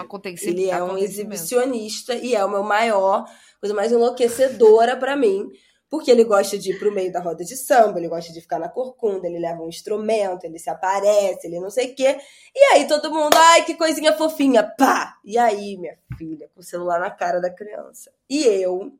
[0.50, 3.24] Ele é um exibicionista e é o meu maior,
[3.60, 5.48] coisa mais enlouquecedora pra mim.
[5.90, 8.60] Porque ele gosta de ir pro meio da roda de samba, ele gosta de ficar
[8.60, 12.16] na corcunda, ele leva um instrumento, ele se aparece, ele não sei o quê.
[12.54, 15.18] E aí todo mundo, ai, que coisinha fofinha, pá!
[15.24, 18.12] E aí, minha filha, com o celular na cara da criança.
[18.28, 18.92] E eu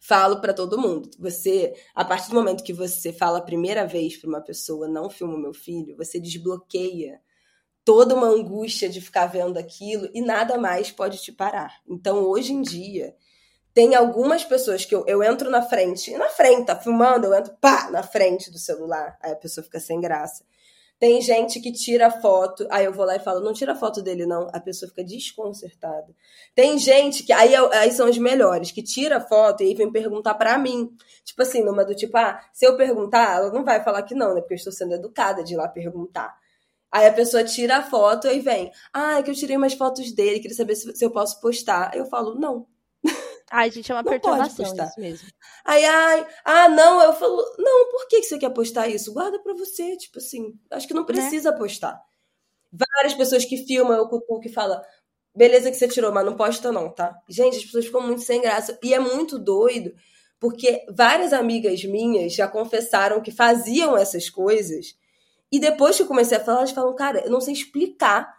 [0.00, 4.16] falo pra todo mundo, você, a partir do momento que você fala a primeira vez
[4.16, 7.20] pra uma pessoa, não filma meu filho, você desbloqueia
[7.84, 11.80] toda uma angústia de ficar vendo aquilo e nada mais pode te parar.
[11.88, 13.14] Então, hoje em dia,
[13.72, 17.56] tem algumas pessoas que eu, eu entro na frente, na frente, tá filmando, eu entro,
[17.60, 20.44] pá, na frente do celular, aí a pessoa fica sem graça.
[20.98, 24.26] Tem gente que tira foto, aí eu vou lá e falo, não tira foto dele
[24.26, 26.12] não, a pessoa fica desconcertada.
[26.56, 29.92] Tem gente que, aí, eu- aí são os melhores, que tira foto e aí vem
[29.92, 30.90] perguntar pra mim.
[31.24, 34.34] Tipo assim, numa do tipo, ah, se eu perguntar, ela não vai falar que não,
[34.34, 36.36] né, porque eu estou sendo educada de ir lá perguntar.
[36.92, 40.12] Aí a pessoa tira a foto e vem, ah, é que eu tirei umas fotos
[40.12, 41.90] dele, queria saber se, se eu posso postar.
[41.92, 42.66] Aí eu falo, não.
[43.50, 45.28] Ai, gente, é uma Não perturbação isso mesmo.
[45.64, 49.12] Aí, ai, ah, não, eu falo, não, por que que você quer postar isso?
[49.12, 51.98] Guarda pra você, tipo assim, acho que não precisa postar.
[52.70, 54.82] Várias pessoas que filmam, eu cutuco e fala,
[55.34, 57.16] beleza que você tirou, mas não posta não, tá?
[57.28, 58.78] Gente, as pessoas ficam muito sem graça.
[58.82, 59.94] E é muito doido,
[60.38, 64.94] porque várias amigas minhas já confessaram que faziam essas coisas,
[65.50, 68.30] e depois que eu comecei a falar, elas falam, cara, eu não sei explicar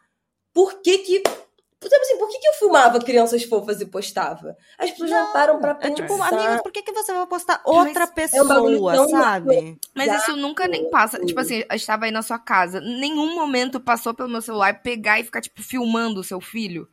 [0.54, 1.24] por que que...
[1.82, 4.58] Sabe assim, por que, que eu filmava crianças fofas e postava?
[4.78, 5.96] As pessoas não, param pra É pensar.
[5.96, 8.04] tipo, amiga, por que, que você vai postar outra
[8.34, 9.80] é um bagulho pessoa, tão- sabe?
[9.96, 11.20] Mas isso nunca nem passa.
[11.26, 12.82] Tipo assim, eu estava aí na sua casa.
[12.82, 16.88] Nenhum momento passou pelo meu celular pegar e ficar, tipo, filmando o seu filho.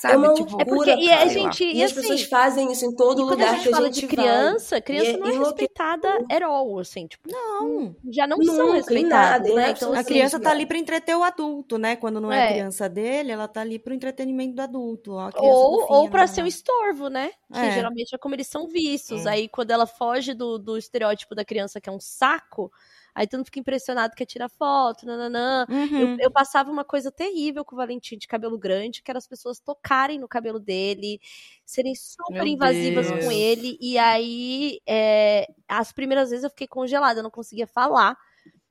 [0.00, 0.14] Sabe?
[0.14, 2.70] É uma tipo, loucura, É porque- e a gente- E, e as assim, pessoas fazem
[2.70, 4.14] isso em todo lugar a gente que a fala gente de vai.
[4.14, 5.48] criança, criança E é não é enlouquecedor.
[5.48, 7.96] respeitada at all, assim, tipo, Não.
[8.08, 9.70] já não Nunca, são em respeitadas, nada, em né?
[9.72, 11.96] Então, A assim, criança tá ali pra entreter o adulto, né?
[11.96, 12.44] Quando não é, É.
[12.44, 15.14] a criança dele, ela tá ali pro entretenimento do adulto.
[15.14, 16.48] Ó, a criança ou, ou pra né, ser um né?
[16.48, 17.30] estorvo, né?
[17.52, 17.72] Que É.
[17.72, 19.26] geralmente é como eles são vistos.
[19.26, 19.30] É.
[19.30, 22.70] Aí quando ela foge do, do estereótipo da criança que é um saco,
[23.18, 25.66] aí todo mundo fica impressionado que tira foto, nananã.
[25.68, 26.00] Uhum.
[26.12, 29.26] Eu, eu passava uma coisa terrível com o Valentim de cabelo grande, que era as
[29.26, 31.20] pessoas tocarem no cabelo dele,
[31.66, 33.24] serem super Meu invasivas Deus.
[33.24, 33.76] com ele.
[33.80, 38.16] E aí, é, as primeiras vezes eu fiquei congelada, eu não conseguia falar.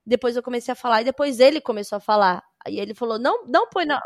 [0.06, 2.42] Depois eu comecei a falar e depois ele começou a falar.
[2.64, 4.00] Aí ele falou: não, não põe na.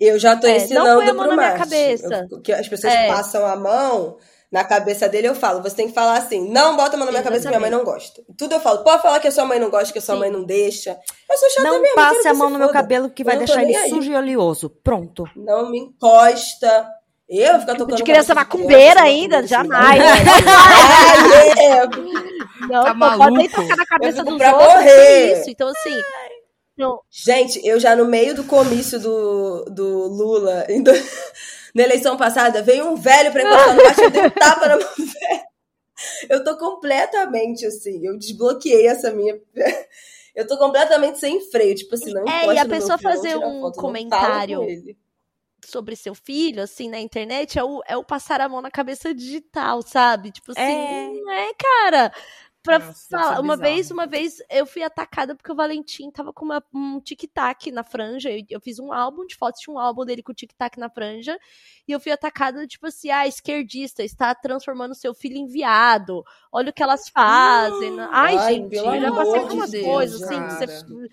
[0.00, 2.26] Eu já tô É, não ensinando põe a mão pro na minha cabeça.
[2.28, 3.06] Eu- que as pessoas É.
[3.06, 4.18] passam a mão
[4.54, 7.10] na cabeça dele, eu falo, você tem que falar assim, não bota a mão na
[7.10, 8.22] minha cabeça que minha mãe não gosta.
[8.38, 10.20] Tudo eu falo, pode falar que a sua mãe não gosta, que a sua Sim.
[10.20, 10.96] mãe não deixa.
[11.28, 12.78] Eu sou chata Não mesmo, eu passe a mão no meu foda.
[12.78, 13.88] cabelo que vai Eu não deixar ele aí.
[13.90, 14.70] sujo e oleoso.
[14.70, 15.24] Pronto.
[15.34, 16.86] Não me encosta.
[17.28, 20.00] Eu vou ficar tocando De criança macumbeira ainda, macumbeira, jamais.
[20.46, 21.86] Ai, é.
[22.68, 24.74] Não, Tá não pode nem tocar na cabeça dos pra outros.
[24.74, 25.32] morrer.
[25.40, 25.50] Isso.
[25.50, 26.00] Então, assim.
[26.76, 30.90] Não, Gente, eu já no meio do comício do, do Lula, em do-
[31.74, 34.76] Na eleição passada, veio um velho pra encostar no baixo, eu dei um tapa na
[34.76, 35.44] mão do velho.
[36.28, 39.38] Eu tô completamente assim, eu desbloqueei essa minha.
[40.34, 43.60] Eu tô completamente sem freio, tipo assim, não É, e a pessoa filho, fazer um
[43.60, 44.66] foto, comentário
[45.64, 49.14] sobre seu filho, assim, na internet, é o, é o passar a mão na cabeça
[49.14, 50.32] digital, sabe?
[50.32, 52.12] Tipo assim, é, não é, cara
[52.64, 53.40] pra Nossa, falar.
[53.40, 57.70] Uma vez, uma vez eu fui atacada porque o Valentim tava com uma, um tic-tac
[57.70, 58.30] na franja.
[58.30, 61.38] Eu, eu, fiz um álbum de fotos, tinha um álbum dele com tic-tac na franja.
[61.86, 66.24] E eu fui atacada, tipo assim, ah, esquerdista, está transformando seu filho em viado.
[66.50, 68.00] Olha o que elas fazem.
[68.10, 71.04] Ai, Ai gente, eu já passei por umas coisas, assim, que você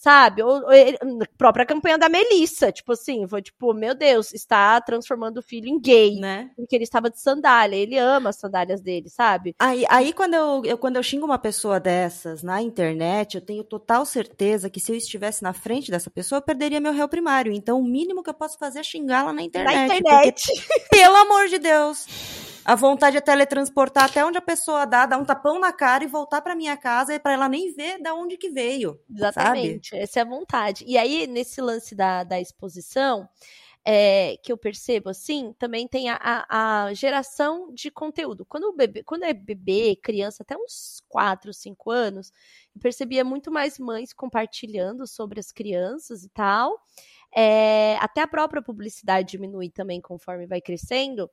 [0.00, 0.42] sabe?
[0.42, 0.96] Ou, ou ele,
[1.36, 5.80] própria campanha da Melissa, tipo assim, foi tipo, meu Deus, está transformando o filho em
[5.80, 6.50] gay, né?
[6.56, 9.54] Porque ele estava de sandália, ele ama as sandálias dele, sabe?
[9.58, 13.64] Aí, aí quando eu, eu, quando eu xingo uma pessoa dessas na internet, eu tenho
[13.64, 17.52] total certeza que se eu estivesse na frente dessa pessoa, eu perderia meu réu primário.
[17.52, 19.74] Então, o mínimo que eu posso fazer é xingá-la na internet.
[19.74, 20.42] Na internet.
[20.46, 22.06] Porque, pelo amor de Deus
[22.68, 26.06] a vontade é teletransportar até onde a pessoa dá, dar um tapão na cara e
[26.06, 29.00] voltar para minha casa e para ela nem ver da onde que veio.
[29.10, 30.02] Exatamente, sabe?
[30.02, 30.84] essa é a vontade.
[30.86, 33.26] E aí, nesse lance da, da exposição,
[33.82, 38.44] é, que eu percebo assim, também tem a, a, a, geração de conteúdo.
[38.44, 42.30] Quando o bebê, quando é bebê, criança, até uns 4, 5 anos,
[42.76, 46.78] eu percebia muito mais mães compartilhando sobre as crianças e tal.
[47.34, 51.30] É, até a própria publicidade diminui também conforme vai crescendo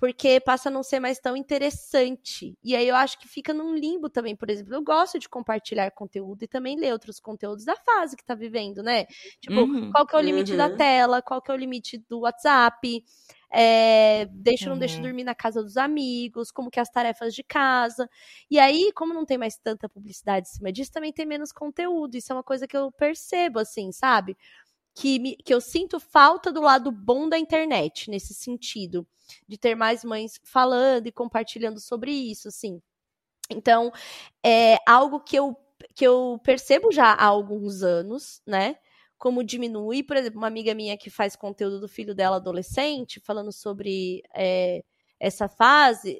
[0.00, 2.56] porque passa a não ser mais tão interessante.
[2.64, 5.90] E aí eu acho que fica num limbo também, por exemplo, eu gosto de compartilhar
[5.90, 9.04] conteúdo e também ler outros conteúdos da fase que tá vivendo, né?
[9.42, 10.56] Tipo, uhum, qual que é o limite uhum.
[10.56, 13.04] da tela, qual que é o limite do WhatsApp,
[13.52, 17.34] é, deixa ou não deixa dormir na casa dos amigos, como que é as tarefas
[17.34, 18.08] de casa.
[18.50, 22.14] E aí, como não tem mais tanta publicidade em cima disso, também tem menos conteúdo.
[22.16, 24.34] Isso é uma coisa que eu percebo, assim, sabe?
[25.00, 29.06] Que, me, que eu sinto falta do lado bom da internet, nesse sentido
[29.48, 32.82] de ter mais mães falando e compartilhando sobre isso, assim.
[33.48, 33.90] Então,
[34.44, 35.56] é algo que eu,
[35.94, 38.76] que eu percebo já há alguns anos, né?
[39.16, 43.52] Como diminui, por exemplo, uma amiga minha que faz conteúdo do filho dela adolescente, falando
[43.52, 44.84] sobre é,
[45.18, 46.18] essa fase,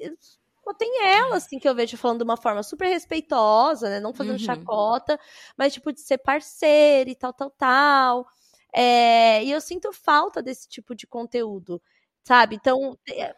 [0.73, 3.99] tem ela, assim, que eu vejo falando de uma forma super respeitosa, né?
[3.99, 4.45] Não fazendo uhum.
[4.45, 5.19] chacota,
[5.57, 8.27] mas, tipo, de ser parceira e tal, tal, tal.
[8.73, 11.81] É, e eu sinto falta desse tipo de conteúdo
[12.23, 12.55] sabe?
[12.55, 12.97] Então.
[13.09, 13.33] É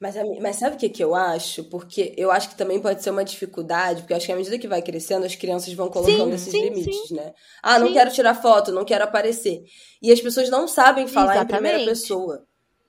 [0.00, 1.64] mas, mas sabe o que, que eu acho?
[1.64, 4.56] Porque eu acho que também pode ser uma dificuldade, porque eu acho que à medida
[4.56, 7.16] que vai crescendo, as crianças vão colocando sim, esses sim, limites, sim.
[7.16, 7.34] né?
[7.60, 9.64] Ah, não quero tirar foto, não quero aparecer.
[10.00, 11.52] E as pessoas não sabem falar Exatamente.
[11.52, 12.46] em primeira pessoa.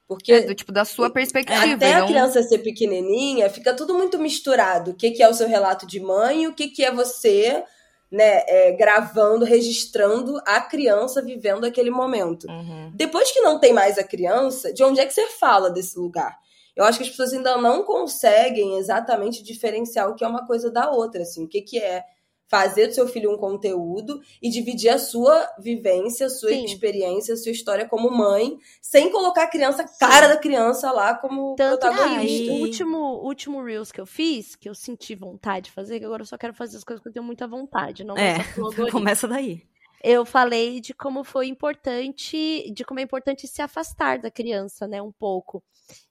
[0.07, 1.73] Porque, é, do tipo, da sua perspectiva.
[1.73, 2.03] Até não...
[2.03, 4.91] a criança ser pequenininha, fica tudo muito misturado.
[4.91, 7.63] O que, que é o seu relato de mãe, o que, que é você
[8.11, 12.47] né, é, gravando, registrando a criança vivendo aquele momento.
[12.47, 12.91] Uhum.
[12.93, 16.37] Depois que não tem mais a criança, de onde é que você fala desse lugar?
[16.75, 20.71] Eu acho que as pessoas ainda não conseguem exatamente diferenciar o que é uma coisa
[20.71, 22.03] da outra, assim, o que, que é
[22.49, 26.65] fazer do seu filho um conteúdo e dividir a sua vivência, a sua Sim.
[26.65, 31.13] experiência, a sua história como mãe, sem colocar a criança, a cara da criança lá
[31.13, 32.51] como Tanto protagonista.
[32.51, 36.23] o último, último Reels que eu fiz, que eu senti vontade de fazer, que agora
[36.23, 38.37] eu só quero fazer as coisas que eu tenho muita vontade, não é,
[38.91, 39.61] começa daí.
[40.01, 45.01] Eu falei de como foi importante, de como é importante se afastar da criança, né,
[45.01, 45.61] um pouco.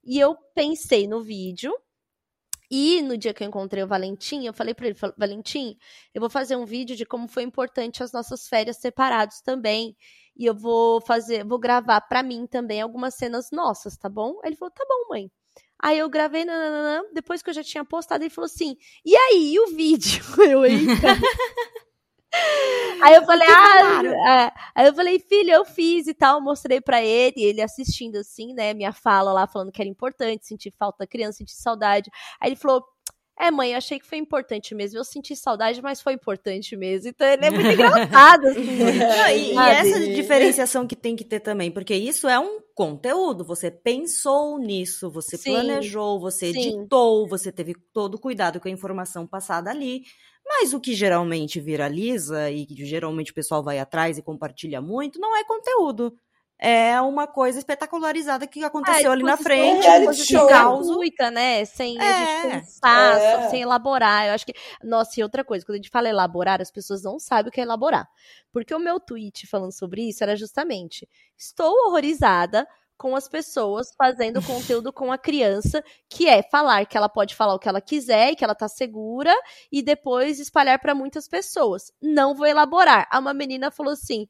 [0.04, 1.74] E eu pensei no vídeo,
[2.70, 5.76] e no dia que eu encontrei o Valentim, eu falei para ele, Valentim,
[6.14, 9.96] eu vou fazer um vídeo de como foi importante as nossas férias separados também.
[10.36, 14.38] E eu vou fazer, vou gravar para mim também algumas cenas nossas, tá bom?
[14.44, 15.30] Ele falou, tá bom, mãe.
[15.80, 16.44] Aí eu gravei,
[17.12, 20.24] depois que eu já tinha postado, ele falou assim, e aí, e o vídeo?
[20.42, 20.86] Eu, eita.
[23.02, 24.52] Aí eu falei, ah, é.
[24.74, 28.74] aí eu falei, filho, eu fiz e tal, mostrei para ele, ele assistindo assim, né,
[28.74, 32.10] minha fala lá, falando que era importante, sentir falta da criança, sentir saudade.
[32.40, 32.84] Aí ele falou,
[33.40, 34.98] é, mãe, eu achei que foi importante mesmo.
[34.98, 37.10] Eu senti saudade, mas foi importante mesmo.
[37.10, 38.64] Então ele é muito engraçado, assim.
[38.64, 43.44] Não, e, e, essa diferenciação que tem que ter também, porque isso é um conteúdo.
[43.44, 46.78] Você pensou nisso, você sim, planejou, você sim.
[46.78, 50.02] editou, você teve todo o cuidado com a informação passada ali.
[50.48, 55.20] Mas o que geralmente viraliza e que geralmente o pessoal vai atrás e compartilha muito
[55.20, 56.18] não é conteúdo.
[56.60, 60.46] É uma coisa espetacularizada que aconteceu é, ali na frente, é, coisa show.
[60.48, 61.64] gratuita, né?
[61.64, 63.48] Sem é, a gente pensar, é.
[63.48, 64.26] sem elaborar.
[64.26, 64.54] Eu acho que.
[64.82, 67.60] Nossa, e outra coisa, quando a gente fala elaborar, as pessoas não sabem o que
[67.60, 68.08] é elaborar.
[68.50, 72.66] Porque o meu tweet falando sobre isso era justamente: estou horrorizada
[72.98, 77.54] com as pessoas fazendo conteúdo com a criança, que é falar que ela pode falar
[77.54, 79.32] o que ela quiser e que ela tá segura
[79.72, 81.92] e depois espalhar para muitas pessoas.
[82.02, 83.08] Não vou elaborar.
[83.14, 84.26] Uma menina falou assim: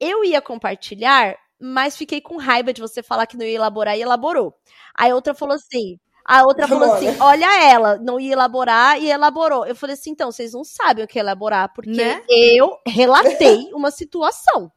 [0.00, 4.00] "Eu ia compartilhar mas fiquei com raiva de você falar que não ia elaborar e
[4.00, 4.54] elaborou.
[4.94, 5.98] Aí a outra falou assim.
[6.24, 9.66] A outra falou assim: olha ela, não ia elaborar e elaborou.
[9.66, 12.22] Eu falei assim: então, vocês não sabem o que é elaborar, porque Né?
[12.28, 14.72] eu relatei uma situação.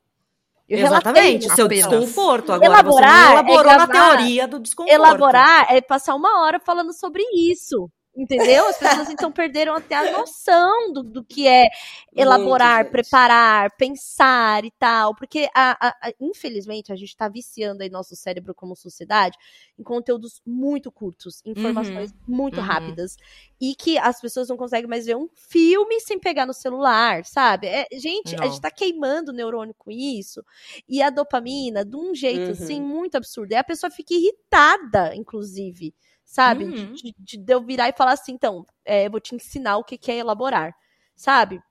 [0.68, 2.00] Eu Exatamente, relatei seu situação.
[2.00, 2.54] desconforto.
[2.54, 4.96] Agora Elaborar você é não elaborou na gravar- teoria do desconforto.
[4.96, 7.90] Elaborar é passar uma hora falando sobre isso.
[8.16, 8.68] Entendeu?
[8.68, 11.68] As pessoas então perderam até a noção do, do que é
[12.16, 12.92] elaborar, gente.
[12.92, 15.16] preparar, pensar e tal.
[15.16, 19.36] Porque, a, a- a- infelizmente, a gente está viciando aí nosso cérebro como sociedade
[19.80, 22.68] em conteúdos muito curtos, informações muito Uhum.
[22.68, 23.16] rápidas.
[23.60, 27.66] E que as pessoas não conseguem mais ver um filme sem pegar no celular, sabe?
[27.66, 28.48] É, gente, a Não.
[28.48, 30.44] gente tá queimando o neurônio com isso.
[30.88, 32.52] E a dopamina, de um jeito Uhum.
[32.52, 33.54] assim, muito absurdo.
[33.54, 35.96] E a pessoa fica irritada, inclusive.
[36.34, 36.66] Sabe?
[36.74, 36.96] De- Uhum.
[36.96, 37.14] De,
[37.44, 40.12] de eu virar e falar assim, então, é, eu vou te ensinar o que que
[40.12, 40.74] é elaborar.
[41.16, 41.62] Sabe?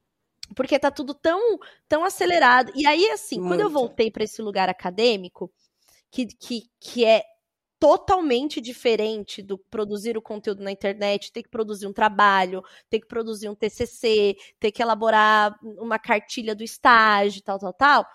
[0.56, 1.58] Porque tá tudo tão,
[1.88, 2.72] tão acelerado.
[2.74, 3.72] E aí, assim, quando eu Muito.
[3.72, 5.52] voltei para esse lugar acadêmico,
[6.10, 7.24] que, que, que é
[7.80, 13.08] totalmente diferente do produzir o conteúdo na internet, ter que produzir um trabalho, ter que
[13.08, 18.06] produzir um TCC, ter que elaborar uma cartilha do estágio, tal, tal, tal,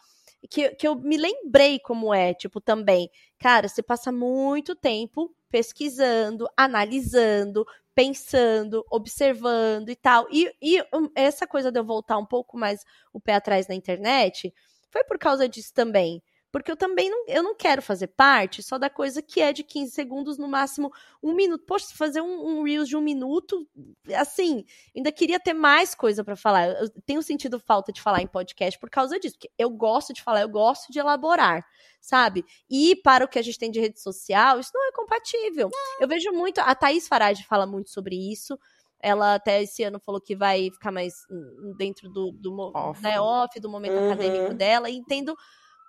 [0.49, 3.09] que, que eu me lembrei como é, tipo, também,
[3.39, 7.65] cara, você passa muito tempo pesquisando, analisando,
[7.95, 10.27] pensando, observando e tal.
[10.31, 10.83] E, e
[11.15, 14.53] essa coisa de eu voltar um pouco mais o pé atrás na internet
[14.91, 16.21] foi por causa disso também.
[16.59, 19.63] Porque eu também não, eu não quero fazer parte só da coisa que é de
[19.63, 20.91] 15 segundos, no máximo
[21.21, 21.63] um minuto.
[21.65, 23.67] Poxa, fazer um, um Reels de um minuto,
[24.15, 26.67] assim, ainda queria ter mais coisa pra falar.
[26.69, 29.35] Eu tenho sentido falta de falar em podcast por causa disso.
[29.35, 31.65] Porque eu gosto de falar, eu gosto de elaborar,
[32.01, 32.43] sabe?
[32.69, 35.69] E para o que a gente tem de rede social, isso não é compatível.
[35.99, 36.59] Eu vejo muito.
[36.59, 38.57] A Thaís Farage fala muito sobre isso.
[38.99, 42.99] Ela até esse ano falou que vai ficar mais hum, dentro do, do Off.
[43.01, 44.05] né, off, do momento Uhum.
[44.11, 44.89] acadêmico dela.
[44.89, 45.37] E entendo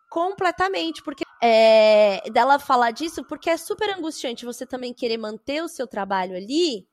[0.08, 5.68] completamente, porque é, dela falar disso, porque é super angustiante você também querer manter o
[5.68, 6.86] seu trabalho ali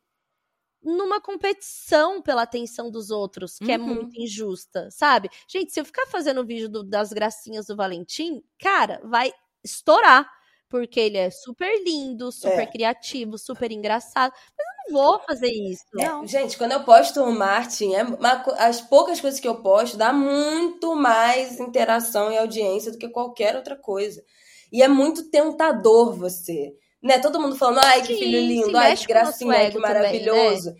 [0.83, 3.79] numa competição pela atenção dos outros, que é Uhum.
[3.79, 5.29] muito injusta, sabe?
[5.47, 9.31] Gente, se eu ficar fazendo vídeo do- das gracinhas do Valentim, cara, vai
[9.63, 10.29] estourar.
[10.69, 12.67] Porque ele é super lindo, super É.
[12.67, 14.33] criativo, super engraçado.
[14.57, 15.83] Mas vou fazer isso.
[15.99, 19.97] É, gente, quando eu posto o Martin, é uma as poucas coisas que eu posto
[19.97, 24.23] dá muito mais interação e audiência do que qualquer outra coisa.
[24.71, 26.73] E é muito tentador você.
[27.01, 27.19] Né?
[27.19, 29.99] Todo mundo falando, ai, que filho lindo, ai, que gracinha, que ego também, né?
[29.99, 30.73] maravilhoso.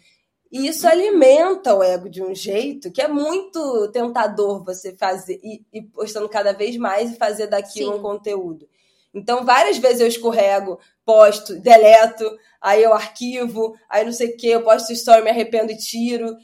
[0.52, 5.66] E isso alimenta o ego de um jeito que é muito tentador você fazer e,
[5.74, 8.00] e postando cada vez mais e fazer daquilo Sim.
[8.00, 8.68] um conteúdo.
[9.16, 14.48] Então, várias vezes eu escorrego, posto, deleto, aí eu arquivo, aí não sei o que,
[14.50, 16.36] eu posto story, me arrependo e tiro.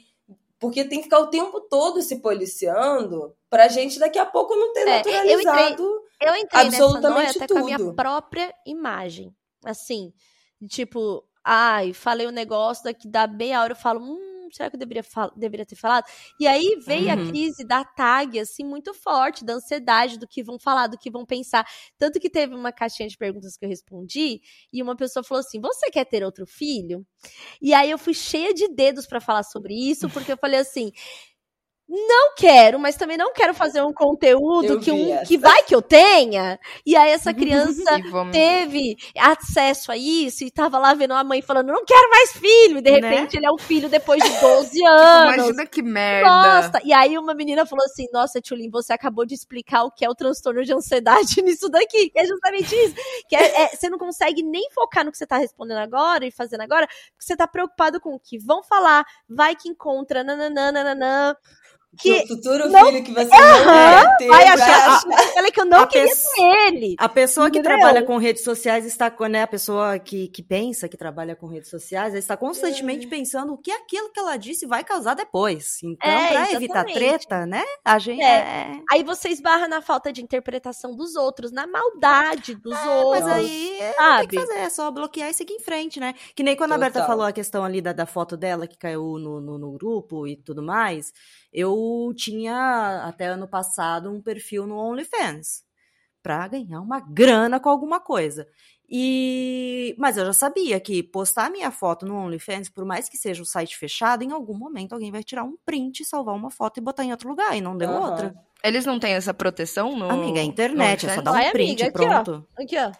[0.58, 4.72] Porque tem que ficar o tempo todo se policiando pra gente daqui a pouco não
[4.72, 6.02] ter É, eu naturalizado.
[6.22, 7.96] Eu entrei nessa Absolutamente noia até com a minha tudo.
[7.96, 9.36] própria imagem.
[9.66, 10.14] Assim,
[10.70, 14.80] tipo, ai, falei o negócio, daqui da meia hora eu falo, hum, será que eu
[14.80, 15.04] deveria,
[15.36, 16.06] deveria ter falado?
[16.40, 17.26] E aí veio a Uhum.
[17.28, 21.26] crise da tag, assim, muito forte, da ansiedade, do que vão falar, do que vão
[21.26, 21.66] pensar.
[21.98, 24.42] Tanto que teve uma caixinha de perguntas que eu respondi,
[24.72, 27.06] e uma pessoa falou assim, você quer ter outro filho?
[27.62, 30.92] E aí eu fui cheia de dedos pra falar sobre isso, porque eu falei assim,
[31.94, 35.26] não quero, mas também não quero fazer um conteúdo Eu que, um, essa.
[35.26, 36.58] que vai que eu tenha.
[36.86, 38.00] E aí essa criança
[38.32, 42.78] teve acesso a isso e tava lá vendo a mãe falando, não quero mais filho.
[42.78, 43.10] E de Né?
[43.10, 45.36] repente ele é um filho depois de 12 anos.
[45.36, 46.30] Imagina que merda.
[46.30, 50.06] Nossa, e aí uma menina falou assim: Nossa, Tchulin, você acabou de explicar o que
[50.06, 52.10] é o transtorno de ansiedade nisso daqui.
[52.10, 52.96] Que é justamente isso.
[53.28, 56.32] Que é, é- você não consegue nem focar no que você tá respondendo agora e
[56.32, 61.36] fazendo agora, porque você tá preocupado com o que vão falar, vai que encontra, nananã.
[62.00, 65.02] Que o futuro não- filho que você não quer ter, vai vai achar.
[65.06, 66.14] Eu falei que eu não A queria
[66.68, 66.96] ele.
[66.98, 67.78] A pessoa que Entendeu?
[67.78, 71.70] trabalha com redes sociais está, né, a pessoa que, que pensa que trabalha com redes
[71.70, 75.84] sociais, ela está constantemente pensando o que aquilo que ela disse vai causar depois.
[75.84, 78.26] Então, É, pra evitar treta, né, a gente É.
[78.38, 78.80] é...
[78.92, 83.22] Aí você esbarra na falta de interpretação dos outros, na maldade dos outros.
[83.24, 84.28] Mas aí é, não tem sabe?
[84.28, 86.14] que fazer, é só bloquear e seguir em frente, né?
[86.36, 87.08] Que nem quando a Berta Total.
[87.08, 90.38] falou a questão ali da, da foto dela que caiu no, no, no grupo e
[90.38, 91.12] tudo mais.
[91.54, 91.81] Eu
[92.16, 95.64] tinha até ano passado um perfil no OnlyFans
[96.22, 98.48] pra ganhar uma grana com alguma coisa.
[98.94, 103.42] E mas eu já sabia que postar minha foto no OnlyFans, por mais que seja
[103.42, 106.82] um site fechado, em algum momento alguém vai tirar um print, salvar uma foto e
[106.82, 108.10] botar em outro lugar e não deu Aham.
[108.10, 108.36] outra.
[108.64, 110.10] Eles não têm essa proteção no.
[110.10, 112.24] Amiga, é internet, é só dar um print amiga, aqui, ó.
[112.24, 112.48] pronto.
[112.58, 112.92] Aqui, ó.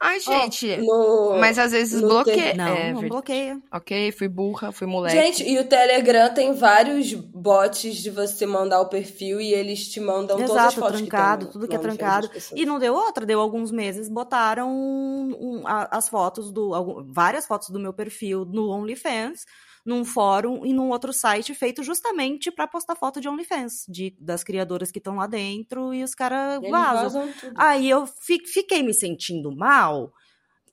[0.00, 0.76] Ai, gente.
[0.78, 2.54] No, mas às vezes bloqueia.
[2.54, 3.60] Não, é, não bloqueia.
[3.72, 5.16] Ok, fui burra, fui moleque.
[5.16, 10.00] Gente, e o Telegram tem vários bots de você mandar o perfil e eles te
[10.00, 12.30] mandam todas as Exato, fotos trancado, que tem tudo que é trancado.
[12.54, 16.74] E não deu outra, deu alguns meses, botaram um- um- a- as fotos do.
[16.74, 19.44] algum- várias fotos do meu perfil no OnlyFans,
[19.86, 24.42] num fórum e num outro site feito justamente pra postar foto de OnlyFans, de, das
[24.42, 27.32] criadoras que estão lá dentro e os caras vazam.
[27.56, 30.12] Aí eu fi- fiquei me sentindo mal.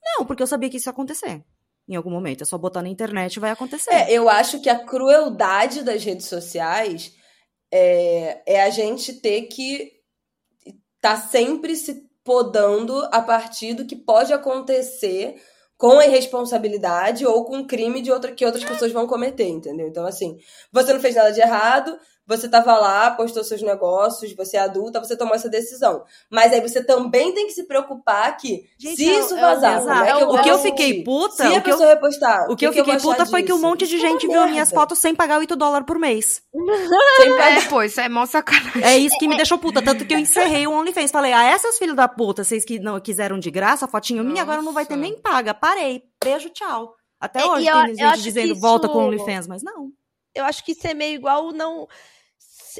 [0.04, 1.42] Não, porque eu sabia que isso ia acontecer.
[1.88, 2.42] Em algum momento.
[2.42, 3.90] É só botar na internet e vai acontecer.
[3.92, 7.14] É, eu acho que a crueldade das redes sociais
[7.72, 9.92] é, é a gente ter que
[11.00, 15.40] tá sempre se podando a partir do que pode acontecer
[15.76, 19.88] com a irresponsabilidade ou com o crime de outra, que outras pessoas vão cometer, entendeu?
[19.88, 20.38] Então, assim,
[20.72, 24.98] você não fez nada de errado, você tava lá, postou seus negócios, você é adulta,
[24.98, 26.04] você tomou essa decisão.
[26.30, 30.06] Mas aí você também tem que se preocupar que Gente, se é isso é vazar,
[30.06, 32.50] é que eu O que eu fiquei puta, Se a o que eu- pessoa repostar,
[32.50, 33.66] O que eu fiquei puta foi que um disso?
[33.66, 36.42] monte de é gente viu minhas fotos sem pagar 8 dólares por mês.
[37.16, 37.58] Sem pagar.
[37.58, 38.82] É, pô, isso é mó sacanagem.
[38.82, 39.80] É isso que me deixou puta.
[39.82, 41.10] Tanto que eu encerrei o OnlyFans.
[41.10, 44.42] Falei, ah, essas filhos da puta, vocês que não quiseram de graça, a fotinho minha,
[44.42, 45.54] agora não vai ter nem paga.
[45.54, 46.02] Parei.
[46.22, 46.94] Beijo, tchau.
[47.20, 49.88] Até É, hoje e tem eu gente dizendo, isso- volta com o OnlyFans, mas não.
[50.34, 51.86] Eu acho que isso é meio igual não.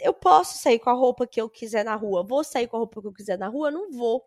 [0.02, 2.24] Eu posso sair com a roupa que eu quiser na rua.
[2.26, 3.70] Vou sair com a roupa que eu quiser na rua?
[3.70, 4.24] Não vou.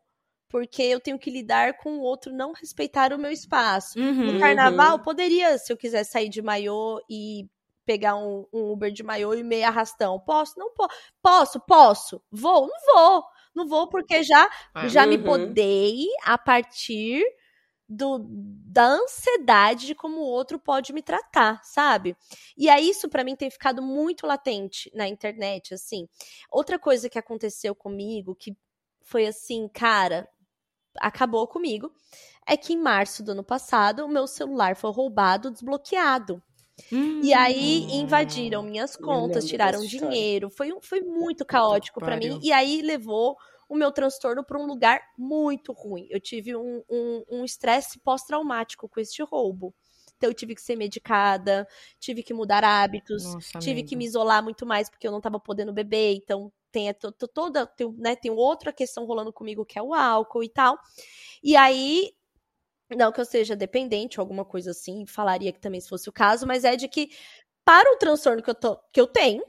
[0.50, 4.00] Porque eu tenho que lidar com o outro não respeitar o meu espaço.
[4.00, 4.34] Uhum.
[4.34, 7.46] No carnaval, poderia, se eu quiser sair de maiô e
[7.86, 10.20] pegar um, um Uber de maiô e meio arrastão.
[10.20, 10.54] Posso?
[10.58, 10.90] Não posso.
[11.22, 11.60] Posso?
[11.60, 12.24] Posso.
[12.32, 12.68] Vou?
[12.68, 13.24] Não vou.
[13.54, 14.88] Não vou porque já, É.
[14.88, 15.24] já me Uhum.
[15.24, 17.24] podei a partir
[17.90, 22.16] do, da ansiedade de como o outro pode me tratar, sabe?
[22.58, 26.08] E aí isso pra mim tem ficado muito latente na internet, assim.
[26.52, 28.56] Outra coisa que aconteceu comigo que
[29.04, 30.28] foi assim, cara,
[31.00, 31.92] acabou comigo,
[32.48, 36.42] é que em março do ano passado o meu celular foi roubado, desbloqueado.
[37.22, 37.90] E aí Hum.
[37.90, 40.50] invadiram minhas contas, tiraram dinheiro.
[40.50, 42.40] Foi, foi muito caótico pra mim.
[42.42, 43.36] E aí levou
[43.70, 46.08] o meu transtorno pra um lugar muito ruim.
[46.10, 49.74] Eu tive um um- um estresse pós-traumático com este roubo.
[50.18, 51.68] Então eu tive que ser medicada,
[52.00, 53.90] tive que mudar hábitos, Nossa, tive amiga.
[53.90, 56.16] que me isolar muito mais porque eu não tava podendo beber.
[56.16, 56.92] Então tem
[57.34, 60.78] toda tem, né, tem outra questão rolando comigo que é o álcool e tal.
[61.44, 62.14] E aí
[62.96, 66.14] não que eu seja dependente ou alguma coisa assim, falaria que também se fosse o
[66.14, 67.10] caso, mas é de que
[67.66, 69.44] para o transtorno que eu, tô, que eu tenho,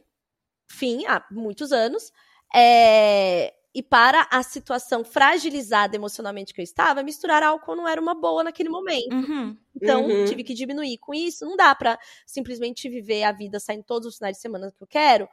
[0.68, 2.12] fim, há muitos anos,
[2.54, 8.14] é, e para a situação fragilizada emocionalmente que eu estava, misturar álcool não era uma
[8.14, 9.12] boa naquele momento.
[9.14, 9.56] Uhum.
[9.74, 10.24] Então, Uhum.
[10.24, 11.44] tive que diminuir com isso.
[11.44, 14.86] Não dá pra simplesmente viver a vida saindo todos os finais de semana que eu
[14.86, 15.28] quero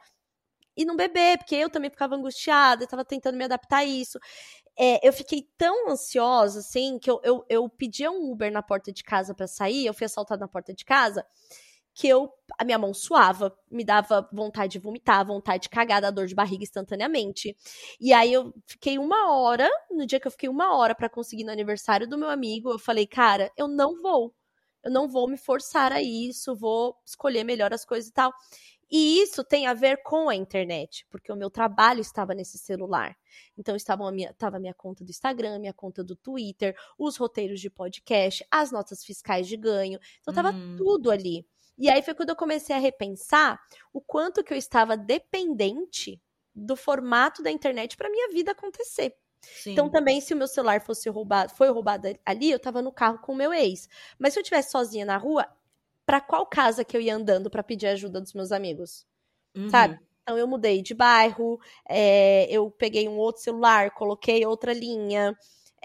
[0.76, 4.18] e não beber, porque eu também ficava angustiada, eu tava tentando me adaptar a isso.
[4.78, 8.92] É, eu fiquei tão ansiosa, assim, que eu, eu, eu pedia um Uber na porta
[8.92, 11.24] de casa pra sair, eu fui assaltada na porta de casa,
[11.98, 16.10] que eu, a minha mão suava, me dava vontade de vomitar, vontade de cagar, da
[16.10, 17.56] dor de barriga instantaneamente.
[17.98, 21.44] E aí eu fiquei uma hora, no dia que eu fiquei uma hora pra conseguir
[21.44, 24.34] no aniversário do meu amigo, eu falei, cara, eu não vou.
[24.84, 28.30] Eu não vou me forçar a isso, vou escolher melhor as coisas e tal.
[28.90, 33.16] E isso tem a ver com a internet, porque o meu trabalho estava nesse celular.
[33.58, 37.16] Então estava a minha, estava a minha conta do Instagram, minha conta do Twitter, os
[37.16, 39.98] roteiros de podcast, as notas fiscais de ganho.
[40.20, 40.76] Então estava Hum.
[40.78, 41.44] tudo ali.
[41.78, 43.60] E aí foi quando eu comecei a repensar
[43.92, 46.20] o quanto que eu estava dependente
[46.54, 49.14] do formato da internet para minha vida acontecer.
[49.42, 49.72] Sim.
[49.72, 53.18] Então também se o meu celular fosse roubado, foi roubado ali, eu tava no carro
[53.18, 53.88] com o meu ex.
[54.18, 55.46] Mas se eu estivesse sozinha na rua,
[56.04, 59.06] pra qual casa que eu ia andando pra pedir ajuda dos meus amigos?
[59.56, 59.70] Uhum.
[59.70, 59.98] sabe?
[60.22, 61.58] Então eu mudei de bairro,
[61.88, 65.36] é, eu peguei um outro celular, coloquei outra linha,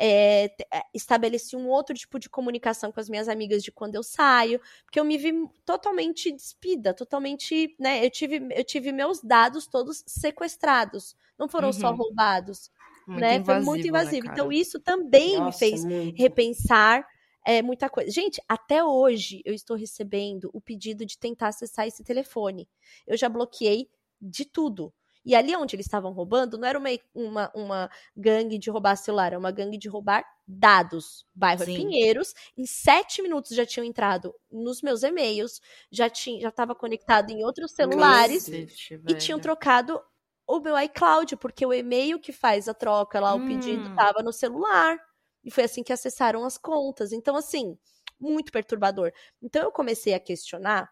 [0.01, 0.51] é,
[0.93, 4.99] estabeleci um outro tipo de comunicação com as minhas amigas de quando eu saio, porque
[4.99, 5.31] eu me vi
[5.65, 8.03] totalmente despida, totalmente, né?
[8.05, 11.95] Eu tive, eu tive meus dados todos sequestrados, não foram só Uhum.
[11.95, 12.71] roubados,
[13.07, 13.39] Muito né?
[13.41, 14.25] Foi invasivo, muito né, invasivo.
[14.25, 14.47] cara?
[14.47, 16.15] então isso também me Nossa, fez muito.
[16.15, 17.05] repensar
[17.45, 18.09] é, muita coisa.
[18.11, 22.67] Gente, até hoje eu estou recebendo o pedido de tentar acessar esse telefone.
[23.07, 23.89] Eu já bloqueei
[24.21, 24.93] de tudo.
[25.25, 29.27] E ali onde eles estavam roubando, não era uma, uma, uma gangue de roubar celular,
[29.27, 31.25] era uma gangue de roubar dados.
[31.33, 31.75] Bairro Sim.
[31.75, 35.61] Pinheiros, em sete minutos já tinham entrado nos meus e-mails,
[35.91, 40.01] já tinha, já estava conectado em outros celulares Cacete, e tinham trocado
[40.47, 43.95] o meu iCloud, porque o e-mail que faz a troca lá, o pedido, Hum.
[43.95, 44.97] tava no celular.
[45.43, 47.11] E foi assim que acessaram as contas.
[47.11, 47.77] Então, assim,
[48.19, 49.11] muito perturbador.
[49.41, 50.89] Então, eu comecei a questionar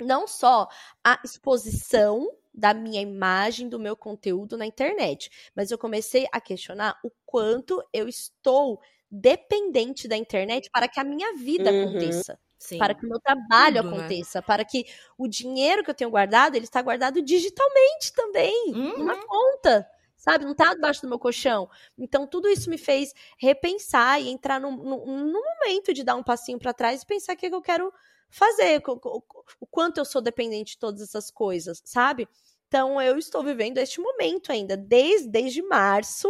[0.00, 0.68] não só
[1.04, 2.28] a exposição
[2.58, 7.82] da minha imagem, do meu conteúdo na internet, mas eu comecei a questionar o quanto
[7.92, 8.80] eu estou
[9.10, 11.70] dependente da internet para que a minha vida Uhum.
[11.70, 12.76] aconteça, Sim.
[12.76, 14.12] para que o meu trabalho Tudo, né?
[14.12, 14.84] aconteça, para que
[15.16, 18.92] o dinheiro que eu tenho guardado, ele está guardado digitalmente também, Uhum.
[18.94, 19.86] numa conta.
[20.16, 21.70] Sabe, não tá debaixo do meu colchão.
[21.96, 26.24] Então, tudo isso me fez repensar e entrar num, num, num momento de dar um
[26.24, 27.92] passinho para trás e pensar o que, que eu quero
[28.28, 29.24] fazer, co- co-
[29.60, 32.28] o quanto eu sou dependente de todas essas coisas, sabe?
[32.70, 36.28] Então, eu estou vivendo este momento ainda, desde, desde março,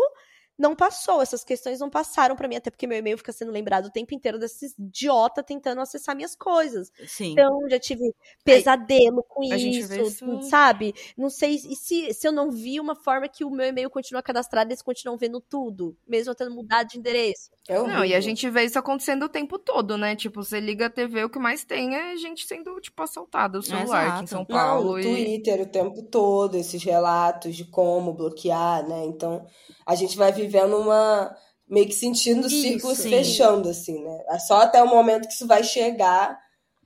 [0.58, 3.86] não passou, essas questões não passaram para mim, até porque meu e-mail fica sendo lembrado
[3.86, 6.90] o tempo inteiro desses idiota tentando acessar minhas coisas.
[7.06, 7.32] Sim.
[7.32, 8.12] Então, já tive
[8.44, 10.94] pesadelo com a gente vê isso, isso- sabe?
[11.16, 14.22] Não sei e se, se eu não vi uma forma que o meu e-mail continua
[14.22, 17.50] cadastrado, eles continuam vendo tudo, mesmo eu tendo mudado de endereço.
[17.68, 20.16] É Não, e a gente vê isso acontecendo o tempo todo, né?
[20.16, 23.62] Tipo, você liga a TV, o que mais tem é gente sendo, tipo, assaltada o
[23.62, 24.30] celular aqui em Exato.
[24.30, 24.92] São Não, Paulo.
[24.92, 25.02] no e...
[25.02, 29.04] Twitter o tempo todo, esses relatos de como bloquear, né?
[29.04, 29.46] Então,
[29.86, 31.36] a gente vai vivendo uma.
[31.68, 33.02] meio que sentindo o círculo Isso.
[33.02, 34.18] se fechando, assim, né?
[34.30, 36.38] É só até o momento que isso vai chegar.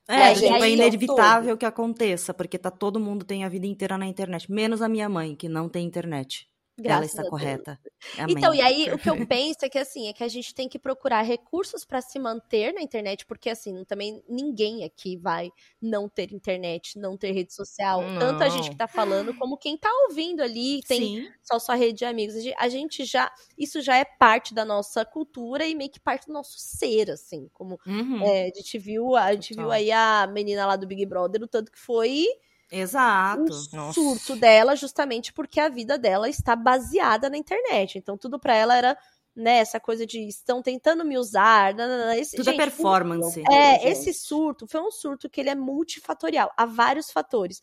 [0.08, 4.04] É, tipo, é inevitável que aconteça, porque tá todo mundo tem a vida inteira na
[4.04, 6.48] internet, menos a minha mãe, que não tem internet.
[6.78, 7.30] Ela Graças está a Deus.
[7.30, 7.80] correta.
[8.18, 8.34] Amém.
[8.36, 10.68] Então, e aí o que eu penso é que assim, é que a gente tem
[10.68, 15.50] que procurar recursos para se manter na internet, porque assim, também ninguém aqui vai
[15.80, 18.00] não ter internet, não ter rede social.
[18.18, 18.70] Tanto a gente Não.
[18.70, 21.30] que tá falando, como quem tá ouvindo ali, tem Sim.
[21.42, 22.34] só sua rede de amigos.
[22.36, 26.00] A gente- A gente já, isso já é parte da nossa cultura e meio que
[26.00, 28.22] parte do nosso ser, assim, como Uhum.
[28.26, 29.64] é, a gente viu, a gente Total.
[29.66, 32.26] viu aí a menina lá do Big Brother, o tanto que foi
[32.72, 33.42] Exato.
[33.42, 33.92] um Nossa.
[34.00, 37.98] surto dela, justamente porque a vida dela está baseada na internet.
[37.98, 38.98] Então, tudo pra ela era,
[39.36, 41.74] né, essa coisa de estão tentando me usar.
[42.16, 43.42] Esse, Tudo gente, é performance.
[43.50, 43.86] É, gente.
[43.88, 46.50] esse surto foi um surto que ele é multifatorial.
[46.56, 47.60] Há vários fatores.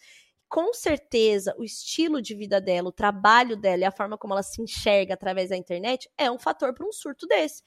[0.47, 4.41] Com certeza, o estilo de vida dela, o trabalho dela e a forma como ela
[4.41, 7.61] se enxerga através da internet é um fator para um surto desse.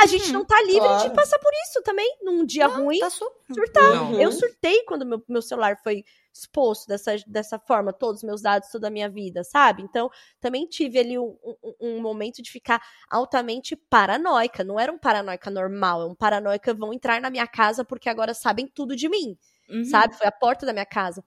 [0.00, 1.08] A gente Uhum, não tá livre claro.
[1.08, 2.08] de passar por isso também.
[2.22, 3.24] Num dia ruim, Tá su...
[3.54, 3.94] surtar.
[3.94, 4.20] Não.
[4.20, 6.04] Eu surtei quando meu, meu celular foi
[6.34, 9.82] exposto dessa, dessa forma, todos os meus dados, toda a minha vida, sabe?
[9.82, 10.10] Então,
[10.40, 14.64] também tive ali um, um, um momento de ficar altamente paranoica.
[14.64, 18.34] Não era um paranoica normal, é um paranoica vão entrar na minha casa porque agora
[18.34, 19.36] sabem tudo de mim,
[19.68, 19.82] Uhum.
[19.82, 20.16] sabe?
[20.16, 21.24] Foi a porta da minha casa.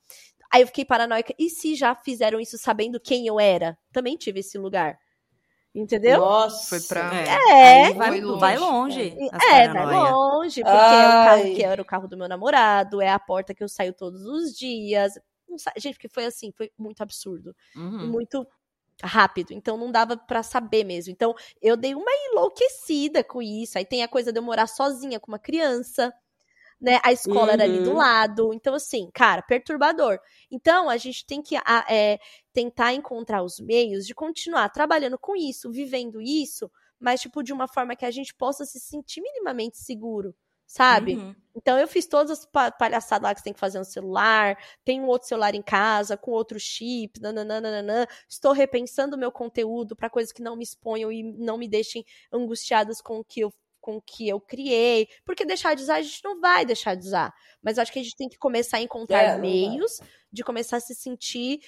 [0.52, 1.34] Aí eu fiquei paranoica.
[1.40, 3.78] E se já fizeram isso sabendo quem eu era?
[3.92, 4.98] Também tive esse lugar.
[5.80, 6.20] Entendeu?
[6.20, 6.70] Nossa.
[6.70, 7.86] Foi pra- É.
[7.86, 9.10] Aí vai, Foi vai longe.
[9.12, 9.30] longe.
[9.32, 11.54] as É, vai longe, porque é o carro Ai.
[11.54, 14.58] que era o carro do meu namorado, é a porta que eu saio todos os
[14.58, 15.14] dias.
[15.78, 17.56] Gente, porque foi assim, foi muito absurdo.
[17.76, 18.08] Uhum.
[18.08, 18.46] Muito
[19.04, 19.52] rápido.
[19.52, 21.12] Então não dava pra saber mesmo.
[21.12, 23.78] Então eu dei uma enlouquecida com isso.
[23.78, 26.12] Aí tem a coisa de eu morar sozinha com uma criança.
[26.80, 27.00] Né?
[27.04, 27.98] A escola era ali do Uhum.
[27.98, 28.54] lado.
[28.54, 30.20] Então, assim, cara, perturbador.
[30.52, 31.56] Então, a gente tem que
[31.90, 32.20] é,
[32.54, 36.70] tentar encontrar os meios de continuar trabalhando com isso, vivendo isso,
[37.00, 41.20] mas, tipo, de uma forma que a gente possa se sentir minimamente seguro, sabe?
[41.20, 41.36] Uhum.
[41.56, 44.56] Então eu fiz todas as pa- palhaçadas lá que você tem que fazer no celular,
[44.86, 48.08] tem um outro celular em casa com outro chip, nananana.
[48.30, 52.06] Estou repensando o meu conteúdo para coisas que não me exponham e não me deixem
[52.32, 53.52] angustiadas com o que eu
[53.88, 57.08] com o que eu criei, porque deixar de usar a gente não vai deixar de
[57.08, 57.34] usar,
[57.64, 60.82] mas acho que a gente tem que começar a encontrar É, meios de começar a
[60.82, 61.60] se sentir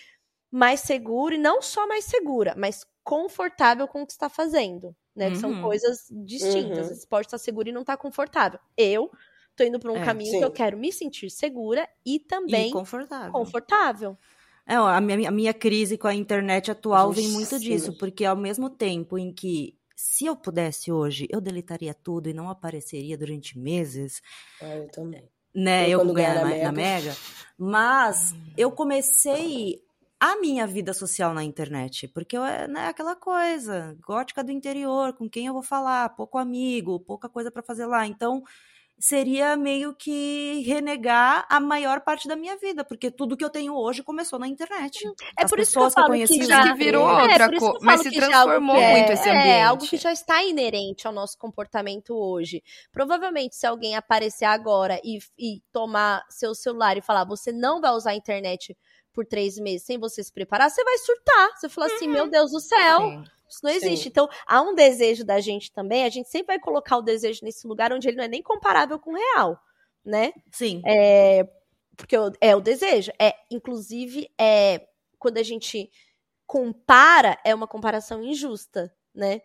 [0.52, 5.32] mais seguro e não só mais segura, mas confortável com o que está fazendo, né?
[5.32, 5.56] Que são Uhum.
[5.56, 6.88] coisas distintas.
[6.88, 6.96] Uhum.
[6.98, 8.60] Você pode estar seguro e não estar confortável.
[8.78, 9.12] Eu
[9.56, 10.40] tô indo para um É, caminho sim.
[10.40, 13.32] que eu quero me sentir segura e também E confortável.
[13.32, 14.18] confortável.
[14.66, 18.36] É, a minha, a minha crise com a internet atual vem muito disso, porque ao
[18.36, 23.60] mesmo tempo em que, se eu pudesse hoje, eu deletaria tudo e não apareceria durante
[23.60, 24.22] meses,
[24.62, 25.30] Ah, eu também.
[25.54, 25.89] né?
[25.89, 27.14] Eu Eu, ganhar na, na Mega.
[27.58, 29.84] Mas eu comecei
[30.18, 35.12] a minha vida social na internet, porque eu, é né, aquela coisa, gótica do interior,
[35.12, 38.08] com quem eu vou falar, pouco amigo, pouca coisa pra fazer lá.
[38.08, 38.41] Então,
[39.00, 43.74] seria meio que renegar a maior parte da minha vida, porque tudo que eu tenho
[43.74, 45.08] hoje começou na internet.
[45.38, 46.64] É As por isso que eu que falo conheci que Mas já...
[46.64, 47.80] que virou É, outra que eu coisa.
[47.82, 49.47] Mas se que é transformou que é- muito esse ambiente.
[49.47, 52.62] É, algo que já está inerente ao nosso comportamento hoje.
[52.91, 57.91] Provavelmente, se alguém aparecer agora e, e tomar seu celular e falar, você não vai
[57.91, 58.76] usar a internet
[59.14, 61.50] por três meses sem você se preparar, você vai surtar.
[61.58, 63.24] Você fala assim, meu Deus do céu, Sim.
[63.50, 64.04] Isso não existe.
[64.04, 64.10] Sim.
[64.10, 67.68] Então, há um desejo da gente também, a gente sempre vai colocar o desejo nesse
[67.68, 69.60] lugar onde ele não é nem comparável com o real,
[70.06, 70.32] né?
[70.52, 70.82] Sim.
[70.86, 71.47] É,
[71.97, 73.12] porque é o desejo.
[73.20, 74.88] É, inclusive, é
[75.18, 75.89] quando a gente
[76.47, 79.41] compara, é uma comparação injusta, né?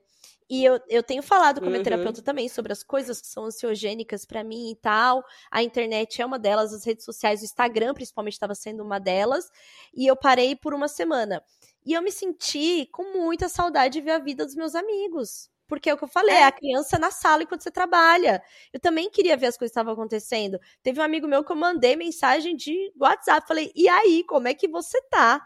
[0.48, 1.82] E eu, eu tenho falado com a minha Uhum.
[1.82, 5.24] terapeuta também sobre as coisas que são ansiogênicas pra mim e tal.
[5.50, 9.48] A internet é uma delas, as redes sociais, o Instagram principalmente estava sendo uma delas.
[9.94, 11.42] E eu parei por uma semana.
[11.84, 15.48] E eu me senti com muita saudade de ver a vida dos meus amigos.
[15.66, 16.44] Porque é o que eu falei, é.
[16.44, 18.42] a criança na sala enquanto você trabalha.
[18.72, 20.58] Eu também queria ver as coisas que estavam acontecendo.
[20.82, 23.46] Teve um amigo meu que eu mandei mensagem de WhatsApp.
[23.48, 25.40] Falei, e aí, como é que você tá?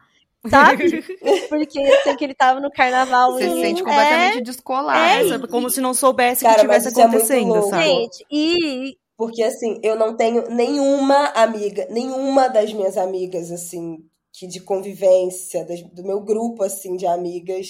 [0.47, 1.03] Sabe?
[1.49, 3.33] Porque eu sei que ele tava no carnaval.
[3.33, 5.35] Você se sente completamente é, descolado.
[5.35, 7.85] É, como se não soubesse o que tivesse é acontecendo, é sabe?
[7.85, 8.97] Gente, e.
[9.17, 13.97] Porque assim, eu não tenho nenhuma amiga, nenhuma das minhas amigas, assim,
[14.33, 17.67] que de convivência, do meu grupo, assim, de amigas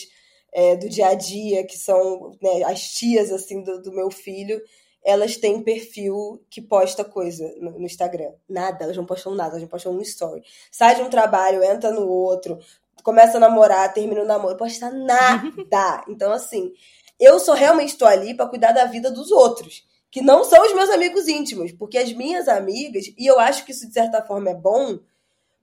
[0.53, 4.61] é, do dia a dia, que são né, as tias, assim, do, do meu filho,
[5.09, 8.31] elas têm perfil que posta coisa no, Instagram.
[8.47, 10.43] Nada, elas não postam nada, elas não postam um story.
[10.71, 12.59] Sai de um trabalho, entra no outro,
[13.03, 15.51] começa a namorar, termina o namoro, posta nada.
[16.09, 16.75] Então, assim,
[17.19, 20.75] eu só realmente estou ali para cuidar da vida dos outros, que não são os
[20.75, 24.51] meus amigos íntimos, porque as minhas amigas, e eu acho que isso de certa forma
[24.51, 24.99] é bom,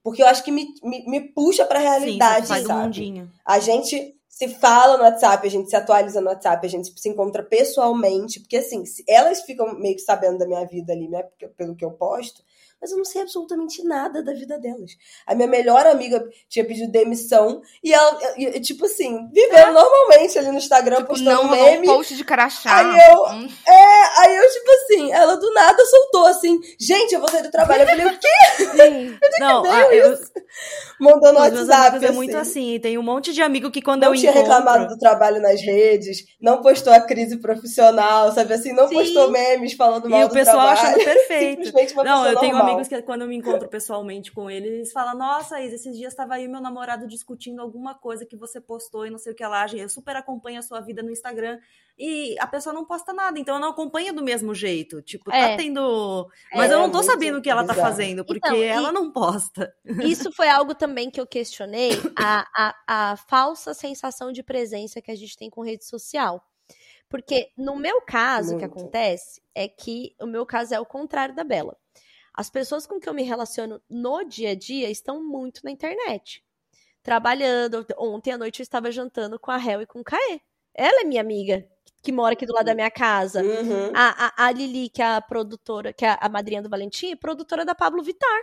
[0.03, 3.29] porque eu acho que me, me, me puxa para a realidade, Sim, sabe?
[3.45, 7.07] A gente se fala no WhatsApp, a gente se atualiza no WhatsApp, a gente se
[7.07, 11.23] encontra pessoalmente, porque assim, elas ficam meio que sabendo da minha vida ali, né,
[11.55, 12.43] pelo que eu posto,
[12.85, 14.91] mas eu não sei absolutamente nada da vida delas.
[15.25, 18.19] A minha melhor amiga tinha pedido demissão e ela,
[18.61, 19.71] tipo assim, vivendo é.
[19.71, 21.89] normalmente ali no Instagram, tipo, postando não, meme.
[21.89, 22.77] Um post de crachá.
[22.77, 23.49] Aí eu, hum.
[23.67, 27.49] é, aí eu, tipo assim, ela do nada soltou assim, gente, eu vou sair do
[27.49, 27.81] trabalho.
[27.81, 29.17] Eu falei, o quê?
[29.39, 30.15] Não, que ah, eu,
[30.99, 32.03] Mandou no WhatsApp.
[32.03, 32.15] é assim.
[32.15, 34.49] muito assim, tem um monte de amigo que quando não eu tinha encontro...
[34.49, 38.95] reclamado do trabalho nas redes, não postou a crise profissional, sabe assim, não Sim.
[38.95, 40.37] postou memes falando mal e do trabalho.
[40.37, 41.65] E o pessoal achando perfeito.
[41.65, 42.74] Simplesmente uma não, eu tenho normal.
[42.75, 46.13] Amigos que quando eu me encontro pessoalmente com eles, eles falam: Nossa, Isa, esses dias
[46.13, 49.45] estava aí meu namorado discutindo alguma coisa que você postou e não sei o que
[49.45, 49.65] lá.
[49.73, 51.59] Eu super acompanho a sua vida no Instagram
[51.97, 55.01] e a pessoa não posta nada, então eu não acompanho do mesmo jeito.
[55.01, 55.51] Tipo, tá é.
[55.51, 56.29] tá tendo.
[56.53, 59.11] Mas é, eu não tô sabendo o que ela tá fazendo, porque então, ela não
[59.11, 59.73] posta.
[60.03, 65.11] Isso foi algo também que eu questionei: a, a, a falsa sensação de presença que
[65.11, 66.43] a gente tem com rede social.
[67.09, 68.65] Porque no meu caso, Muito.
[68.65, 71.77] o que acontece é que o meu caso é o contrário da Bela.
[72.35, 76.43] As pessoas com que eu me relaciono no dia a dia estão muito na internet.
[77.01, 77.85] Trabalhando.
[77.97, 80.41] Ontem à noite eu estava jantando com a Hel e com o Caê.
[80.73, 81.65] Ela é minha amiga,
[82.01, 83.41] que mora aqui do lado da minha casa.
[83.41, 83.91] Uhum.
[83.93, 87.15] A, a, a, Lili, que é a produtora, que é a madrinha do Valentim, é
[87.15, 88.41] produtora da Pablo Vitar.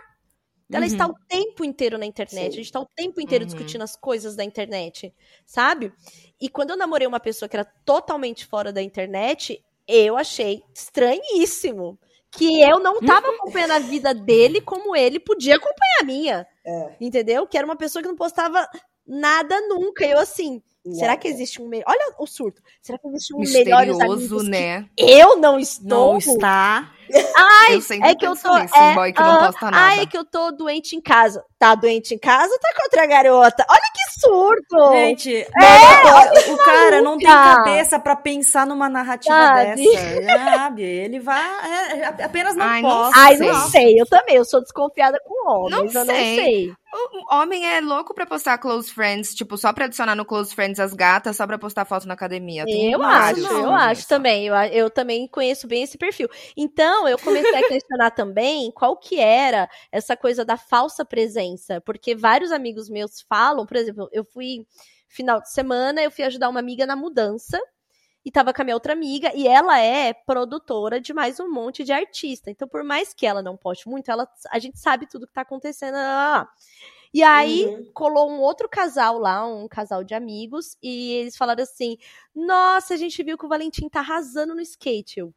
[0.71, 0.91] Ela uhum.
[0.91, 2.45] está o tempo inteiro na internet.
[2.45, 2.47] Sim.
[2.47, 3.47] A gente está o tempo inteiro uhum.
[3.47, 5.13] discutindo as coisas da internet,
[5.45, 5.93] sabe?
[6.41, 11.99] E quando eu namorei uma pessoa que era totalmente fora da internet, eu achei estranhíssimo
[12.37, 16.47] que eu não tava acompanhando a vida dele como ele podia acompanhar a minha.
[16.65, 16.95] É.
[16.99, 17.45] Entendeu?
[17.47, 18.67] Que era uma pessoa que não postava
[19.05, 20.05] nada nunca.
[20.05, 20.61] Eu assim,
[20.91, 21.85] Será que existe um melhor.
[21.87, 22.61] Olha o surto.
[22.81, 23.39] Será que existe um
[24.01, 24.85] amigos né?
[24.97, 25.87] eu não estou?
[25.87, 26.93] Não está.
[27.35, 28.55] Ai, é que eu tô.
[28.55, 29.77] é, boy que não uh, posta nada.
[29.77, 31.43] Ai, é que eu tô doente em casa.
[31.59, 33.65] Tá doente em casa ou tá com outra garota?
[33.69, 34.91] Olha que surto!
[34.93, 39.75] Gente, é, o, o cara não tem cabeça para pensar numa narrativa sabe?
[39.75, 40.57] dessa.
[40.57, 40.83] Sabe?
[40.83, 41.41] Ele vai.
[41.41, 43.19] É, é apenas não Ai, posta.
[43.19, 43.99] Ai, não sei.
[43.99, 44.35] Eu também.
[44.35, 45.93] Eu sou desconfiada com homens.
[45.93, 46.05] Não eu sei.
[46.05, 46.73] não sei.
[46.93, 50.79] O homem é louco pra postar close friends, tipo, só pra adicionar no close friends
[50.79, 52.65] as gatas, só pra postar foto na academia.
[52.65, 54.45] Tem eu acho, eu acho também.
[54.45, 56.29] Eu, eu também conheço bem esse perfil.
[56.55, 61.81] Então, eu comecei a questionar também qual que era essa coisa da falsa presença.
[61.81, 64.65] Porque vários amigos meus falam, por exemplo, eu fui
[65.07, 67.59] final de semana, eu fui ajudar uma amiga na mudança
[68.25, 71.83] e tava com a minha outra amiga, e ela é produtora de mais um monte
[71.83, 72.49] de artista.
[72.49, 75.41] Então, por mais que ela não poste muito, ela, a gente sabe tudo que tá
[75.41, 75.97] acontecendo.
[77.13, 77.91] E aí, uhum.
[77.93, 81.97] colou um outro casal lá, um casal de amigos, e eles falaram assim:
[82.33, 85.19] Nossa, a gente viu que o Valentim tá arrasando no skate.
[85.19, 85.33] Eu,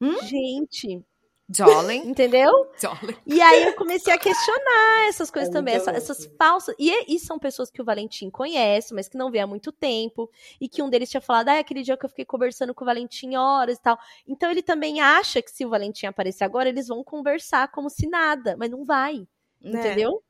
[0.00, 0.22] hum?
[0.22, 1.04] Gente,
[1.50, 1.96] Jolly.
[1.96, 2.52] Entendeu?
[2.78, 3.16] Jolly.
[3.26, 6.74] E aí eu comecei a questionar essas coisas é também, essa, essas falsas.
[6.78, 10.30] E, e, são pessoas que o Valentim conhece, mas que não vê há muito tempo.
[10.60, 12.86] E que um deles tinha falado, ah, aquele dia que eu fiquei conversando com o
[12.86, 13.98] Valentim horas e tal.
[14.26, 18.06] Então ele também acha que se o Valentim aparecer agora, eles vão conversar como se
[18.06, 19.26] nada, mas não vai.
[19.62, 19.68] É.
[19.70, 20.22] Entendeu?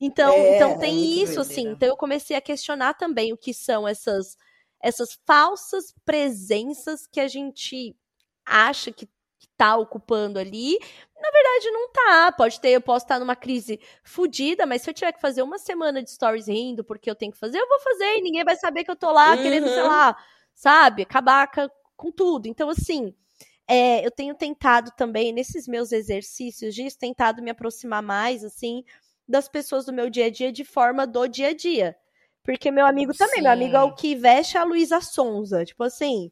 [0.00, 1.68] Então, é, então tem é isso, assim.
[1.68, 4.36] Então eu comecei a questionar também o que são essas,
[4.82, 7.96] essas falsas presenças que a gente
[8.44, 9.08] acha que
[9.56, 10.78] tá ocupando ali.
[11.20, 12.32] Na verdade, não tá.
[12.32, 15.58] Pode ter, eu posso estar numa crise fodida, mas se eu tiver que fazer uma
[15.58, 18.56] semana de stories rindo porque eu tenho que fazer, eu vou fazer e ninguém vai
[18.56, 19.42] saber que eu tô lá uhum.
[19.42, 20.16] querendo, sei lá,
[20.54, 21.50] sabe, acabar
[21.96, 22.46] com tudo.
[22.46, 23.14] Então, assim,
[23.66, 28.84] é, eu tenho tentado também, nesses meus exercícios disso, tentado me aproximar mais, assim,
[29.26, 31.96] das pessoas do meu dia a dia de forma do dia a dia.
[32.42, 33.42] Porque meu amigo também, Sim.
[33.42, 35.64] meu amigo é o que veste a Luísa Sonza.
[35.64, 36.30] Tipo assim,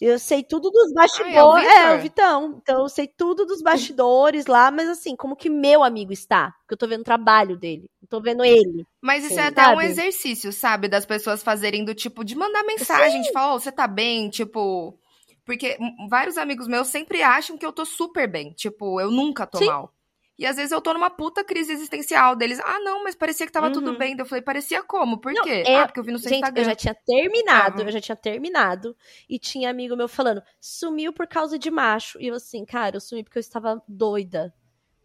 [0.00, 1.66] Eu sei tudo dos Ai, é o bastidores.
[1.76, 2.60] é, o Vitão.
[2.62, 6.52] Então eu sei tudo dos bastidores lá, mas assim, como que meu amigo está?
[6.60, 7.84] Porque eu tô vendo o trabalho dele.
[8.02, 8.86] Eu tô vendo ele.
[9.02, 9.40] Mas isso Sim.
[9.40, 9.84] é até um Sabe?
[9.86, 10.88] exercício, sabe?
[10.88, 14.30] Das pessoas fazerem do tipo, de mandar mensagem, de falar, ô, você tá bem?
[14.30, 14.98] Tipo.
[15.44, 15.76] Porque
[16.08, 18.52] vários amigos meus sempre acham que eu tô super bem.
[18.52, 19.66] Tipo, eu nunca tô Sim.
[19.66, 19.92] mal.
[20.40, 22.58] E às vezes eu tô numa puta crise existencial deles.
[22.64, 23.98] Ah, não, mas parecia que tava tudo Uhum.
[23.98, 24.16] bem.
[24.16, 25.18] Daí Eu falei, parecia como?
[25.20, 25.62] Por Não, quê?
[25.66, 26.62] é- Ah, porque eu vi no seu Gente, Instagram.
[26.62, 28.96] eu já tinha terminado, eu já tinha terminado.
[29.28, 32.18] E tinha amigo meu falando, sumiu por causa de macho.
[32.18, 34.52] E eu assim, cara, eu sumi porque eu estava doida.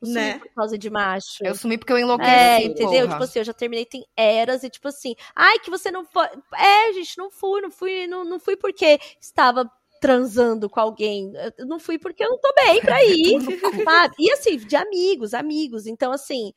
[0.02, 0.40] Eu sumi Né?
[0.40, 1.44] por causa de macho.
[1.44, 2.32] Eu sumi porque eu enlouqueci.
[2.32, 3.02] É, Sim, entendeu?
[3.02, 3.12] porra.
[3.12, 6.28] Tipo assim, eu já terminei tem eras e tipo assim, ai, que você não foi.
[6.54, 9.70] É, gente, não fui, não fui, não, não fui porque estava
[10.06, 11.32] transando com alguém.
[11.58, 13.40] Eu não fui porque eu não tô bem pra ir,
[13.84, 14.16] sabe?
[14.20, 15.88] E assim, de amigos, amigos.
[15.88, 16.54] Então, assim.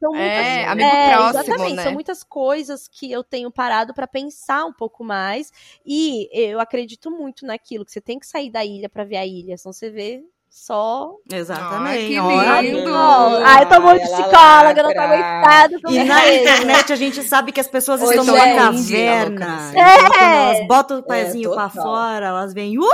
[0.00, 1.82] São muitas, É, amigo é, próximo, exatamente, né?
[1.82, 5.52] são muitas coisas que eu tenho parado pra pensar um pouco mais
[5.84, 9.26] e eu acredito muito naquilo que você tem que sair da ilha pra ver a
[9.26, 10.24] ilha, senão você vê
[10.54, 12.08] só Exatamente.
[12.08, 12.60] que Olha.
[12.60, 12.94] lindo!
[12.94, 15.76] Ai, eu tô muito Ai, ela psicóloga, não tô aguentada.
[15.88, 19.70] E na internet a gente sabe que as pessoas estão numa caverna.
[19.72, 21.84] Então, quando elas botam o É, pezinho pra total.
[21.84, 22.84] fora, elas vêm, uh!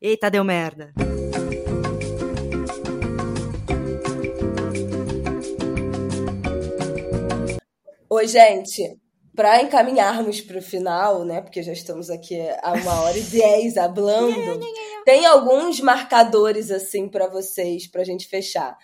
[0.00, 0.92] Eita, deu merda.
[8.08, 8.96] Oi, gente.
[9.34, 11.40] Para encaminharmos para o final, né?
[11.40, 14.60] Porque já estamos aqui há uma hora e dez hablando.
[15.04, 18.76] Tem alguns marcadores assim para vocês, para a gente fechar.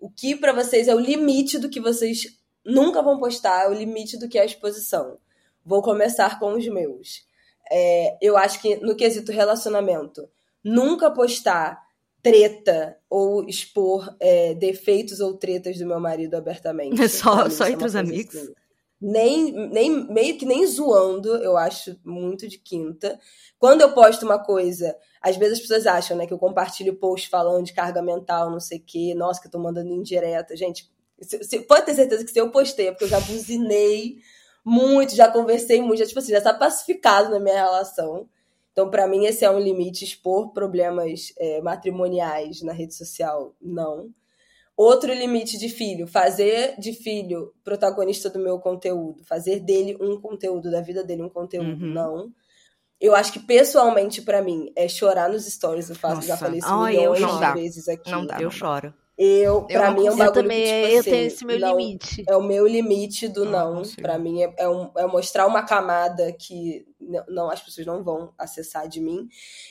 [0.00, 3.74] O que para vocês é o limite do que vocês nunca vão postar, é o
[3.74, 5.18] limite do que é a exposição.
[5.64, 7.26] Vou começar com os meus.
[7.70, 10.28] É, eu acho que no quesito relacionamento,
[10.64, 11.82] nunca postar
[12.22, 17.08] treta ou expor é, defeitos ou tretas do meu marido abertamente.
[17.08, 18.36] Só- mim, só isso é entre os amigos?
[18.36, 18.54] assim,
[19.00, 23.18] nem, nem meio que nem zoando, eu acho muito de quinta.
[23.58, 27.28] Quando eu posto uma coisa, às vezes as pessoas acham, né, que eu compartilho post
[27.28, 30.56] falando de carga mental, não sei o quê, nossa, que eu tô mandando indireta.
[30.56, 34.18] Gente, se- se- pode ter certeza que se eu postei, é porque eu já buzinei
[34.64, 38.28] muito, já conversei muito, já, tipo assim, já tá pacificado na minha relação.
[38.72, 44.10] Então, pra mim, esse é um limite, expor problemas é, matrimoniais na rede social, não.
[44.80, 50.70] Outro limite de filho, fazer de filho protagonista do meu conteúdo, fazer dele um conteúdo,
[50.70, 51.92] da vida dele um conteúdo, Uhum.
[51.92, 52.32] não.
[53.00, 56.68] Eu acho que pessoalmente pra mim é chorar nos stories, eu faço, já falei isso
[56.68, 57.52] Ai, eu milhões não dá.
[57.52, 58.08] de vezes aqui.
[58.08, 58.38] Não dá.
[58.40, 58.94] Eu choro.
[59.20, 60.12] Eu, não mim é um.
[60.12, 62.24] Eu bagulho também, que, tipo eu assim, tenho esse meu não- limite.
[62.28, 63.74] é o meu limite do Não, não.
[63.82, 63.82] não.
[64.00, 66.86] Pra mim é, é, um- é mostrar uma camada que
[67.28, 69.26] não as pessoas não vão acessar de mim.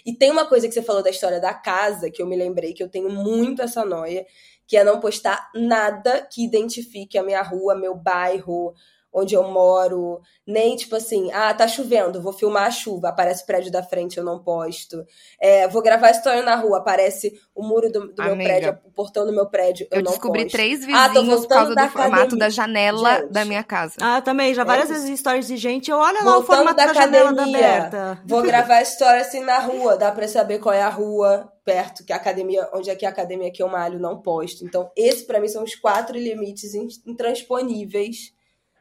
[0.06, 2.74] E tem uma coisa que você falou da história da casa que eu me lembrei
[2.74, 4.26] que eu tenho muito essa noia,
[4.68, 8.74] que é não postar nada que identifique a minha rua, meu bairro,
[9.14, 13.46] onde eu moro, nem tipo assim, ah, tá chovendo, vou filmar a chuva, aparece o
[13.48, 15.04] prédio da frente, eu não posto.
[15.42, 19.26] É, vou gravar história na rua, aparece o muro do, do meu prédio, o portão
[19.26, 20.56] do meu prédio, eu, Eu não descobri posto.
[20.56, 22.40] três Ah, tô vizinhos por voltando causa do formato academia.
[22.40, 23.32] da janela Gente.
[23.32, 23.96] da minha casa.
[24.00, 26.76] Ah, também, já várias É vezes stories de gente, eu olho lá o Voltando formato
[26.76, 28.22] da da, janela da aberta.
[28.26, 32.14] Vou gravar história assim na rua, dá pra saber qual é a rua perto, que
[32.14, 34.64] a academia, onde é que a academia que eu malho, não posto.
[34.64, 38.34] Então, esse pra mim são os quatro limites in- intransponíveis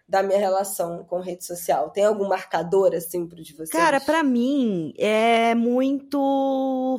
[0.09, 1.91] da minha relação com rede social.
[1.91, 3.71] Tem algum marcador assim pro de vocês?
[3.71, 6.97] Cara, pra mim é muito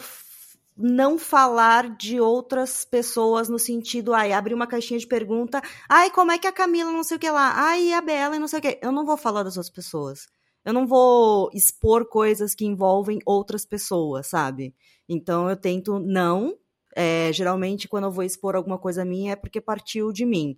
[0.75, 6.33] não falar de outras pessoas no sentido, ai, abrir uma caixinha de pergunta, ai, como
[6.33, 8.61] é que a Camila não sei o que lá, ai, a Bela não sei o
[8.61, 8.77] que.
[8.81, 10.27] Eu não vou falar das outras pessoas.
[10.65, 14.75] Eu não vou expor coisas que envolvem outras pessoas, sabe?
[15.07, 16.57] Então eu tento não.
[16.95, 20.57] É, geralmente, quando eu vou expor alguma coisa minha, é porque partiu de mim.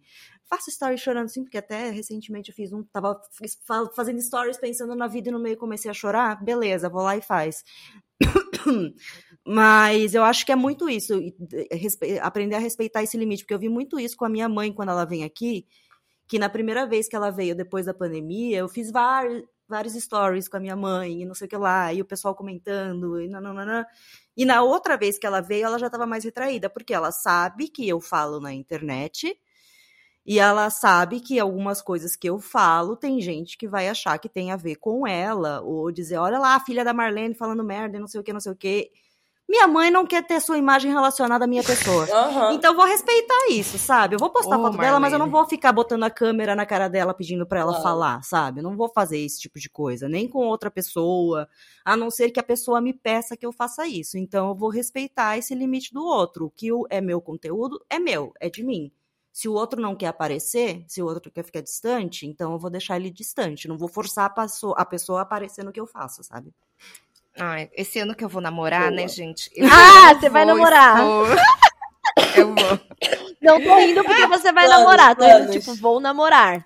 [0.49, 2.83] Faço stories chorando sim, porque até recentemente eu fiz um.
[2.83, 3.19] Tava
[3.95, 6.41] fazendo stories pensando na vida e no meio comecei a chorar.
[6.43, 7.63] Beleza, vou lá e faz.
[9.45, 11.13] Mas eu acho que é muito isso,
[11.53, 14.71] eh, aprender a respeitar esse limite, porque eu vi muito isso com a minha mãe
[14.73, 15.65] quando ela vem aqui,
[16.27, 20.47] que na primeira vez que ela veio depois da pandemia, eu fiz vários, vários stories
[20.47, 23.27] com a minha mãe, e não sei o que lá, e o pessoal comentando, e
[23.29, 23.87] nananana.
[24.39, 27.67] E na outra vez que ela veio, ela já estava mais retraída, porque ela sabe
[27.67, 29.37] que eu falo na internet,
[30.25, 34.29] e ela sabe que algumas coisas que eu falo tem gente que vai achar que
[34.29, 37.99] tem a ver com ela, ou dizer, olha lá, a filha da Marlene falando merda
[37.99, 38.91] não sei o que, não sei o que.
[39.49, 42.05] Minha mãe não quer ter sua imagem relacionada à minha pessoa.
[42.05, 42.53] Aham.
[42.53, 44.13] Então eu vou respeitar isso, sabe?
[44.13, 45.41] Eu vou postar Ô, foto dela, mas eu não Marlene.
[45.41, 47.83] vou ficar botando a câmera na cara dela pedindo pra ela Claro.
[47.83, 48.59] falar, sabe?
[48.59, 51.49] Eu não vou fazer esse tipo de coisa, nem com outra pessoa,
[51.83, 54.19] a não ser que a pessoa me peça que eu faça isso.
[54.19, 56.45] Então eu vou respeitar esse limite do outro.
[56.45, 58.91] O que o- é meu conteúdo é meu, é de mim.
[59.33, 62.69] Se o outro não quer aparecer, se o outro quer ficar distante, então eu vou
[62.69, 63.67] deixar ele distante.
[63.67, 66.53] Não vou forçar a pessoa, a pessoa a aparecer no que eu faço, sabe?
[67.39, 69.49] Ai, esse ano que eu vou namorar, né, gente?
[69.55, 70.97] Eu Ah, você vai namorar.
[72.35, 72.79] Eu vou.
[73.41, 75.15] Não tô indo porque você vai Planos, namorar.
[75.15, 75.51] Tô indo, planos.
[75.55, 76.65] tipo, vou namorar.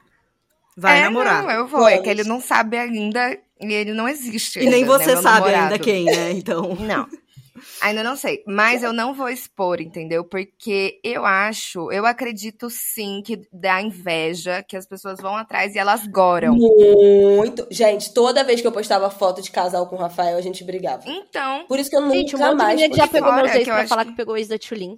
[0.75, 1.43] Vai É, namorar.
[1.43, 1.87] Não, eu vou.
[1.87, 2.19] É que Planos.
[2.21, 3.31] ele não sabe ainda
[3.61, 4.59] e ele não existe.
[4.59, 5.63] E nem ainda, né, você meu sabe namorado.
[5.73, 6.31] ainda quem, né?
[6.31, 6.75] Então.
[6.75, 7.07] Não.
[7.81, 8.43] Ainda não sei.
[8.47, 10.23] Mas eu não vou expor, entendeu?
[10.23, 15.79] Porque eu acho, eu acredito sim que dá inveja, que as pessoas vão atrás e
[15.79, 16.55] elas goram.
[16.55, 17.67] Muito.
[17.71, 21.03] Gente, toda vez que eu postava foto de casal com o Rafael, a gente brigava.
[21.05, 23.63] Então, Por isso que eu nunca Gente, um mais que já pegou Fora meus ex
[23.63, 24.97] que eu pra acho falar que- que pegou o ex da Tulin.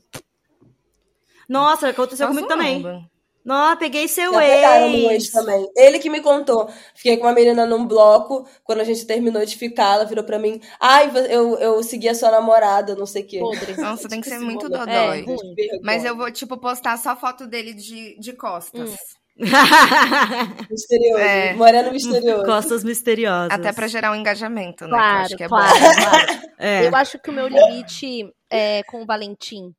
[1.47, 3.07] Nossa, aconteceu nós comigo também.
[3.45, 5.69] Nossa, peguei seu Já pegaram no ex também.
[5.77, 6.67] Ele que me contou.
[6.95, 10.39] Fiquei com uma menina num bloco, quando a gente terminou de ficar, ela virou pra
[10.39, 13.39] mim, ai, eu, eu segui a sua namorada, não sei o quê.
[13.39, 13.77] Podre.
[13.77, 15.26] Nossa, tem que ser muito É, dodói.
[15.26, 15.80] Vergonha.
[15.84, 18.89] Mas eu vou, tipo, postar só foto dele de, de costas.
[18.89, 18.95] Hum.
[20.72, 21.22] Misterioso.
[21.22, 21.53] É.
[21.53, 22.45] Moreno misterioso.
[22.45, 23.51] Costas misteriosas.
[23.51, 24.91] Até pra gerar um engajamento, né?
[24.91, 25.80] Claro, acho que é claro, bom.
[25.80, 26.45] claro.
[26.57, 26.88] É.
[26.88, 29.73] Eu acho que o meu limite é, com o Valentim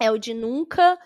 [0.00, 0.96] é o de nunca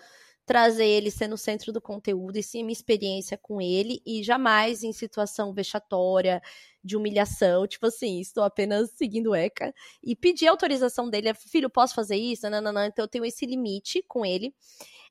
[0.51, 4.83] trazer ele ser no centro do conteúdo e sim minha experiência com ele e jamais
[4.83, 6.41] em situação vexatória,
[6.83, 9.73] de humilhação, tipo assim, estou apenas seguindo o ECA
[10.03, 12.49] e pedir autorização dele, é, filho, posso fazer isso?
[12.49, 12.83] Não, não, não.
[12.83, 14.53] Então eu tenho esse limite com ele.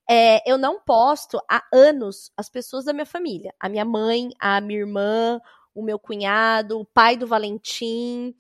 [0.07, 4.61] É, eu não posto há anos as pessoas da minha família, a minha mãe, a
[4.61, 5.41] minha irmã,
[5.75, 8.35] o meu cunhado, o pai do Valentim,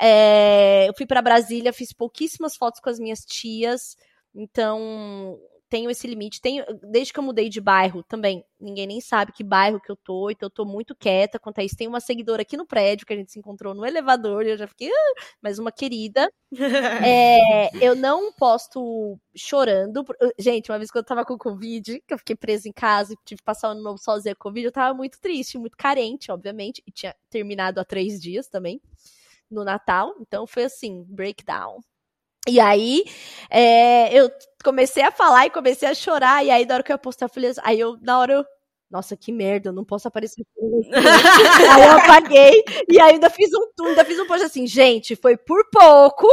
[0.00, 3.96] é, eu fui para Brasília, fiz pouquíssimas fotos com as minhas tias,
[4.34, 5.38] então
[5.70, 6.40] tenho esse limite.
[6.40, 9.96] Tenho, desde que eu mudei de bairro também, ninguém nem sabe que bairro que eu
[9.96, 11.76] tô, então eu tô muito quieta quanto a isso.
[11.76, 14.56] Tem uma seguidora aqui no prédio que a gente se encontrou no elevador e eu
[14.58, 16.30] já fiquei, ah, mas uma querida.
[17.02, 20.04] É, eu não posto chorando.
[20.38, 23.16] Gente, uma vez que eu tava com Covid, que eu fiquei presa em casa e
[23.24, 26.30] tive que passar o ano novo sozinha com Covid, eu tava muito triste, muito carente,
[26.32, 28.80] obviamente, e tinha terminado há três dias também
[29.50, 31.80] no Natal, então foi assim, breakdown.
[32.48, 33.04] E aí,
[33.50, 34.30] é, eu
[34.64, 37.28] comecei a falar e comecei a chorar, e aí na hora que eu postei, eu
[37.28, 38.44] falei assim, aí eu, na hora eu,
[38.90, 40.42] nossa, que merda, eu não posso aparecer.
[41.70, 45.36] aí eu apaguei, e aí ainda fiz um, ainda fiz um post assim, gente, foi
[45.36, 46.26] por pouco,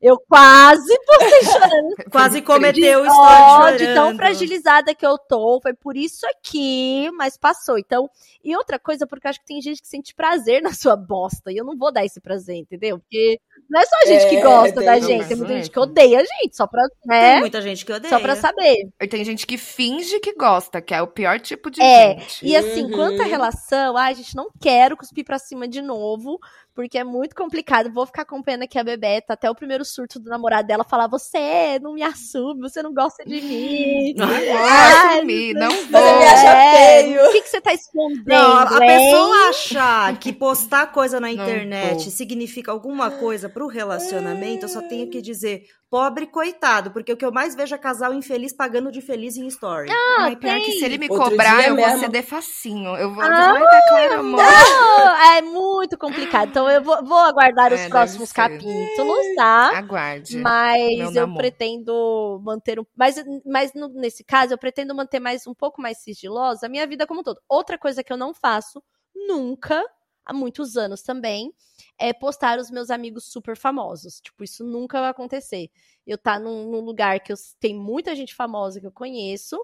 [0.00, 5.60] eu quase postei chorando Quase cometeu o de story ódio, tão fragilizada que eu tô.
[5.62, 7.78] Foi por isso aqui, mas passou.
[7.78, 8.08] Então,
[8.42, 11.52] e outra coisa, porque eu acho que tem gente que sente prazer na sua bosta.
[11.52, 12.98] E eu não vou dar esse prazer, entendeu?
[12.98, 15.70] Porque não é só a gente que É, gosta tem da gente, tem muita gente
[15.70, 17.38] que odeia a gente, só pra, Tem né?
[17.40, 18.10] muita gente que odeia.
[18.14, 18.88] Só pra saber.
[19.00, 22.46] E tem gente que finge que gosta, que é o pior tipo de É, gente.
[22.46, 22.90] E assim, Uhum.
[22.92, 26.38] quanto à relação, ai, a gente não quero cuspir pra cima de novo,
[26.80, 27.92] porque é muito complicado.
[27.92, 31.78] Vou ficar acompanhando aqui a Bebeta até o primeiro surto do namorado dela falar: você
[31.80, 34.14] não me assume, você não gosta de mim.
[34.16, 36.18] Não vou assumir, não Você vou.
[36.18, 37.24] me acha É, feio.
[37.26, 38.24] O que, que você tá escondendo?
[38.26, 38.78] Não, a, hein?
[38.78, 45.08] pessoa achar que postar coisa na internet significa alguma coisa pro relacionamento, eu só tenho
[45.08, 49.00] que dizer, pobre coitado, porque o que eu mais vejo é casal infeliz pagando de
[49.00, 49.90] feliz em story.
[50.20, 52.96] Ai, pior que se ele me Outro cobrar, eu vou mesmo- ceder facinho.
[52.96, 53.24] Eu vou.
[53.24, 54.40] Ah, Ai, tá claro, amor.
[54.40, 56.48] Não, é muito complicado.
[56.50, 58.34] Então eu vou, vou aguardar É, os próximos ser.
[58.36, 59.76] capítulos, tá?
[59.76, 60.38] Aguarde.
[60.38, 61.38] Mas eu namoro.
[61.38, 62.84] pretendo manter um.
[62.96, 66.86] Mas, mas no- nesse caso, eu pretendo manter mais um pouco mais sigilosa a minha
[66.86, 67.40] vida como um todo.
[67.48, 68.80] Outra coisa que eu não faço
[69.14, 69.84] nunca,
[70.24, 71.52] há muitos anos também,
[72.00, 74.20] é postar os meus amigos super famosos.
[74.20, 75.70] Tipo, isso nunca vai acontecer.
[76.06, 79.56] Eu tá num, num lugar que eu, tem muita gente famosa que eu conheço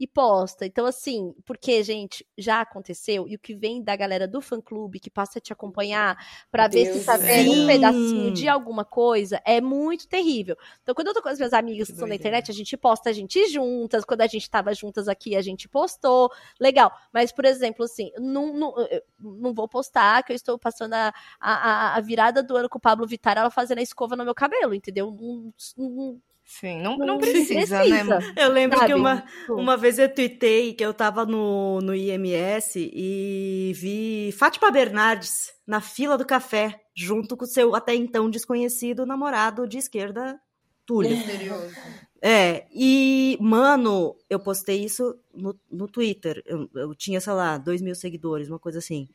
[0.00, 0.64] e posta.
[0.64, 4.98] Então, assim, porque, gente, já aconteceu, e o que vem da galera do fã clube
[4.98, 6.16] que passa a te acompanhar
[6.50, 7.62] pra ver se Deus tá do vendo céu.
[7.62, 10.56] um pedacinho de alguma coisa, é muito terrível.
[10.82, 12.38] Então, quando eu tô com as minhas amigas que Que estão na doideira.
[12.38, 14.04] internet, a gente posta a gente juntas.
[14.04, 16.30] Quando a gente tava juntas aqui, a gente postou.
[16.58, 16.90] Legal.
[17.12, 18.74] Mas, por exemplo, assim, não, não,
[19.20, 22.80] não vou postar que eu estou passando a, a, a virada do ano com o
[22.80, 25.10] Pablo Vittar, ela fazendo a escova no meu cabelo, entendeu?
[25.10, 28.02] Não, não- Sim, não, não não precisa, né?
[28.02, 28.18] precisa.
[28.36, 28.92] Eu lembro Sabe?
[28.92, 34.68] que uma, uma vez eu tuitei que eu tava no, no IMS e vi Fátima
[34.68, 40.40] Bernardes na fila do café, junto com o seu até então desconhecido namorado de esquerda,
[40.84, 41.16] Túlio.
[41.16, 41.72] Misterioso.
[42.20, 46.42] É, e, mano, eu postei isso no, no Twitter.
[46.44, 49.08] Eu, eu tinha, sei lá, dois mil seguidores, uma coisa assim.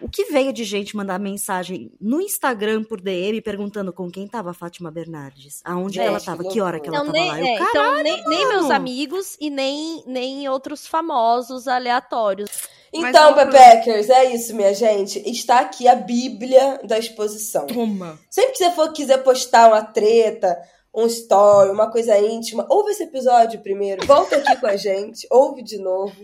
[0.00, 4.50] O que veio de gente mandar mensagem no Instagram por DM perguntando com quem tava
[4.50, 5.60] a Fátima Bernardes?
[5.64, 6.42] Aonde Gente, ela tava?
[6.42, 7.40] que Que hora que ela Não, tava nem, lá?
[7.40, 12.50] Eu, é, então, nem, nem meus amigos e nem, nem outros famosos aleatórios.
[12.94, 15.18] Mas Então, não- Pepeckers, é isso, minha gente.
[15.28, 17.66] Está aqui a Bíblia da exposição.
[17.66, 18.18] Toma.
[18.30, 20.56] Sempre que você for quiser postar uma treta,
[20.94, 25.62] um story, uma coisa íntima, ouve esse episódio primeiro, volta aqui com a gente, ouve
[25.62, 26.14] de novo.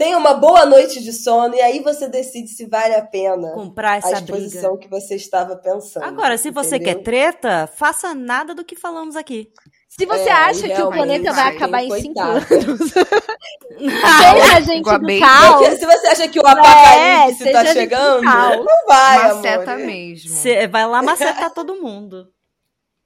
[0.00, 3.98] Tenha uma boa noite de sono e aí você decide se vale a pena Comprar
[3.98, 4.82] essa a exposição briga.
[4.82, 6.04] que você estava pensando.
[6.04, 6.96] Agora, se você entendeu?
[6.96, 9.50] quer treta, faça nada do que falamos aqui.
[9.90, 14.84] Se você É, acha que o planeta vai acabar em cinco anos, seja a gente
[14.84, 15.58] do caos.
[15.58, 19.86] Porque se você acha que o apocalipse seja tá chegando, não vai, Maceta amor.
[19.86, 20.30] mesmo.
[20.30, 22.26] Você vai lá macetar todo mundo.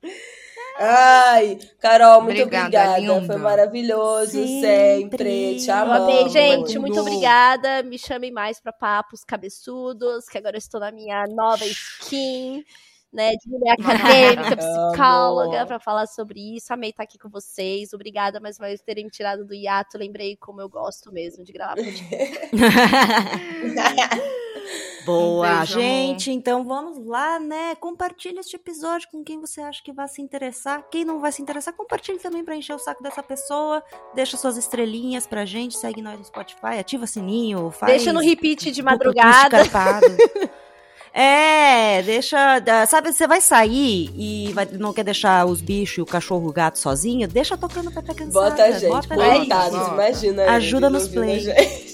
[0.76, 3.26] Ai, Carol, muito Obrigada, obrigada.
[3.26, 4.60] Foi maravilhoso, Sempre.
[4.60, 5.56] sempre.
[5.56, 6.08] Te amamos.
[6.08, 6.78] amei, gente.
[6.78, 7.82] Muito obrigada.
[7.84, 12.64] Me chamem mais pra papos cabeçudos, que agora eu estou na minha nova skin,
[13.12, 13.30] né?
[13.32, 16.72] De mulher acadêmica, psicóloga, pra falar sobre isso.
[16.74, 17.92] Amei estar aqui com vocês.
[17.92, 19.96] Obrigada mais uma vez por terem me tirado do hiato.
[19.96, 22.50] Lembrei como eu gosto mesmo de gravar podcast.
[25.04, 26.30] Boa, Um gente.
[26.30, 27.74] Então vamos lá, né?
[27.76, 30.82] Compartilha este episódio com quem você acha que vai se interessar.
[30.90, 33.82] Quem não vai se interessar, compartilhe também pra encher o saco dessa pessoa.
[34.14, 38.20] Deixa suas estrelinhas pra gente, segue nós no Spotify, ativa o sininho, faz Deixa no
[38.20, 39.58] repeat de madrugada.
[41.16, 42.60] É, deixa.
[42.88, 46.52] Sabe, você vai sair e vai- não quer deixar os bichos e o cachorro o
[46.52, 47.28] gato sozinho?
[47.28, 48.50] Deixa tocando Pepe Cansada.
[48.50, 50.50] Bota a gente, bota coitados, imagina.
[50.50, 51.24] Ajuda nos ouvindo a
[51.54, 51.93] play.